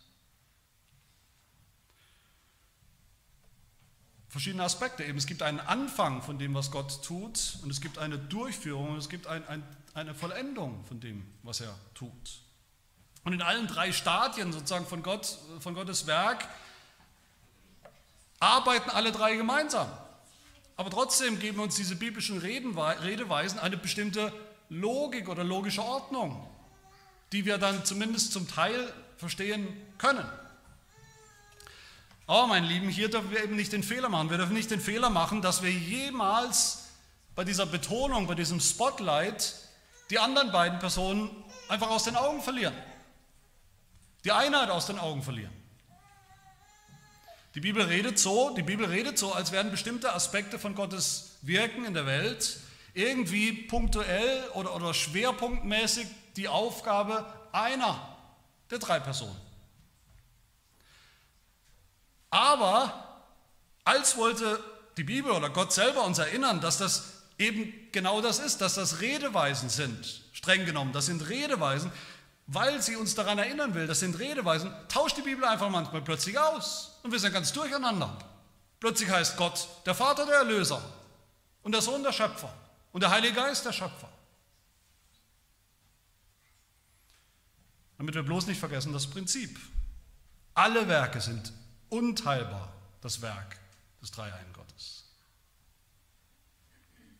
Verschiedene 4.36 4.66
Aspekte. 4.66 5.02
Eben, 5.06 5.18
es 5.18 5.28
gibt 5.28 5.42
einen 5.42 5.62
Anfang 5.62 6.22
von 6.22 6.38
dem, 6.38 6.54
was 6.56 6.70
Gott 6.70 7.02
tut, 7.06 7.58
und 7.64 7.72
es 7.72 7.80
gibt 7.80 7.98
eine 7.98 8.18
Durchführung, 8.18 8.90
und 8.90 8.98
es 8.98 9.08
gibt 9.08 9.28
ein, 9.28 9.48
ein, 9.48 9.64
eine 9.94 10.14
Vollendung 10.14 10.84
von 10.84 11.00
dem, 11.00 11.26
was 11.44 11.62
er 11.62 11.74
tut. 11.94 12.42
Und 13.24 13.32
in 13.32 13.42
allen 13.42 13.66
drei 13.68 13.94
Stadien 13.94 14.52
sozusagen 14.52 14.86
von, 14.86 15.04
Gott, 15.04 15.38
von 15.62 15.74
Gottes 15.74 16.06
Werk 16.06 16.50
arbeiten 18.42 18.90
alle 18.90 19.14
drei 19.14 19.38
gemeinsam. 19.38 19.88
Aber 20.76 20.90
trotzdem 20.90 21.40
geben 21.40 21.62
uns 21.62 21.76
diese 21.76 21.96
biblischen 21.96 22.40
Redeweisen 22.40 23.58
eine 23.58 23.78
bestimmte 23.78 24.34
Logik 24.68 25.30
oder 25.30 25.46
logische 25.46 25.82
Ordnung, 25.82 26.46
die 27.32 27.46
wir 27.46 27.58
dann 27.58 27.86
zumindest 27.86 28.34
zum 28.34 28.50
Teil 28.50 28.92
verstehen 29.16 29.66
können. 29.98 30.26
Aber 32.28 32.48
mein 32.48 32.64
Lieben, 32.64 32.90
hier 32.90 33.10
dürfen 33.10 33.30
wir 33.32 33.44
eben 33.44 33.56
nicht 33.56 33.72
den 33.72 33.84
Fehler 33.84 34.10
machen. 34.10 34.30
Wir 34.30 34.38
dürfen 34.38 34.54
nicht 34.54 34.72
den 34.72 34.82
Fehler 34.82 35.10
machen, 35.10 35.42
dass 35.42 35.62
wir 35.62 35.72
jemals 35.72 36.86
bei 37.36 37.44
dieser 37.44 37.66
Betonung, 37.66 38.26
bei 38.28 38.36
diesem 38.36 38.60
Spotlight 38.60 39.56
die 40.10 40.18
anderen 40.18 40.52
beiden 40.52 40.80
Personen 40.80 41.30
einfach 41.68 41.90
aus 41.90 42.04
den 42.04 42.16
Augen 42.16 42.42
verlieren. 42.42 42.74
Die 44.24 44.32
Einheit 44.32 44.70
aus 44.70 44.88
den 44.88 44.98
Augen 44.98 45.22
verlieren. 45.22 45.54
Die 47.54 47.62
Bibel 47.62 47.84
redet 47.84 48.20
so, 48.20 48.50
die 48.50 48.64
Bibel 48.64 48.86
redet 48.86 49.18
so, 49.18 49.32
als 49.32 49.52
wären 49.52 49.72
bestimmte 49.72 50.14
Aspekte 50.14 50.60
von 50.60 50.76
Gottes 50.76 51.38
Wirken 51.42 51.86
in 51.86 51.94
der 51.94 52.06
Welt 52.06 52.60
irgendwie 52.94 53.54
punktuell 53.54 54.50
oder, 54.54 54.76
oder 54.76 54.94
schwerpunktmäßig 54.94 56.08
die 56.36 56.48
Aufgabe 56.48 57.26
einer 57.52 58.18
der 58.72 58.80
drei 58.80 59.00
Personen. 59.00 59.45
Aber 62.30 63.24
als 63.84 64.18
wollte 64.18 64.62
die 64.98 65.04
Bibel 65.04 65.32
oder 65.32 65.50
Gott 65.50 65.74
selber 65.74 66.04
uns 66.04 66.20
erinnern, 66.20 66.62
dass 66.62 66.78
das 66.78 67.16
eben 67.38 67.74
genau 67.92 68.22
das 68.22 68.40
ist, 68.40 68.62
dass 68.62 68.76
das 68.76 69.02
Redeweisen 69.02 69.70
sind, 69.70 70.24
streng 70.34 70.66
genommen. 70.66 70.94
Das 70.94 71.08
sind 71.08 71.28
Redeweisen, 71.28 71.92
weil 72.48 72.82
sie 72.82 72.96
uns 72.96 73.16
daran 73.16 73.38
erinnern 73.40 73.74
will, 73.74 73.88
das 73.88 74.00
sind 74.00 74.18
Redeweisen, 74.20 74.72
tauscht 74.88 75.18
die 75.18 75.22
Bibel 75.22 75.44
einfach 75.46 75.70
manchmal 75.70 76.02
plötzlich 76.02 76.38
aus 76.38 77.00
und 77.04 77.12
wir 77.12 77.20
sind 77.20 77.34
ganz 77.34 77.52
durcheinander. 77.52 78.18
Plötzlich 78.80 79.10
heißt 79.10 79.38
Gott 79.38 79.68
der 79.86 79.96
Vater 79.96 80.26
der 80.26 80.36
Erlöser 80.36 80.82
und 81.64 81.72
der 81.72 81.82
Sohn 81.82 82.04
der 82.04 82.14
Schöpfer 82.14 82.54
und 82.92 83.02
der 83.02 83.10
Heilige 83.10 83.36
Geist 83.36 83.66
der 83.66 83.74
Schöpfer. 83.74 84.10
Damit 87.98 88.14
wir 88.14 88.24
bloß 88.24 88.48
nicht 88.48 88.60
vergessen 88.60 88.94
das 88.94 89.08
Prinzip. 89.08 89.58
Alle 90.54 90.88
Werke 90.88 91.20
sind 91.22 91.52
unteilbar 91.90 92.74
das 93.02 93.22
Werk 93.22 93.60
des 94.02 94.12
Dreieinen 94.12 94.54
Gottes. 94.54 95.06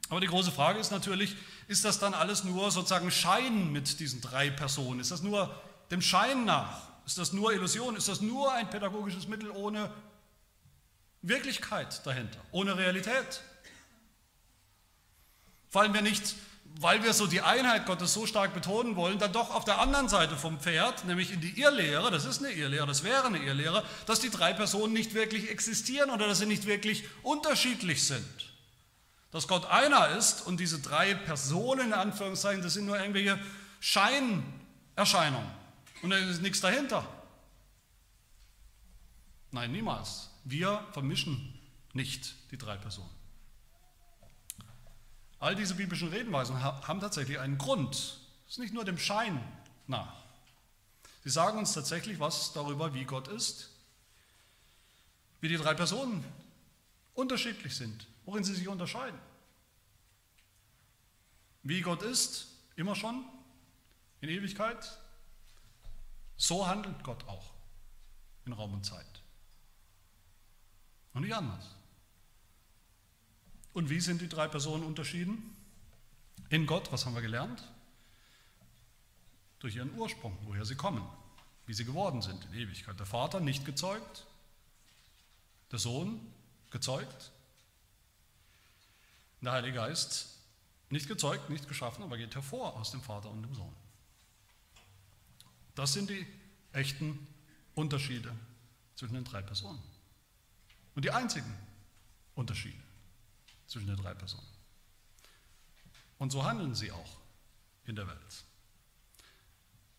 Aber 0.10 0.20
die 0.20 0.28
große 0.28 0.52
Frage 0.52 0.80
ist 0.80 0.92
natürlich, 0.92 1.36
ist 1.68 1.84
das 1.84 2.00
dann 2.00 2.14
alles 2.14 2.44
nur 2.44 2.70
sozusagen 2.72 3.10
Schein 3.10 3.72
mit 3.72 4.00
diesen 4.00 4.22
drei 4.22 4.50
Personen? 4.50 5.00
Ist 5.00 5.12
das 5.12 5.22
nur 5.22 5.54
dem 5.90 6.02
Schein 6.02 6.46
nach? 6.46 6.90
Ist 7.06 7.18
das 7.18 7.34
nur 7.34 7.54
Illusion? 7.54 7.96
Ist 7.96 8.08
das 8.08 8.22
nur 8.22 8.52
ein 8.54 8.70
pädagogisches 8.70 9.28
Mittel 9.28 9.50
ohne 9.50 9.92
Wirklichkeit 11.22 12.06
dahinter, 12.06 12.40
ohne 12.52 12.78
Realität? 12.78 13.42
Fallen 15.70 15.94
wir 15.94 16.02
nicht 16.02 16.36
weil 16.80 17.04
wir 17.04 17.14
so 17.14 17.26
die 17.26 17.42
Einheit 17.42 17.86
Gottes 17.86 18.14
so 18.14 18.26
stark 18.26 18.54
betonen 18.54 18.96
wollen, 18.96 19.18
dann 19.18 19.32
doch 19.32 19.54
auf 19.54 19.64
der 19.64 19.80
anderen 19.80 20.10
Seite 20.10 20.36
vom 20.36 20.60
Pferd, 20.60 21.06
nämlich 21.06 21.32
in 21.32 21.40
die 21.40 21.60
Irrlehre, 21.60 22.12
das 22.12 22.26
ist 22.26 22.44
eine 22.44 22.52
Irrlehre, 22.52 22.86
das 22.86 23.04
wäre 23.04 23.26
eine 23.26 23.38
Irrlehre, 23.38 23.84
dass 24.06 24.20
die 24.20 24.30
drei 24.30 24.54
Personen 24.54 24.94
nicht 24.94 25.14
wirklich 25.14 25.50
existieren 25.50 26.10
oder 26.10 26.28
dass 26.28 26.40
sie 26.40 26.46
nicht 26.46 26.66
wirklich 26.66 27.06
unterschiedlich 27.24 28.06
sind. 28.06 28.54
Dass 29.32 29.48
Gott 29.48 29.66
einer 29.66 30.10
ist 30.10 30.46
und 30.46 30.60
diese 30.60 30.80
drei 30.80 31.14
Personen, 31.14 31.88
in 31.88 31.94
Anführungszeichen, 31.94 32.62
das 32.62 32.74
sind 32.74 32.86
nur 32.86 33.00
irgendwelche 33.00 33.40
Scheinerscheinungen 33.80 35.50
und 36.02 36.10
da 36.10 36.18
ist 36.18 36.42
nichts 36.42 36.60
dahinter. 36.60 37.08
Nein, 39.52 39.72
niemals. 39.72 40.30
Wir 40.44 40.86
vermischen 40.92 41.58
nicht 41.94 42.36
die 42.52 42.58
drei 42.58 42.76
Personen. 42.76 43.10
All 45.46 45.56
diese 45.56 45.76
biblischen 45.76 46.08
Redenweisen 46.08 46.64
haben 46.64 47.00
tatsächlich 47.00 47.38
einen 47.38 47.60
Grund. 47.60 47.94
Es 48.48 48.54
ist 48.54 48.58
nicht 48.58 48.74
nur 48.74 48.84
dem 48.84 48.98
Schein 48.98 49.40
nach. 49.86 50.24
Sie 51.24 51.30
sagen 51.30 51.60
uns 51.60 51.72
tatsächlich 51.72 52.20
was 52.20 52.52
darüber, 52.54 52.96
wie 52.96 53.06
Gott 53.06 53.28
ist, 53.28 53.70
wie 55.42 55.48
die 55.48 55.58
drei 55.58 55.76
Personen 55.76 56.26
unterschiedlich 57.14 57.76
sind, 57.76 58.08
worin 58.26 58.44
sie 58.44 58.56
sich 58.56 58.68
unterscheiden. 58.68 59.20
Wie 61.62 61.82
Gott 61.82 62.02
ist, 62.02 62.48
immer 62.76 62.96
schon, 62.96 63.24
in 64.22 64.30
Ewigkeit, 64.30 64.98
so 66.38 66.66
handelt 66.66 67.04
Gott 67.04 67.24
auch 67.28 67.52
in 68.48 68.54
Raum 68.54 68.74
und 68.74 68.84
Zeit. 68.84 69.22
Und 71.14 71.22
nicht 71.22 71.36
anders. 71.36 71.75
Und 73.76 73.90
wie 73.90 74.00
sind 74.00 74.22
die 74.22 74.30
drei 74.30 74.48
Personen 74.48 74.86
unterschieden? 74.86 75.54
In 76.48 76.66
Gott, 76.66 76.94
was 76.94 77.06
haben 77.06 77.14
wir 77.14 77.22
gelernt? 77.22 77.62
Durch 79.60 79.76
ihren 79.76 79.94
Ursprung, 79.96 80.38
woher 80.44 80.64
sie 80.64 80.76
kommen, 80.76 81.06
wie 81.66 81.74
sie 81.74 81.84
geworden 81.84 82.22
sind 82.22 82.46
in 82.46 82.54
Ewigkeit. 82.54 82.98
Der 82.98 83.06
Vater 83.06 83.42
nicht 83.42 83.66
gezeugt, 83.66 84.26
der 85.74 85.80
Sohn 85.80 86.22
gezeugt, 86.72 87.32
der 89.42 89.52
Heilige 89.52 89.76
Geist 89.76 90.30
nicht 90.90 91.10
gezeugt, 91.10 91.50
nicht 91.50 91.68
geschaffen, 91.68 92.02
aber 92.02 92.18
geht 92.18 92.34
hervor 92.34 92.78
aus 92.78 92.92
dem 92.92 93.02
Vater 93.02 93.30
und 93.30 93.44
dem 93.44 93.56
Sohn. 93.56 93.76
Das 95.76 95.92
sind 95.92 96.10
die 96.10 96.26
echten 96.72 97.28
Unterschiede 97.74 98.34
zwischen 98.96 99.16
den 99.16 99.26
drei 99.26 99.42
Personen. 99.42 99.84
Und 100.96 101.04
die 101.04 101.12
einzigen 101.12 101.54
Unterschiede 102.36 102.85
zwischen 103.68 103.88
den 103.88 103.98
drei 103.98 104.14
Personen. 104.14 104.48
Und 106.18 106.32
so 106.32 106.44
handeln 106.44 106.76
sie 106.76 106.92
auch 106.92 107.18
in 107.86 107.96
der 107.96 108.08
Welt. 108.08 108.44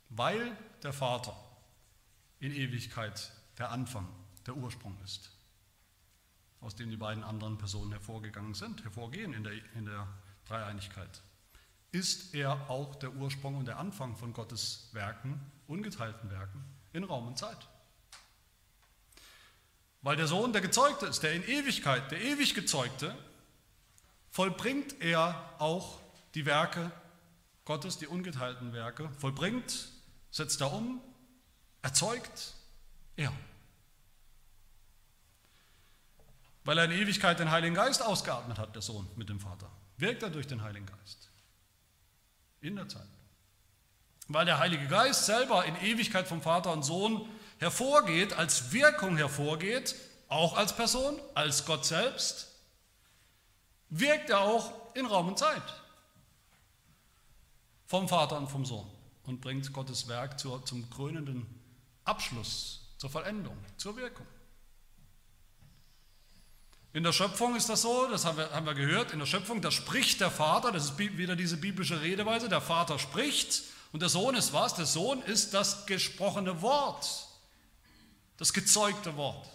Weil 0.08 0.56
der 0.82 0.92
Vater 0.92 1.36
in 2.40 2.52
Ewigkeit 2.52 3.32
der 3.58 3.70
Anfang, 3.70 4.08
der 4.46 4.56
Ursprung 4.56 4.96
ist, 5.04 5.30
aus 6.60 6.74
dem 6.74 6.90
die 6.90 6.96
beiden 6.96 7.22
anderen 7.22 7.58
Personen 7.58 7.92
hervorgegangen 7.92 8.54
sind, 8.54 8.82
hervorgehen 8.84 9.32
in 9.34 9.44
der, 9.44 9.52
in 9.74 9.86
der 9.86 10.06
Dreieinigkeit, 10.46 11.22
ist 11.92 12.34
er 12.34 12.70
auch 12.70 12.94
der 12.96 13.14
Ursprung 13.14 13.56
und 13.56 13.66
der 13.66 13.78
Anfang 13.78 14.16
von 14.16 14.32
Gottes 14.32 14.88
Werken, 14.92 15.40
ungeteilten 15.66 16.30
Werken 16.30 16.64
in 16.92 17.04
Raum 17.04 17.28
und 17.28 17.38
Zeit. 17.38 17.68
Weil 20.02 20.16
der 20.16 20.26
Sohn 20.26 20.52
der 20.52 20.62
Gezeugte 20.62 21.06
ist, 21.06 21.22
der 21.22 21.34
in 21.34 21.42
Ewigkeit, 21.42 22.10
der 22.10 22.20
ewig 22.20 22.54
Gezeugte, 22.54 23.16
vollbringt 24.36 25.00
er 25.00 25.50
auch 25.58 25.98
die 26.34 26.44
Werke 26.44 26.92
Gottes, 27.64 27.96
die 27.96 28.06
ungeteilten 28.06 28.74
Werke, 28.74 29.08
vollbringt, 29.18 29.88
setzt 30.30 30.60
er 30.60 30.74
um, 30.74 31.00
erzeugt 31.80 32.52
er. 33.16 33.32
Weil 36.64 36.76
er 36.76 36.84
in 36.84 36.90
Ewigkeit 36.90 37.40
den 37.40 37.50
Heiligen 37.50 37.74
Geist 37.74 38.02
ausgeatmet 38.02 38.58
hat, 38.58 38.74
der 38.74 38.82
Sohn 38.82 39.08
mit 39.16 39.30
dem 39.30 39.40
Vater, 39.40 39.70
wirkt 39.96 40.22
er 40.22 40.28
durch 40.28 40.46
den 40.46 40.62
Heiligen 40.62 40.84
Geist. 40.84 41.30
In 42.60 42.76
der 42.76 42.88
Zeit. 42.88 43.08
Weil 44.28 44.44
der 44.44 44.58
Heilige 44.58 44.86
Geist 44.86 45.24
selber 45.24 45.64
in 45.64 45.76
Ewigkeit 45.76 46.28
vom 46.28 46.42
Vater 46.42 46.74
und 46.74 46.82
Sohn 46.82 47.26
hervorgeht, 47.56 48.34
als 48.34 48.70
Wirkung 48.70 49.16
hervorgeht, 49.16 49.96
auch 50.28 50.58
als 50.58 50.76
Person, 50.76 51.18
als 51.34 51.64
Gott 51.64 51.86
selbst, 51.86 52.55
wirkt 53.90 54.30
er 54.30 54.40
auch 54.40 54.72
in 54.94 55.06
Raum 55.06 55.28
und 55.28 55.38
Zeit 55.38 55.62
vom 57.86 58.08
Vater 58.08 58.38
und 58.38 58.48
vom 58.48 58.64
Sohn 58.64 58.90
und 59.24 59.40
bringt 59.40 59.72
Gottes 59.72 60.08
Werk 60.08 60.38
zur, 60.38 60.64
zum 60.64 60.88
krönenden 60.90 61.46
Abschluss, 62.04 62.80
zur 62.98 63.10
Vollendung, 63.10 63.56
zur 63.76 63.96
Wirkung. 63.96 64.26
In 66.92 67.02
der 67.02 67.12
Schöpfung 67.12 67.54
ist 67.56 67.68
das 67.68 67.82
so, 67.82 68.08
das 68.08 68.24
haben 68.24 68.38
wir, 68.38 68.50
haben 68.52 68.64
wir 68.64 68.74
gehört, 68.74 69.12
in 69.12 69.18
der 69.18 69.26
Schöpfung, 69.26 69.60
da 69.60 69.70
spricht 69.70 70.20
der 70.20 70.30
Vater, 70.30 70.72
das 70.72 70.84
ist 70.84 70.98
wieder 70.98 71.36
diese 71.36 71.58
biblische 71.58 72.00
Redeweise, 72.00 72.48
der 72.48 72.62
Vater 72.62 72.98
spricht 72.98 73.64
und 73.92 74.00
der 74.00 74.08
Sohn 74.08 74.34
ist 74.34 74.52
was? 74.52 74.74
Der 74.74 74.86
Sohn 74.86 75.20
ist 75.22 75.52
das 75.52 75.86
gesprochene 75.86 76.62
Wort, 76.62 77.26
das 78.38 78.52
gezeugte 78.52 79.16
Wort. 79.16 79.46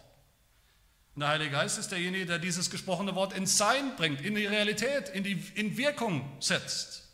Und 1.16 1.22
der 1.22 1.30
Heilige 1.30 1.52
Geist 1.52 1.78
ist 1.78 1.92
derjenige, 1.92 2.26
der 2.26 2.40
dieses 2.40 2.70
gesprochene 2.70 3.16
Wort 3.16 3.34
ins 3.34 3.58
Sein 3.58 3.96
bringt, 3.98 4.22
in 4.22 4.36
die 4.36 4.46
Realität, 4.46 5.10
in, 5.10 5.24
die, 5.24 5.34
in 5.56 5.76
Wirkung 5.78 6.38
setzt. 6.40 7.10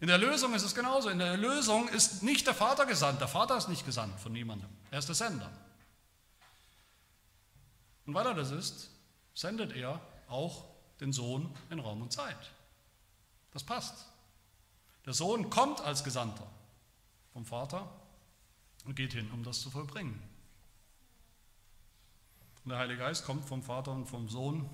In 0.00 0.08
der 0.08 0.18
Lösung 0.18 0.54
ist 0.54 0.62
es 0.62 0.74
genauso. 0.74 1.08
In 1.08 1.18
der 1.18 1.36
Lösung 1.36 1.88
ist 1.88 2.22
nicht 2.22 2.46
der 2.46 2.54
Vater 2.54 2.86
gesandt. 2.86 3.20
Der 3.20 3.28
Vater 3.28 3.56
ist 3.56 3.68
nicht 3.68 3.84
gesandt 3.84 4.18
von 4.20 4.32
niemandem. 4.32 4.68
Er 4.90 4.98
ist 4.98 5.08
der 5.08 5.14
Sender. 5.14 5.50
Und 8.06 8.14
weil 8.14 8.26
er 8.26 8.34
das 8.34 8.50
ist, 8.50 8.90
sendet 9.34 9.74
er 9.76 10.00
auch 10.28 10.64
den 11.00 11.12
Sohn 11.12 11.54
in 11.70 11.78
Raum 11.78 12.02
und 12.02 12.12
Zeit. 12.12 12.50
Das 13.52 13.64
passt. 13.64 14.06
Der 15.04 15.14
Sohn 15.14 15.50
kommt 15.50 15.80
als 15.80 16.04
Gesandter 16.04 16.46
vom 17.32 17.44
Vater 17.44 17.88
und 18.84 18.94
geht 18.94 19.12
hin, 19.12 19.30
um 19.32 19.42
das 19.42 19.60
zu 19.60 19.70
vollbringen. 19.70 20.22
Und 22.68 22.72
der 22.72 22.80
Heilige 22.80 22.98
Geist 22.98 23.24
kommt 23.24 23.46
vom 23.46 23.62
Vater 23.62 23.92
und 23.92 24.04
vom 24.04 24.28
Sohn, 24.28 24.68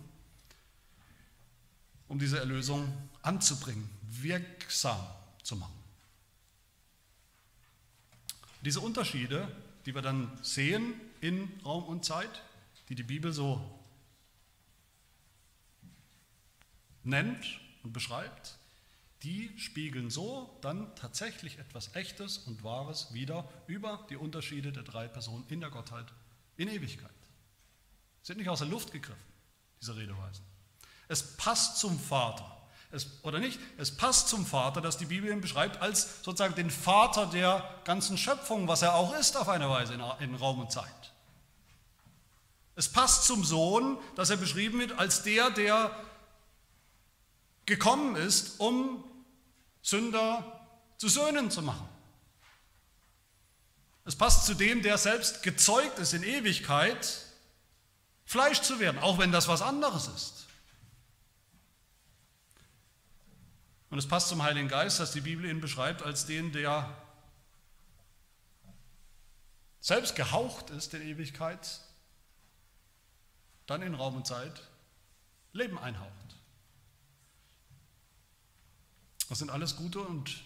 um 2.08 2.18
diese 2.18 2.40
Erlösung 2.40 2.92
anzubringen, 3.22 3.88
wirksam 4.02 4.98
zu 5.44 5.54
machen. 5.54 5.78
Diese 8.62 8.80
Unterschiede, 8.80 9.46
die 9.86 9.94
wir 9.94 10.02
dann 10.02 10.36
sehen 10.42 10.94
in 11.20 11.48
Raum 11.64 11.84
und 11.84 12.04
Zeit, 12.04 12.42
die 12.88 12.96
die 12.96 13.04
Bibel 13.04 13.32
so 13.32 13.60
nennt 17.04 17.60
und 17.84 17.92
beschreibt, 17.92 18.58
die 19.22 19.56
spiegeln 19.56 20.10
so 20.10 20.58
dann 20.62 20.92
tatsächlich 20.96 21.60
etwas 21.60 21.94
Echtes 21.94 22.38
und 22.38 22.64
Wahres 22.64 23.14
wieder 23.14 23.48
über 23.68 24.04
die 24.10 24.16
Unterschiede 24.16 24.72
der 24.72 24.82
drei 24.82 25.06
Personen 25.06 25.44
in 25.48 25.60
der 25.60 25.70
Gottheit 25.70 26.06
in 26.56 26.66
Ewigkeit. 26.66 27.12
Sind 28.24 28.38
nicht 28.38 28.48
aus 28.48 28.60
der 28.60 28.68
Luft 28.68 28.90
gegriffen, 28.90 29.22
diese 29.80 29.94
Redeweisen. 29.94 30.44
Es 31.08 31.36
passt 31.36 31.78
zum 31.78 32.00
Vater. 32.00 32.50
Es, 32.90 33.06
oder 33.22 33.38
nicht? 33.38 33.60
Es 33.76 33.94
passt 33.94 34.28
zum 34.28 34.46
Vater, 34.46 34.80
dass 34.80 34.96
die 34.96 35.04
Bibel 35.04 35.30
ihn 35.30 35.42
beschreibt 35.42 35.82
als 35.82 36.22
sozusagen 36.22 36.54
den 36.54 36.70
Vater 36.70 37.26
der 37.26 37.82
ganzen 37.84 38.16
Schöpfung, 38.16 38.66
was 38.66 38.80
er 38.80 38.94
auch 38.94 39.14
ist 39.14 39.36
auf 39.36 39.50
eine 39.50 39.68
Weise 39.68 39.92
in, 39.92 40.02
in 40.20 40.34
Raum 40.36 40.60
und 40.60 40.72
Zeit. 40.72 41.12
Es 42.76 42.88
passt 42.88 43.24
zum 43.24 43.44
Sohn, 43.44 43.98
dass 44.16 44.30
er 44.30 44.38
beschrieben 44.38 44.80
wird 44.80 44.98
als 44.98 45.22
der, 45.22 45.50
der 45.50 45.94
gekommen 47.66 48.16
ist, 48.16 48.58
um 48.58 49.04
Sünder 49.82 50.66
zu 50.96 51.08
Söhnen 51.08 51.50
zu 51.50 51.60
machen. 51.60 51.88
Es 54.06 54.16
passt 54.16 54.46
zu 54.46 54.54
dem, 54.54 54.80
der 54.80 54.96
selbst 54.96 55.42
gezeugt 55.42 55.98
ist 55.98 56.14
in 56.14 56.22
Ewigkeit, 56.22 57.23
Fleisch 58.24 58.62
zu 58.62 58.80
werden, 58.80 58.98
auch 58.98 59.18
wenn 59.18 59.32
das 59.32 59.48
was 59.48 59.62
anderes 59.62 60.08
ist. 60.08 60.46
Und 63.90 63.98
es 63.98 64.08
passt 64.08 64.28
zum 64.28 64.42
Heiligen 64.42 64.68
Geist, 64.68 64.98
dass 64.98 65.12
die 65.12 65.20
Bibel 65.20 65.48
ihn 65.48 65.60
beschreibt 65.60 66.02
als 66.02 66.26
den, 66.26 66.52
der 66.52 66.96
selbst 69.80 70.16
gehaucht 70.16 70.70
ist 70.70 70.94
in 70.94 71.02
Ewigkeit, 71.02 71.80
dann 73.66 73.82
in 73.82 73.94
Raum 73.94 74.16
und 74.16 74.26
Zeit 74.26 74.62
Leben 75.52 75.78
einhaucht. 75.78 76.10
Das 79.28 79.38
sind 79.38 79.50
alles 79.50 79.76
gute 79.76 80.00
und 80.00 80.42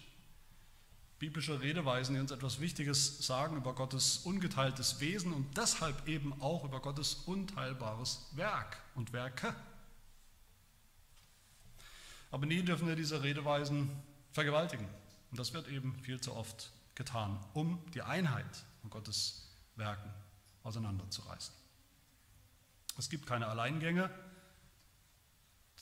biblische 1.18 1.60
Redeweisen, 1.60 2.14
die 2.14 2.20
uns 2.20 2.30
etwas 2.30 2.60
Wichtiges 2.60 3.26
sagen 3.26 3.56
über 3.56 3.74
Gottes 3.74 4.18
ungeteiltes 4.18 5.00
Wesen 5.00 5.32
und 5.32 5.56
deshalb 5.56 6.06
eben 6.06 6.40
auch 6.40 6.64
über 6.64 6.80
Gottes 6.80 7.14
unteilbares 7.26 8.26
Werk 8.32 8.80
und 8.94 9.12
Werke. 9.12 9.54
Aber 12.30 12.46
nie 12.46 12.62
dürfen 12.62 12.86
wir 12.86 12.94
diese 12.94 13.22
Redeweisen 13.22 13.90
vergewaltigen. 14.32 14.86
Und 15.30 15.38
das 15.38 15.52
wird 15.54 15.68
eben 15.68 15.98
viel 16.02 16.20
zu 16.20 16.34
oft 16.34 16.70
getan, 16.94 17.38
um 17.54 17.80
die 17.94 18.02
Einheit 18.02 18.64
von 18.80 18.90
Gottes 18.90 19.48
Werken 19.76 20.12
auseinanderzureißen. 20.62 21.54
Es 22.96 23.08
gibt 23.08 23.26
keine 23.26 23.46
Alleingänge 23.46 24.10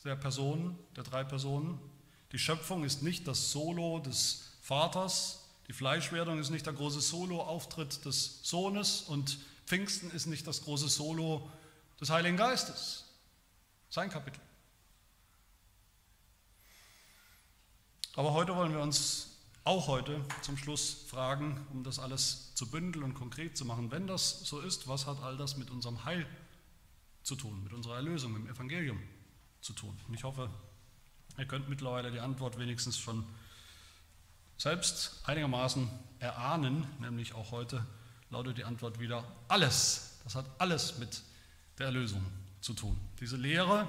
der 0.07 0.17
Personen, 0.17 0.79
der 0.95 1.05
drei 1.05 1.25
Personen. 1.25 1.79
Die 2.33 2.39
Schöpfung 2.39 2.85
ist 2.85 3.03
nicht 3.03 3.27
das 3.27 3.51
Solo 3.51 3.99
des 3.99 4.56
Vaters. 4.67 5.45
Die 5.69 5.73
Fleischwerdung 5.73 6.41
ist 6.41 6.51
nicht 6.51 6.67
der 6.67 6.73
große 6.73 7.01
Solo-Auftritt 7.01 8.05
des 8.05 8.41
Sohnes 8.43 9.03
und 9.03 9.39
Pfingsten 9.65 10.11
ist 10.11 10.27
nicht 10.27 10.45
das 10.45 10.63
große 10.63 10.89
Solo 10.89 11.49
des 12.01 12.11
Heiligen 12.11 12.37
Geistes. 12.37 13.05
Sein 13.91 14.11
Kapitel. 14.11 14.41
Aber 18.17 18.33
heute 18.33 18.57
wollen 18.57 18.73
wir 18.73 18.81
uns 18.81 19.37
auch 19.63 19.87
heute 19.87 20.21
zum 20.43 20.57
Schluss 20.57 21.05
fragen, 21.07 21.65
um 21.73 21.85
das 21.85 22.01
alles 22.01 22.53
zu 22.57 22.69
bündeln 22.69 23.05
und 23.05 23.15
konkret 23.15 23.57
zu 23.57 23.65
machen. 23.65 23.93
Wenn 23.93 24.09
das 24.09 24.41
so 24.41 24.61
ist, 24.61 24.89
was 24.89 25.07
hat 25.07 25.23
all 25.23 25.37
das 25.37 25.57
mit 25.57 25.71
unserem 25.71 26.05
Heil 26.05 26.27
zu 27.23 27.37
tun, 27.37 27.63
mit 27.63 27.73
unserer 27.73 27.97
Erlösung, 27.97 28.35
dem 28.35 28.49
Evangelium 28.49 29.01
zu 29.61 29.75
tun? 29.75 29.97
Und 30.09 30.15
ich 30.15 30.25
hoffe, 30.25 30.51
ihr 31.39 31.47
könnt 31.47 31.69
mittlerweile 31.69 32.11
die 32.11 32.21
Antwort 32.21 32.59
wenigstens 32.59 32.99
schon 32.99 33.25
selbst 34.57 35.21
einigermaßen 35.25 35.89
erahnen, 36.19 36.87
nämlich 37.01 37.35
auch 37.35 37.51
heute 37.51 37.85
lautet 38.31 38.59
die 38.59 38.65
Antwort 38.65 38.99
wieder 38.99 39.25
alles. 39.49 40.19
Das 40.25 40.35
hat 40.35 40.47
alles 40.59 40.99
mit 40.99 41.23
der 41.79 41.87
Erlösung 41.87 42.25
zu 42.61 42.75
tun. 42.75 42.99
Diese 43.21 43.37
Lehre, 43.37 43.87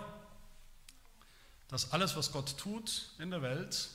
dass 1.68 1.92
alles, 1.92 2.16
was 2.16 2.32
Gott 2.32 2.58
tut 2.58 3.10
in 3.18 3.32
der 3.32 3.42
Welt, 3.42 3.90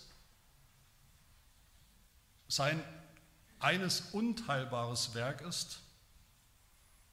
sein 2.49 2.83
eines 3.61 4.01
unteilbares 4.12 5.14
Werk 5.14 5.41
ist, 5.43 5.81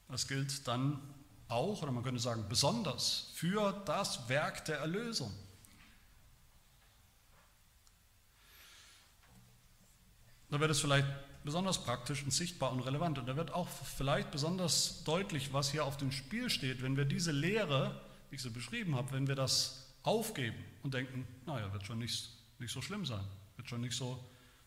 das 0.08 0.28
gilt 0.28 0.68
dann 0.68 1.00
auch, 1.48 1.82
oder 1.84 1.92
man 1.92 2.04
könnte 2.04 2.20
sagen 2.20 2.46
besonders, 2.50 3.30
für 3.34 3.72
das 3.86 4.28
Werk 4.28 4.66
der 4.66 4.80
Erlösung. 4.80 5.32
Da 10.50 10.60
wird 10.60 10.72
es 10.72 10.80
vielleicht 10.80 11.08
besonders 11.44 11.84
praktisch 11.84 12.24
und 12.24 12.32
sichtbar 12.32 12.72
und 12.72 12.82
relevant. 12.82 13.18
Und 13.18 13.28
da 13.28 13.36
wird 13.36 13.52
auch 13.52 13.70
vielleicht 13.70 14.32
besonders 14.32 15.04
deutlich, 15.04 15.54
was 15.54 15.72
hier 15.72 15.86
auf 15.86 15.98
dem 15.98 16.12
Spiel 16.12 16.50
steht, 16.50 16.82
wenn 16.82 16.98
wir 16.98 17.06
diese 17.06 17.32
Lehre, 17.32 18.00
wie 18.30 18.36
ich 18.36 18.42
sie 18.42 18.50
beschrieben 18.50 18.96
habe, 18.96 19.12
wenn 19.12 19.28
wir 19.28 19.36
das 19.36 19.88
aufgeben 20.04 20.64
und 20.84 20.94
denken, 20.94 21.28
naja, 21.46 21.72
wird 21.74 21.86
schon 21.86 22.00
nicht, 22.00 22.30
nicht 22.58 22.72
so 22.72 22.82
schlimm 22.82 23.06
sein, 23.06 23.24
wird 23.58 23.70
schon 23.70 23.82
nicht 23.82 23.96
so 23.96 24.24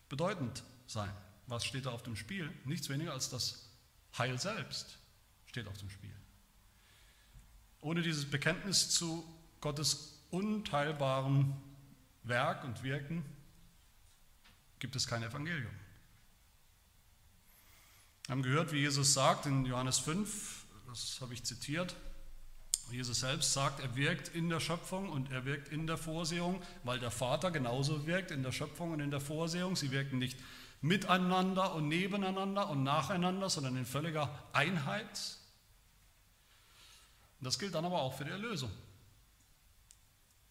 bedeutend 0.09 0.63
sein. 0.87 1.11
Was 1.47 1.65
steht 1.65 1.87
da 1.87 1.91
auf 1.91 2.03
dem 2.03 2.17
Spiel? 2.17 2.51
Nichts 2.65 2.89
weniger 2.89 3.13
als 3.13 3.29
das 3.31 3.69
Heil 4.17 4.39
selbst 4.39 4.99
steht 5.47 5.67
auf 5.67 5.77
dem 5.79 5.91
Spiel. 5.91 6.15
Ohne 7.81 8.03
dieses 8.03 8.31
Bekenntnis 8.31 8.91
zu 8.91 9.25
Gottes 9.61 10.23
unteilbarem 10.31 11.55
Werk 12.23 12.65
und 12.65 12.83
Wirken 12.83 13.25
gibt 14.83 14.97
es 14.97 15.07
kein 15.07 15.23
Evangelium. 15.23 15.71
Wir 18.27 18.33
haben 18.33 18.43
gehört, 18.43 18.73
wie 18.73 18.81
Jesus 18.81 19.15
sagt 19.15 19.47
in 19.47 19.65
Johannes 19.65 20.01
5, 20.01 20.67
das 20.89 21.21
habe 21.21 21.35
ich 21.35 21.45
zitiert, 21.45 21.95
Jesus 22.91 23.21
selbst 23.21 23.53
sagt, 23.53 23.79
er 23.79 23.95
wirkt 23.95 24.31
in 24.35 24.49
der 24.49 24.59
Schöpfung 24.59 25.09
und 25.09 25.31
er 25.31 25.45
wirkt 25.45 25.69
in 25.69 25.87
der 25.87 25.97
Vorsehung, 25.97 26.61
weil 26.83 26.99
der 26.99 27.13
Vater 27.13 27.53
genauso 27.53 28.09
wirkt 28.09 28.33
in 28.33 28.43
der 28.43 28.51
Schöpfung 28.51 28.91
und 28.91 28.99
in 28.99 29.13
der 29.13 29.21
Vorsehung. 29.21 29.77
Sie 29.77 29.93
wirken 29.93 30.19
nicht 30.19 30.37
miteinander 30.81 31.75
und 31.75 31.87
nebeneinander 31.87 32.69
und 32.69 32.83
nacheinander, 32.83 33.49
sondern 33.51 33.77
in 33.77 33.87
völliger 33.87 34.37
Einheit. 34.53 35.39
Das 37.41 37.57
gilt 37.57 37.77
dann 37.77 37.85
aber 37.85 38.03
auch 38.03 38.15
für 38.15 38.25
die 38.25 38.33
Erlösung. 38.33 38.71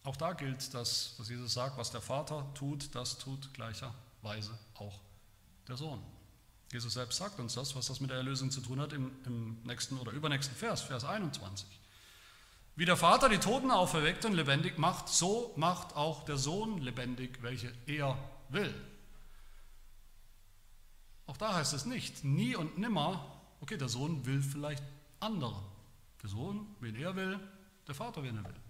Auch 0.04 0.16
da 0.16 0.32
gilt 0.32 0.72
das, 0.72 1.16
was 1.18 1.28
Jesus 1.28 1.52
sagt, 1.52 1.76
was 1.76 1.90
der 1.90 2.00
Vater 2.00 2.50
tut, 2.54 2.94
das 2.94 3.18
tut 3.18 3.52
gleicherweise 4.22 4.58
auch 4.74 5.00
der 5.68 5.76
Sohn. 5.76 6.02
Jesus 6.72 6.94
selbst 6.94 7.18
sagt 7.18 7.38
uns 7.38 7.54
das, 7.54 7.74
was 7.76 7.86
das 7.86 8.00
mit 8.00 8.10
der 8.10 8.16
Erlösung 8.16 8.50
zu 8.50 8.60
tun 8.60 8.80
hat 8.80 8.92
im, 8.92 9.12
im 9.26 9.62
nächsten 9.64 9.98
oder 9.98 10.12
übernächsten 10.12 10.56
Vers, 10.56 10.80
Vers 10.80 11.04
21. 11.04 11.66
Wie 12.74 12.86
der 12.86 12.96
Vater 12.96 13.28
die 13.28 13.38
Toten 13.38 13.70
auferweckt 13.70 14.24
und 14.24 14.32
lebendig 14.32 14.78
macht, 14.78 15.08
so 15.08 15.52
macht 15.56 15.94
auch 15.94 16.24
der 16.24 16.38
Sohn 16.38 16.78
lebendig, 16.78 17.42
welche 17.42 17.72
er 17.86 18.16
will. 18.48 18.74
Auch 21.26 21.36
da 21.36 21.54
heißt 21.54 21.74
es 21.74 21.84
nicht, 21.84 22.24
nie 22.24 22.56
und 22.56 22.78
nimmer, 22.78 23.42
okay, 23.60 23.76
der 23.76 23.90
Sohn 23.90 24.24
will 24.24 24.40
vielleicht 24.40 24.82
andere. 25.20 25.62
Der 26.22 26.30
Sohn, 26.30 26.74
wen 26.80 26.96
er 26.96 27.14
will, 27.14 27.38
der 27.86 27.94
Vater, 27.94 28.22
wen 28.22 28.38
er 28.38 28.44
will. 28.44 28.60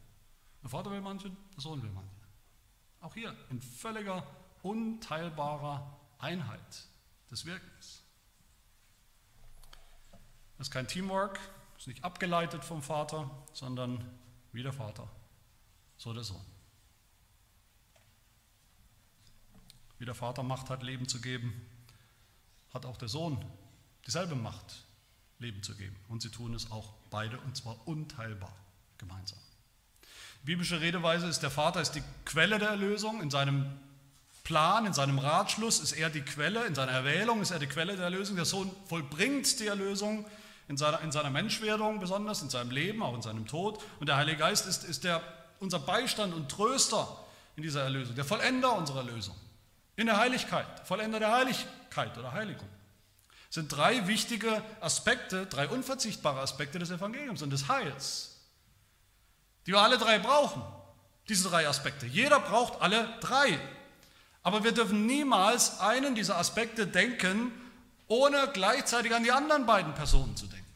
Der 0.63 0.71
Vater 0.71 0.91
will 0.91 1.01
manche, 1.01 1.31
der 1.55 1.61
Sohn 1.61 1.81
will 1.83 1.91
manche. 1.91 2.11
Auch 3.01 3.15
hier 3.15 3.35
in 3.51 3.61
völliger, 3.61 4.27
unteilbarer 4.63 5.99
Einheit 6.19 6.87
des 7.31 7.45
Wirkens. 7.45 8.03
Das 10.59 10.69
ist 10.69 10.71
kein 10.73 10.87
Teamwork, 10.87 11.41
ist 11.77 11.89
nicht 11.89 12.05
abgeleitet 12.05 12.65
vom 12.65 12.83
Vater, 12.83 13.29
sondern 13.53 14.09
wie 14.53 14.63
der 14.63 14.73
Vater, 14.73 15.09
so 15.97 16.13
der 16.13 16.23
Sohn. 16.23 16.45
Wie 19.99 20.05
der 20.05 20.15
Vater 20.15 20.43
Macht 20.43 20.71
hat, 20.71 20.83
Leben 20.83 21.09
zu 21.09 21.21
geben, 21.21 21.53
hat 22.73 22.87
auch 22.87 22.97
der 22.97 23.09
Sohn 23.09 23.45
dieselbe 24.07 24.35
Macht, 24.35 24.85
Leben 25.39 25.63
zu 25.63 25.75
geben. 25.77 25.97
Und 26.09 26.23
sie 26.23 26.31
tun 26.31 26.55
es 26.55 26.71
auch 26.71 26.93
beide, 27.11 27.39
und 27.41 27.57
zwar 27.57 27.77
unteilbar 27.87 28.55
gemeinsam. 28.99 29.39
Die 30.43 30.47
biblische 30.47 30.81
Redeweise 30.81 31.27
ist, 31.27 31.41
der 31.41 31.51
Vater 31.51 31.81
ist 31.81 31.93
die 31.93 32.03
Quelle 32.25 32.59
der 32.59 32.71
Erlösung. 32.71 33.21
In 33.21 33.31
seinem 33.31 33.79
Plan, 34.45 34.87
in 34.87 34.93
seinem 34.93 35.19
Ratschluss 35.19 35.79
ist 35.81 35.93
er 35.93 36.11
die 36.11 36.23
Quelle, 36.23 36.65
in 36.67 36.75
seiner 36.75 36.93
Erwählung 36.93 37.43
ist 37.43 37.53
er 37.53 37.59
die 37.59 37.67
Quelle 37.67 37.95
der 37.97 38.07
Erlösung. 38.07 38.37
Der 38.37 38.45
Sohn 38.45 38.71
vollbringt 38.87 39.61
die 39.61 39.69
Erlösung 39.69 40.25
in 40.69 40.77
seiner, 40.77 41.01
in 41.01 41.13
seiner 41.13 41.31
Menschwerdung 41.31 42.01
besonders, 42.01 42.43
in 42.43 42.51
seinem 42.51 42.71
Leben, 42.71 43.03
auch 43.03 43.15
in 43.15 43.23
seinem 43.23 43.47
Tod. 43.47 43.83
Und 44.01 44.09
der 44.09 44.17
Heilige 44.17 44.39
Geist 44.39 44.67
ist, 44.67 44.85
ist 44.85 45.05
der, 45.05 45.23
unser 45.61 45.79
Beistand 45.79 46.35
und 46.35 46.51
Tröster 46.51 47.07
in 47.57 47.63
dieser 47.63 47.83
Erlösung, 47.83 48.15
der 48.17 48.25
Vollender 48.25 48.77
unserer 48.77 48.99
Erlösung. 48.99 49.37
In 49.97 50.07
der 50.07 50.17
Heiligkeit, 50.17 50.67
Vollender 50.87 51.21
der 51.21 51.33
Heiligkeit 51.33 52.17
oder 52.19 52.33
Heiligung. 52.33 52.69
Das 53.49 53.57
sind 53.57 53.69
drei 53.69 54.07
wichtige 54.09 54.63
Aspekte, 54.81 55.47
drei 55.47 55.69
unverzichtbare 55.69 56.41
Aspekte 56.41 56.79
des 56.79 56.91
Evangeliums 56.91 57.43
und 57.43 57.51
des 57.51 57.69
Heils, 57.69 58.41
die 59.67 59.73
wir 59.73 59.81
alle 59.83 59.99
drei 59.99 60.19
brauchen. 60.19 60.63
Diese 61.29 61.49
drei 61.49 61.69
Aspekte. 61.69 62.07
Jeder 62.07 62.41
braucht 62.41 62.81
alle 62.81 63.09
drei. 63.21 63.59
Aber 64.43 64.65
wir 64.65 64.73
dürfen 64.73 65.07
niemals 65.07 65.79
einen 65.81 66.15
dieser 66.15 66.37
Aspekte 66.37 66.87
denken, 66.87 67.53
ohne 68.09 68.49
gleichzeitig 68.53 69.15
an 69.15 69.23
die 69.23 69.33
anderen 69.33 69.67
beiden 69.67 69.95
Personen 69.95 70.37
zu 70.37 70.47
denken. 70.47 70.67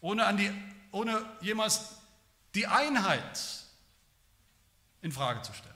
Ohne, 0.00 0.26
an 0.26 0.36
die, 0.36 0.50
ohne 0.92 1.24
jemals 1.40 1.96
die 2.54 2.66
Einheit 2.66 3.40
in 5.02 5.12
Frage 5.12 5.42
zu 5.42 5.52
stellen. 5.52 5.70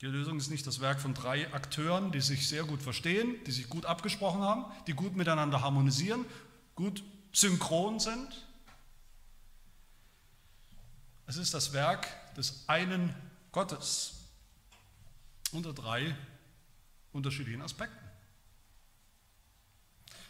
Die 0.00 0.06
Lösung 0.06 0.38
ist 0.38 0.50
nicht 0.50 0.66
das 0.66 0.80
Werk 0.80 1.00
von 1.00 1.14
drei 1.14 1.52
Akteuren, 1.52 2.12
die 2.12 2.20
sich 2.20 2.48
sehr 2.48 2.64
gut 2.64 2.82
verstehen, 2.82 3.36
die 3.46 3.52
sich 3.52 3.68
gut 3.68 3.86
abgesprochen 3.86 4.42
haben, 4.42 4.64
die 4.86 4.92
gut 4.92 5.16
miteinander 5.16 5.62
harmonisieren, 5.62 6.26
gut 6.74 7.02
synchron 7.32 7.98
sind. 8.00 8.46
Es 11.26 11.36
ist 11.36 11.54
das 11.54 11.72
Werk 11.72 12.06
des 12.34 12.64
einen 12.68 13.14
Gottes 13.54 14.14
unter 15.52 15.72
drei 15.72 16.14
unterschiedlichen 17.12 17.62
Aspekten. 17.62 17.96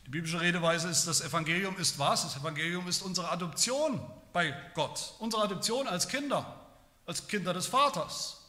Die 0.05 0.11
biblische 0.11 0.43
Redeweise 0.43 0.89
ist, 0.89 1.07
das 1.07 1.23
Evangelium 1.23 1.79
ist 1.79 1.99
was? 1.99 2.23
Das 2.25 2.37
Evangelium 2.37 2.87
ist 2.87 3.01
unsere 3.01 3.31
Adoption 3.31 3.99
bei 4.35 4.55
Gott, 4.75 5.15
unsere 5.21 5.43
Adoption 5.43 5.89
als 5.89 6.07
Kinder, 6.09 6.61
als 7.07 7.27
Kinder 7.27 7.55
des 7.55 7.67
Vaters. 7.67 8.43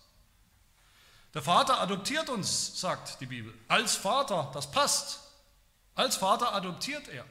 Der 1.33 1.41
Vater 1.41 1.79
adoptiert 1.79 2.29
uns, 2.29 2.79
sagt 2.79 3.21
die 3.21 3.27
Bibel, 3.27 3.53
als 3.69 3.95
Vater, 3.95 4.51
das 4.53 4.69
passt. 4.69 5.21
Als 5.95 6.17
Vater 6.17 6.53
adoptiert 6.53 7.07
er. 7.07 7.25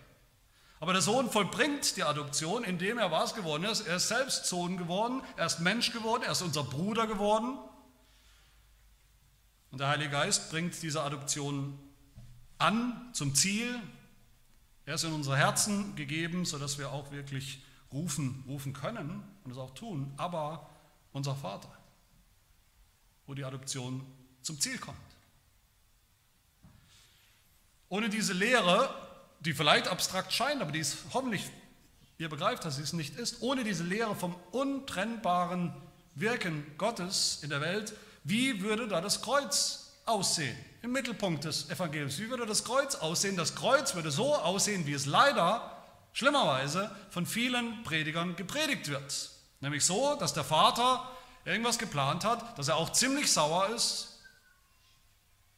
Aber 0.81 0.93
der 0.93 1.03
Sohn 1.03 1.31
vollbringt 1.31 1.97
die 1.97 2.03
Adoption, 2.03 2.65
indem 2.65 2.99
er 2.99 3.11
was 3.11 3.35
geworden 3.35 3.65
ist. 3.65 3.87
Er 3.87 3.97
ist 3.97 4.09
selbst 4.09 4.47
Sohn 4.47 4.77
geworden, 4.77 5.23
er 5.37 5.47
ist 5.47 5.61
Mensch 5.61 5.93
geworden, 5.93 6.23
er 6.25 6.33
ist 6.33 6.43
unser 6.43 6.65
Bruder 6.65 7.07
geworden. 7.07 7.59
Und 9.71 9.79
der 9.79 9.89
Heilige 9.89 10.11
Geist 10.11 10.51
bringt 10.51 10.81
diese 10.83 11.03
Adoption 11.03 11.79
an 12.59 13.11
zum 13.13 13.35
Ziel. 13.35 13.81
Er 14.87 14.97
ist 14.97 15.05
in 15.05 15.13
unsere 15.13 15.37
Herzen 15.37 15.97
gegeben, 15.97 16.45
sodass 16.45 16.79
wir 16.79 16.93
auch 16.93 17.11
wirklich 17.11 17.63
rufen, 17.93 18.45
rufen 18.47 18.73
können 18.73 19.25
und 19.45 19.51
es 19.51 19.59
auch 19.59 19.75
tun. 19.75 20.13
Aber 20.17 20.69
unser 21.13 21.35
Vater, 21.35 21.71
wo 23.27 23.35
die 23.35 23.45
Adoption 23.45 24.05
zum 24.43 24.61
Ziel 24.61 24.79
kommt. 24.79 24.99
Ohne 27.89 28.09
diese 28.09 28.33
Lehre, 28.33 29.14
die 29.45 29.53
vielleicht 29.53 29.89
abstrakt 29.89 30.33
scheint, 30.33 30.63
aber 30.63 30.73
die 30.73 30.79
ist 30.79 30.97
hoffentlich, 31.13 31.51
ihr 32.19 32.29
begreift, 32.29 32.65
dass 32.65 32.77
sie 32.77 32.83
es 32.83 32.93
nicht 32.93 33.17
ist, 33.17 33.43
ohne 33.43 33.65
diese 33.65 33.85
Lehre 33.85 34.15
vom 34.15 34.35
untrennbaren 34.53 35.75
Wirken 36.15 36.65
Gottes 36.79 37.41
in 37.43 37.51
der 37.51 37.61
Welt 37.61 37.95
wie 38.25 38.63
würde 38.63 38.89
da 38.89 39.03
das 39.03 39.21
Kreuz 39.21 39.93
aussehen? 40.07 40.57
Im 40.81 40.93
Mittelpunkt 40.93 41.45
des 41.45 41.69
Evangeliums. 41.69 42.19
Wie 42.19 42.31
würde 42.31 42.47
das 42.47 42.65
Kreuz 42.65 42.95
aussehen? 42.95 43.37
Das 43.37 43.55
Kreuz 43.55 43.95
würde 43.95 44.11
so 44.11 44.35
aussehen, 44.35 44.87
wie 44.87 44.95
es 44.95 45.05
leider 45.05 45.71
schlimmerweise 46.15 46.91
von 47.11 47.27
vielen 47.27 47.83
Predigern 47.85 48.35
gepredigt 48.35 48.89
wird. 48.89 49.31
Nämlich 49.61 49.85
so, 49.85 50.15
dass 50.17 50.33
der 50.33 50.45
Vater 50.45 51.07
irgendwas 51.45 51.79
geplant 51.79 52.25
hat, 52.25 52.59
dass 52.59 52.69
er 52.69 52.77
auch 52.77 52.93
ziemlich 52.93 53.31
sauer 53.31 53.69
ist, 53.69 54.21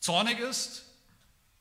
zornig 0.01 0.41
ist 0.41 0.83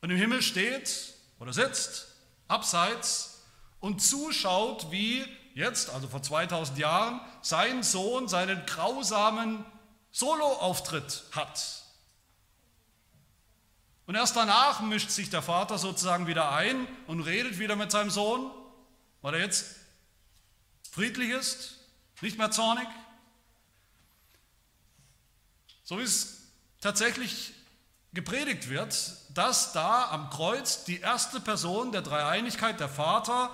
und 0.00 0.10
im 0.10 0.16
Himmel 0.16 0.42
steht 0.42 1.14
oder 1.38 1.52
sitzt, 1.52 2.05
abseits 2.48 3.42
und 3.80 4.00
zuschaut, 4.00 4.90
wie 4.90 5.24
jetzt, 5.54 5.90
also 5.90 6.08
vor 6.08 6.22
2000 6.22 6.78
Jahren, 6.78 7.20
sein 7.42 7.82
Sohn 7.82 8.28
seinen 8.28 8.64
grausamen 8.66 9.64
Soloauftritt 10.12 11.24
hat. 11.32 11.82
Und 14.06 14.14
erst 14.14 14.36
danach 14.36 14.80
mischt 14.80 15.10
sich 15.10 15.30
der 15.30 15.42
Vater 15.42 15.78
sozusagen 15.78 16.26
wieder 16.26 16.52
ein 16.52 16.86
und 17.06 17.20
redet 17.20 17.58
wieder 17.58 17.74
mit 17.74 17.90
seinem 17.90 18.10
Sohn, 18.10 18.50
weil 19.20 19.34
er 19.34 19.40
jetzt 19.40 19.74
friedlich 20.92 21.30
ist, 21.30 21.78
nicht 22.22 22.38
mehr 22.38 22.50
zornig. 22.50 22.86
So 25.82 25.98
wie 25.98 26.02
es 26.02 26.42
tatsächlich 26.80 27.52
gepredigt 28.12 28.68
wird, 28.68 28.94
dass 29.36 29.72
da 29.72 30.10
am 30.10 30.30
Kreuz 30.30 30.84
die 30.84 31.00
erste 31.00 31.40
Person 31.40 31.92
der 31.92 32.02
Dreieinigkeit, 32.02 32.80
der 32.80 32.88
Vater, 32.88 33.50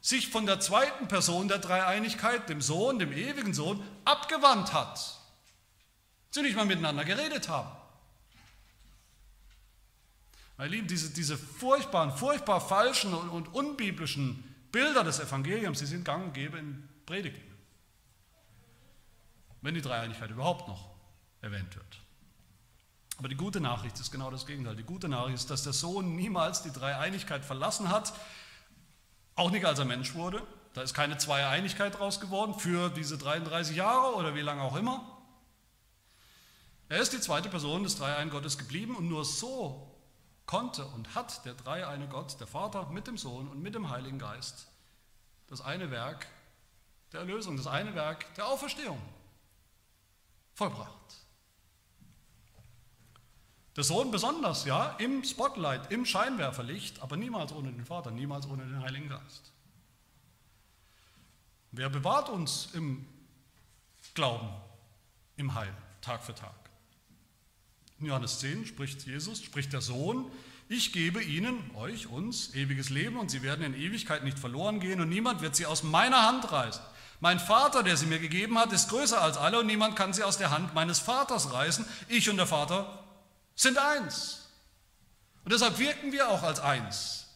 sich 0.00 0.28
von 0.28 0.46
der 0.46 0.60
zweiten 0.60 1.08
Person 1.08 1.48
der 1.48 1.58
Dreieinigkeit, 1.58 2.48
dem 2.48 2.60
Sohn, 2.60 2.98
dem 2.98 3.12
ewigen 3.12 3.54
Sohn, 3.54 3.82
abgewandt 4.04 4.72
hat 4.72 5.16
sie 6.36 6.42
nicht 6.42 6.56
mal 6.56 6.66
miteinander 6.66 7.04
geredet 7.04 7.48
haben. 7.48 7.70
Meine 10.58 10.70
Lieben, 10.70 10.86
diese, 10.86 11.10
diese 11.10 11.36
furchtbaren, 11.36 12.12
furchtbar 12.12 12.60
falschen 12.60 13.12
und, 13.12 13.28
und 13.28 13.48
unbiblischen 13.48 14.42
Bilder 14.70 15.04
des 15.04 15.18
Evangeliums, 15.18 15.80
die 15.80 15.86
sind 15.86 16.04
gang 16.04 16.26
und 16.26 16.32
gäbe 16.34 16.58
in 16.58 16.88
Predigten. 17.04 17.54
Wenn 19.60 19.74
die 19.74 19.82
Dreieinigkeit 19.82 20.30
überhaupt 20.30 20.68
noch 20.68 20.90
erwähnt 21.42 21.74
wird. 21.74 22.00
Aber 23.18 23.28
die 23.28 23.36
gute 23.36 23.60
Nachricht 23.60 23.98
ist 23.98 24.10
genau 24.10 24.30
das 24.30 24.46
Gegenteil. 24.46 24.76
Die 24.76 24.82
gute 24.82 25.08
Nachricht 25.08 25.36
ist, 25.36 25.50
dass 25.50 25.62
der 25.62 25.72
Sohn 25.72 26.16
niemals 26.16 26.62
die 26.62 26.72
Dreieinigkeit 26.72 27.44
verlassen 27.44 27.88
hat, 27.88 28.12
auch 29.34 29.50
nicht 29.50 29.64
als 29.64 29.78
er 29.78 29.84
Mensch 29.84 30.14
wurde. 30.14 30.42
Da 30.74 30.82
ist 30.82 30.92
keine 30.92 31.16
Zweieinigkeit 31.16 31.98
draus 31.98 32.20
geworden 32.20 32.58
für 32.58 32.90
diese 32.90 33.16
33 33.16 33.76
Jahre 33.76 34.14
oder 34.16 34.34
wie 34.34 34.42
lange 34.42 34.62
auch 34.62 34.76
immer. 34.76 35.16
Er 36.88 37.00
ist 37.00 37.12
die 37.12 37.20
zweite 37.20 37.48
Person 37.48 37.82
des 37.82 37.96
Dreieinen 37.96 38.30
Gottes 38.30 38.58
geblieben 38.58 38.94
und 38.94 39.08
nur 39.08 39.24
so 39.24 39.90
konnte 40.44 40.84
und 40.86 41.14
hat 41.14 41.44
der 41.44 41.54
Dreieine 41.54 42.08
Gott, 42.08 42.38
der 42.38 42.46
Vater 42.46 42.90
mit 42.90 43.06
dem 43.06 43.18
Sohn 43.18 43.48
und 43.48 43.60
mit 43.60 43.74
dem 43.74 43.90
Heiligen 43.90 44.18
Geist, 44.18 44.68
das 45.48 45.60
eine 45.60 45.90
Werk 45.90 46.26
der 47.12 47.20
Erlösung, 47.20 47.56
das 47.56 47.66
eine 47.66 47.94
Werk 47.94 48.32
der 48.34 48.46
Auferstehung 48.46 49.00
vollbracht. 50.54 51.25
Der 53.76 53.84
Sohn 53.84 54.10
besonders, 54.10 54.64
ja, 54.64 54.96
im 54.98 55.22
Spotlight, 55.22 55.92
im 55.92 56.06
Scheinwerferlicht, 56.06 57.02
aber 57.02 57.18
niemals 57.18 57.52
ohne 57.52 57.70
den 57.70 57.84
Vater, 57.84 58.10
niemals 58.10 58.48
ohne 58.48 58.64
den 58.64 58.82
Heiligen 58.82 59.10
Geist. 59.10 59.52
Wer 61.72 61.90
bewahrt 61.90 62.30
uns 62.30 62.70
im 62.72 63.06
Glauben, 64.14 64.48
im 65.36 65.54
Heil, 65.54 65.74
Tag 66.00 66.24
für 66.24 66.34
Tag? 66.34 66.54
In 68.00 68.06
Johannes 68.06 68.40
10 68.40 68.64
spricht 68.64 69.06
Jesus, 69.06 69.42
spricht 69.42 69.74
der 69.74 69.82
Sohn, 69.82 70.30
ich 70.68 70.92
gebe 70.92 71.22
ihnen, 71.22 71.70
euch, 71.76 72.08
uns, 72.08 72.54
ewiges 72.54 72.88
Leben 72.88 73.18
und 73.18 73.30
sie 73.30 73.42
werden 73.42 73.64
in 73.64 73.74
Ewigkeit 73.74 74.24
nicht 74.24 74.38
verloren 74.38 74.80
gehen 74.80 75.00
und 75.00 75.10
niemand 75.10 75.42
wird 75.42 75.54
sie 75.54 75.66
aus 75.66 75.82
meiner 75.82 76.26
Hand 76.26 76.50
reißen. 76.50 76.82
Mein 77.20 77.38
Vater, 77.38 77.82
der 77.82 77.96
sie 77.96 78.06
mir 78.06 78.18
gegeben 78.18 78.58
hat, 78.58 78.72
ist 78.72 78.88
größer 78.88 79.20
als 79.20 79.36
alle 79.36 79.60
und 79.60 79.66
niemand 79.66 79.96
kann 79.96 80.12
sie 80.12 80.22
aus 80.22 80.38
der 80.38 80.50
Hand 80.50 80.74
meines 80.74 80.98
Vaters 80.98 81.52
reißen. 81.52 81.86
Ich 82.08 82.28
und 82.28 82.36
der 82.36 82.46
Vater 82.46 83.05
sind 83.56 83.78
eins. 83.78 84.48
Und 85.44 85.52
deshalb 85.52 85.78
wirken 85.78 86.12
wir 86.12 86.28
auch 86.28 86.42
als 86.42 86.60
eins. 86.60 87.26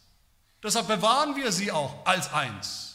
Deshalb 0.63 0.87
bewahren 0.87 1.35
wir 1.35 1.51
sie 1.51 1.71
auch 1.71 2.05
als 2.05 2.31
eins. 2.31 2.87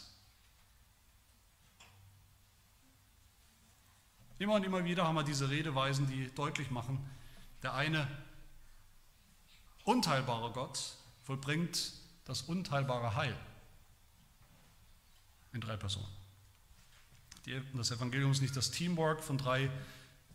Immer 4.38 4.54
und 4.54 4.64
immer 4.64 4.84
wieder 4.84 5.06
haben 5.06 5.14
wir 5.14 5.24
diese 5.24 5.50
Redeweisen, 5.50 6.06
die 6.06 6.32
deutlich 6.34 6.70
machen, 6.70 7.04
der 7.62 7.74
eine 7.74 8.06
unteilbare 9.84 10.52
Gott 10.52 10.78
vollbringt 11.24 11.92
das 12.24 12.42
unteilbare 12.42 13.14
Heil 13.14 13.36
in 15.52 15.60
drei 15.60 15.76
Personen. 15.76 16.06
Das 17.74 17.90
Evangelium 17.92 18.32
ist 18.32 18.42
nicht 18.42 18.56
das 18.56 18.72
Teamwork 18.72 19.22
von 19.22 19.38
drei 19.38 19.70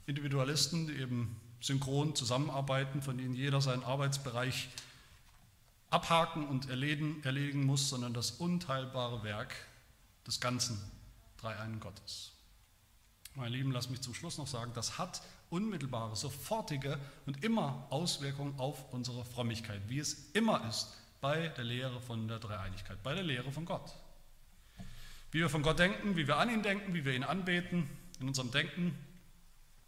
Individualisten, 0.06 0.88
die 0.88 0.96
eben 0.96 1.40
synchron 1.62 2.16
zusammenarbeiten, 2.16 3.02
von 3.02 3.18
denen 3.18 3.36
jeder 3.36 3.62
seinen 3.62 3.84
Arbeitsbereich 3.84 4.70
abhaken 5.90 6.48
und 6.48 6.70
erledigen, 6.70 7.22
erledigen 7.24 7.66
muss, 7.66 7.90
sondern 7.90 8.14
das 8.14 8.32
unteilbare 8.32 9.24
Werk 9.24 9.54
des 10.26 10.40
ganzen 10.40 10.82
Dreieinen 11.38 11.80
Gottes. 11.80 12.32
Meine 13.36 13.56
Lieben, 13.56 13.72
lass 13.72 13.90
mich 13.90 14.02
zum 14.02 14.14
Schluss 14.14 14.38
noch 14.38 14.48
sagen, 14.48 14.72
das 14.74 14.98
hat 14.98 15.22
unmittelbare, 15.50 16.16
sofortige 16.16 16.98
und 17.26 17.44
immer 17.44 17.86
Auswirkungen 17.90 18.60
auf 18.60 18.92
unsere 18.92 19.24
Frömmigkeit, 19.24 19.82
wie 19.88 20.00
es 20.00 20.32
immer 20.34 20.68
ist 20.68 20.98
bei 21.22 21.50
der 21.50 21.64
Lehre 21.64 22.02
von 22.02 22.28
der 22.28 22.40
Dreieinigkeit, 22.40 23.02
bei 23.04 23.14
der 23.14 23.24
Lehre 23.24 23.52
von 23.52 23.66
Gott. 23.66 23.94
Wie 25.32 25.40
wir 25.40 25.50
von 25.50 25.62
Gott 25.62 25.80
denken, 25.80 26.18
wie 26.18 26.28
wir 26.28 26.38
an 26.38 26.50
ihn 26.50 26.64
denken, 26.64 26.94
wie 26.94 27.06
wir 27.06 27.14
ihn 27.14 27.24
anbeten, 27.24 27.90
in 28.20 28.28
unserem 28.28 28.52
Denken 28.52 28.98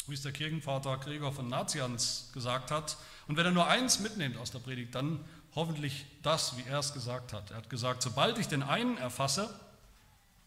wie 0.08 0.14
es 0.14 0.22
der 0.22 0.32
Kirchenvater 0.32 0.98
Gregor 0.98 1.32
von 1.32 1.48
Nazians 1.48 2.30
gesagt 2.34 2.72
hat. 2.72 2.98
Und 3.28 3.38
wenn 3.38 3.46
er 3.46 3.52
nur 3.52 3.68
eins 3.68 4.00
mitnimmt 4.00 4.38
aus 4.38 4.52
der 4.52 4.60
Predigt, 4.60 4.96
dann 4.96 5.24
hoffentlich 5.56 6.06
das, 6.22 6.58
wie 6.58 6.64
er 6.64 6.80
es 6.80 6.94
gesagt 6.94 7.34
hat. 7.34 7.52
Er 7.52 7.58
hat 7.58 7.70
gesagt, 7.70 8.02
sobald 8.02 8.38
ich 8.38 8.48
den 8.48 8.64
einen 8.64 8.98
erfasse, 8.98 9.50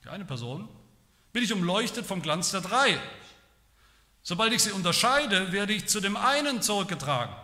die 0.05 0.09
eine 0.09 0.25
Person, 0.25 0.69
bin 1.33 1.43
ich 1.43 1.53
umleuchtet 1.53 2.07
vom 2.07 2.23
Glanz 2.23 2.51
der 2.51 2.61
drei. 2.61 3.01
Sobald 4.23 4.53
ich 4.53 4.63
sie 4.63 4.73
unterscheide, 4.73 5.53
werde 5.53 5.73
ich 5.73 5.87
zu 5.87 6.01
dem 6.01 6.17
einen 6.17 6.61
zurückgetragen. 6.61 7.35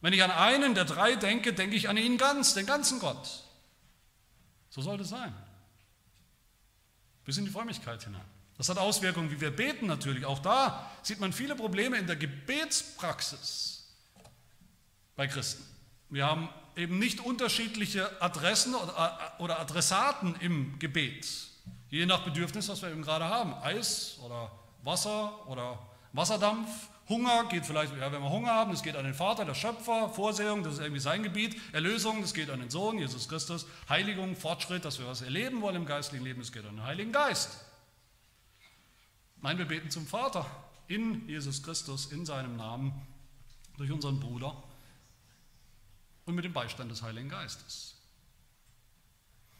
Wenn 0.00 0.12
ich 0.12 0.22
an 0.22 0.30
einen 0.30 0.74
der 0.74 0.84
drei 0.84 1.16
denke, 1.16 1.52
denke 1.52 1.76
ich 1.76 1.88
an 1.88 1.96
ihn 1.96 2.18
ganz, 2.18 2.54
den 2.54 2.66
ganzen 2.66 2.98
Gott. 2.98 3.44
So 4.70 4.82
sollte 4.82 5.04
es 5.04 5.10
sein. 5.10 5.34
Bis 7.24 7.38
in 7.38 7.44
die 7.44 7.50
Frömmigkeit 7.50 8.02
hinein. 8.02 8.33
Das 8.56 8.68
hat 8.68 8.78
Auswirkungen, 8.78 9.30
wie 9.30 9.40
wir 9.40 9.50
beten 9.50 9.86
natürlich. 9.86 10.24
Auch 10.24 10.38
da 10.38 10.90
sieht 11.02 11.20
man 11.20 11.32
viele 11.32 11.56
Probleme 11.56 11.98
in 11.98 12.06
der 12.06 12.16
Gebetspraxis 12.16 13.84
bei 15.16 15.26
Christen. 15.26 15.64
Wir 16.08 16.26
haben 16.26 16.48
eben 16.76 16.98
nicht 16.98 17.20
unterschiedliche 17.20 18.22
Adressen 18.22 18.74
oder 19.38 19.60
Adressaten 19.60 20.36
im 20.40 20.78
Gebet, 20.78 21.26
je 21.88 22.06
nach 22.06 22.24
Bedürfnis, 22.24 22.68
was 22.68 22.82
wir 22.82 22.90
eben 22.90 23.02
gerade 23.02 23.24
haben. 23.24 23.54
Eis 23.54 24.18
oder 24.24 24.50
Wasser 24.82 25.48
oder 25.48 25.78
Wasserdampf. 26.12 26.68
Hunger 27.08 27.44
geht 27.50 27.66
vielleicht, 27.66 27.94
ja, 27.96 28.10
wenn 28.10 28.22
wir 28.22 28.30
Hunger 28.30 28.52
haben, 28.52 28.70
das 28.70 28.82
geht 28.82 28.96
an 28.96 29.04
den 29.04 29.12
Vater, 29.12 29.44
der 29.44 29.54
Schöpfer, 29.54 30.08
Vorsehung, 30.08 30.62
das 30.62 30.74
ist 30.74 30.80
irgendwie 30.80 31.00
sein 31.00 31.22
Gebiet, 31.22 31.60
Erlösung, 31.72 32.22
das 32.22 32.32
geht 32.32 32.48
an 32.48 32.60
den 32.60 32.70
Sohn, 32.70 32.98
Jesus 32.98 33.28
Christus, 33.28 33.66
Heiligung, 33.90 34.36
Fortschritt, 34.36 34.86
dass 34.86 34.98
wir 34.98 35.06
was 35.06 35.20
erleben 35.20 35.60
wollen 35.60 35.76
im 35.76 35.86
geistlichen 35.86 36.24
Leben, 36.24 36.40
das 36.40 36.50
geht 36.50 36.64
an 36.64 36.76
den 36.76 36.84
Heiligen 36.84 37.12
Geist. 37.12 37.63
Nein, 39.44 39.58
wir 39.58 39.66
beten 39.66 39.90
zum 39.90 40.06
Vater 40.06 40.46
in 40.88 41.28
Jesus 41.28 41.62
Christus, 41.62 42.06
in 42.06 42.24
seinem 42.24 42.56
Namen, 42.56 42.94
durch 43.76 43.92
unseren 43.92 44.18
Bruder 44.18 44.64
und 46.24 46.34
mit 46.34 46.46
dem 46.46 46.54
Beistand 46.54 46.90
des 46.90 47.02
Heiligen 47.02 47.28
Geistes. 47.28 47.94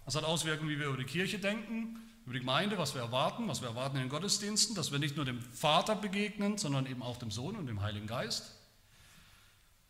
Das 0.06 0.14
hat 0.14 0.24
Auswirkungen, 0.24 0.70
wie 0.70 0.78
wir 0.78 0.86
über 0.86 0.96
die 0.96 1.04
Kirche 1.04 1.38
denken, 1.38 1.98
über 2.24 2.32
die 2.32 2.40
Gemeinde, 2.40 2.78
was 2.78 2.94
wir 2.94 3.02
erwarten, 3.02 3.46
was 3.46 3.60
wir 3.60 3.68
erwarten 3.68 3.96
in 3.96 4.04
den 4.04 4.08
Gottesdiensten, 4.08 4.74
dass 4.74 4.90
wir 4.90 4.98
nicht 4.98 5.16
nur 5.16 5.26
dem 5.26 5.42
Vater 5.42 5.94
begegnen, 5.96 6.56
sondern 6.56 6.86
eben 6.86 7.02
auch 7.02 7.18
dem 7.18 7.30
Sohn 7.30 7.54
und 7.54 7.66
dem 7.66 7.82
Heiligen 7.82 8.06
Geist. 8.06 8.54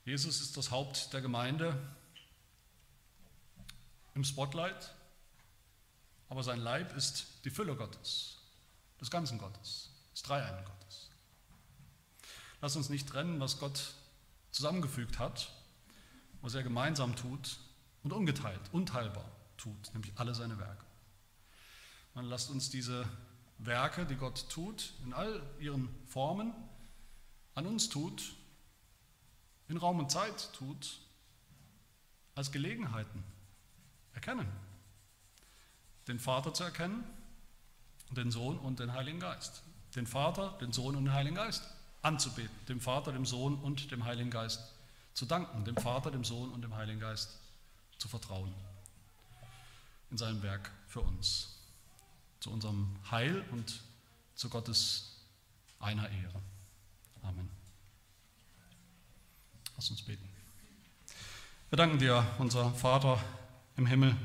Jesus 0.04 0.40
ist 0.40 0.56
das 0.56 0.72
Haupt 0.72 1.12
der 1.12 1.20
Gemeinde 1.20 1.80
im 4.16 4.24
Spotlight, 4.24 4.92
aber 6.28 6.42
sein 6.42 6.58
Leib 6.58 6.96
ist 6.96 7.44
die 7.44 7.50
Fülle 7.50 7.76
Gottes 7.76 8.40
des 9.04 9.10
ganzen 9.10 9.38
Gottes, 9.38 9.83
Dreieinen 10.24 10.64
Gottes. 10.64 11.10
Lass 12.60 12.76
uns 12.76 12.88
nicht 12.88 13.08
trennen, 13.08 13.38
was 13.40 13.58
Gott 13.58 13.94
zusammengefügt 14.50 15.18
hat, 15.18 15.52
was 16.42 16.54
er 16.54 16.62
gemeinsam 16.62 17.14
tut 17.14 17.58
und 18.02 18.12
ungeteilt, 18.12 18.60
unteilbar 18.72 19.30
tut, 19.56 19.92
nämlich 19.92 20.12
alle 20.16 20.34
seine 20.34 20.58
Werke. 20.58 20.84
Man 22.14 22.26
lasst 22.26 22.50
uns 22.50 22.70
diese 22.70 23.08
Werke, 23.58 24.06
die 24.06 24.16
Gott 24.16 24.48
tut, 24.48 24.92
in 25.04 25.12
all 25.12 25.42
ihren 25.58 25.88
Formen, 26.06 26.52
an 27.54 27.66
uns 27.66 27.88
tut, 27.88 28.34
in 29.68 29.76
Raum 29.76 29.98
und 29.98 30.10
Zeit 30.10 30.52
tut, 30.52 31.00
als 32.34 32.50
Gelegenheiten 32.50 33.22
erkennen. 34.12 34.48
Den 36.08 36.18
Vater 36.18 36.52
zu 36.52 36.64
erkennen, 36.64 37.04
den 38.10 38.30
Sohn 38.30 38.58
und 38.58 38.80
den 38.80 38.92
Heiligen 38.92 39.20
Geist. 39.20 39.62
Den 39.94 40.06
Vater, 40.06 40.56
den 40.60 40.72
Sohn 40.72 40.96
und 40.96 41.04
den 41.04 41.12
Heiligen 41.12 41.36
Geist 41.36 41.62
anzubeten. 42.02 42.54
Dem 42.68 42.80
Vater, 42.80 43.12
dem 43.12 43.24
Sohn 43.24 43.56
und 43.60 43.90
dem 43.90 44.04
Heiligen 44.04 44.30
Geist 44.30 44.60
zu 45.14 45.26
danken. 45.26 45.64
Dem 45.64 45.76
Vater, 45.76 46.10
dem 46.10 46.24
Sohn 46.24 46.50
und 46.50 46.62
dem 46.62 46.74
Heiligen 46.74 47.00
Geist 47.00 47.38
zu 47.98 48.08
vertrauen. 48.08 48.52
In 50.10 50.18
seinem 50.18 50.42
Werk 50.42 50.70
für 50.86 51.00
uns. 51.00 51.60
Zu 52.40 52.50
unserem 52.50 52.96
Heil 53.10 53.44
und 53.52 53.80
zu 54.34 54.48
Gottes 54.48 55.16
einer 55.78 56.08
Ehre. 56.10 56.40
Amen. 57.22 57.48
Lass 59.76 59.90
uns 59.90 60.02
beten. 60.02 60.28
Wir 61.70 61.76
danken 61.76 61.98
dir, 61.98 62.26
unser 62.38 62.70
Vater 62.72 63.18
im 63.76 63.86
Himmel 63.86 64.16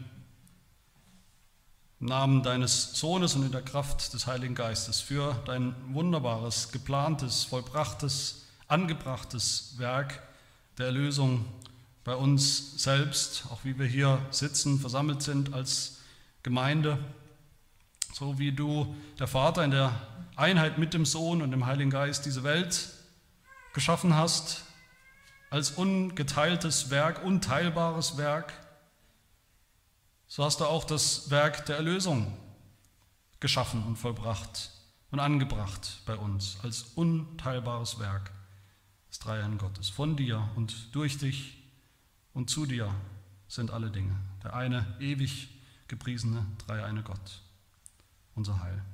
im 2.00 2.08
Namen 2.08 2.44
deines 2.44 2.94
Sohnes 2.94 3.36
und 3.36 3.46
in 3.46 3.52
der 3.52 3.62
Kraft 3.62 4.14
des 4.14 4.26
Heiligen 4.26 4.56
Geistes 4.56 5.02
für 5.02 5.36
dein 5.46 5.76
wunderbares, 5.90 6.72
geplantes, 6.72 7.44
vollbrachtes, 7.44 8.46
angebrachtes 8.68 9.76
Werk 9.78 10.22
der 10.78 10.88
Erlösung 10.88 11.46
bei 12.06 12.16
uns 12.16 12.82
selbst, 12.82 13.44
auch 13.52 13.66
wie 13.66 13.78
wir 13.78 13.86
hier 13.86 14.20
sitzen, 14.32 14.80
versammelt 14.80 15.22
sind 15.22 15.54
als 15.54 15.98
Gemeinde, 16.42 16.98
so 18.14 18.40
wie 18.40 18.54
du, 18.54 18.96
der 19.20 19.28
Vater, 19.28 19.66
in 19.66 19.72
der 19.72 19.92
Einheit 20.38 20.78
mit 20.78 20.94
dem 20.94 21.06
Sohn 21.06 21.42
und 21.42 21.52
dem 21.52 21.66
Heiligen 21.66 21.92
Geist 21.92 22.26
diese 22.26 22.44
Welt 22.44 22.92
geschaffen 23.74 24.16
hast, 24.16 24.64
als 25.50 25.72
ungeteiltes 25.72 26.92
Werk, 26.92 27.26
unteilbares 27.26 28.18
Werk, 28.18 28.54
so 30.30 30.46
hast 30.46 30.62
du 30.62 30.66
auch 30.66 30.84
das 30.84 31.32
Werk 31.32 31.66
der 31.66 31.78
Erlösung 31.78 32.38
geschaffen 33.40 33.84
und 33.84 33.98
vollbracht 33.98 34.72
und 35.10 35.20
angebracht 35.20 36.02
bei 36.06 36.16
uns 36.16 36.58
als 36.62 36.84
unteilbares 36.96 38.00
Werk 38.00 38.32
des 39.10 39.18
Dreiein 39.18 39.58
Gottes. 39.58 39.90
Von 39.90 40.16
dir 40.16 40.48
und 40.56 40.94
durch 40.94 41.18
dich 41.18 41.58
und 42.34 42.50
zu 42.50 42.68
dir 42.68 42.94
sind 43.48 43.72
alle 43.72 43.90
Dinge. 43.90 44.16
Der 44.44 44.54
eine 44.54 44.86
ewig 45.00 45.50
gepriesene 45.88 46.46
Dreieine 46.60 47.02
Gott, 47.02 47.42
unser 48.36 48.62
Heil. 48.62 48.86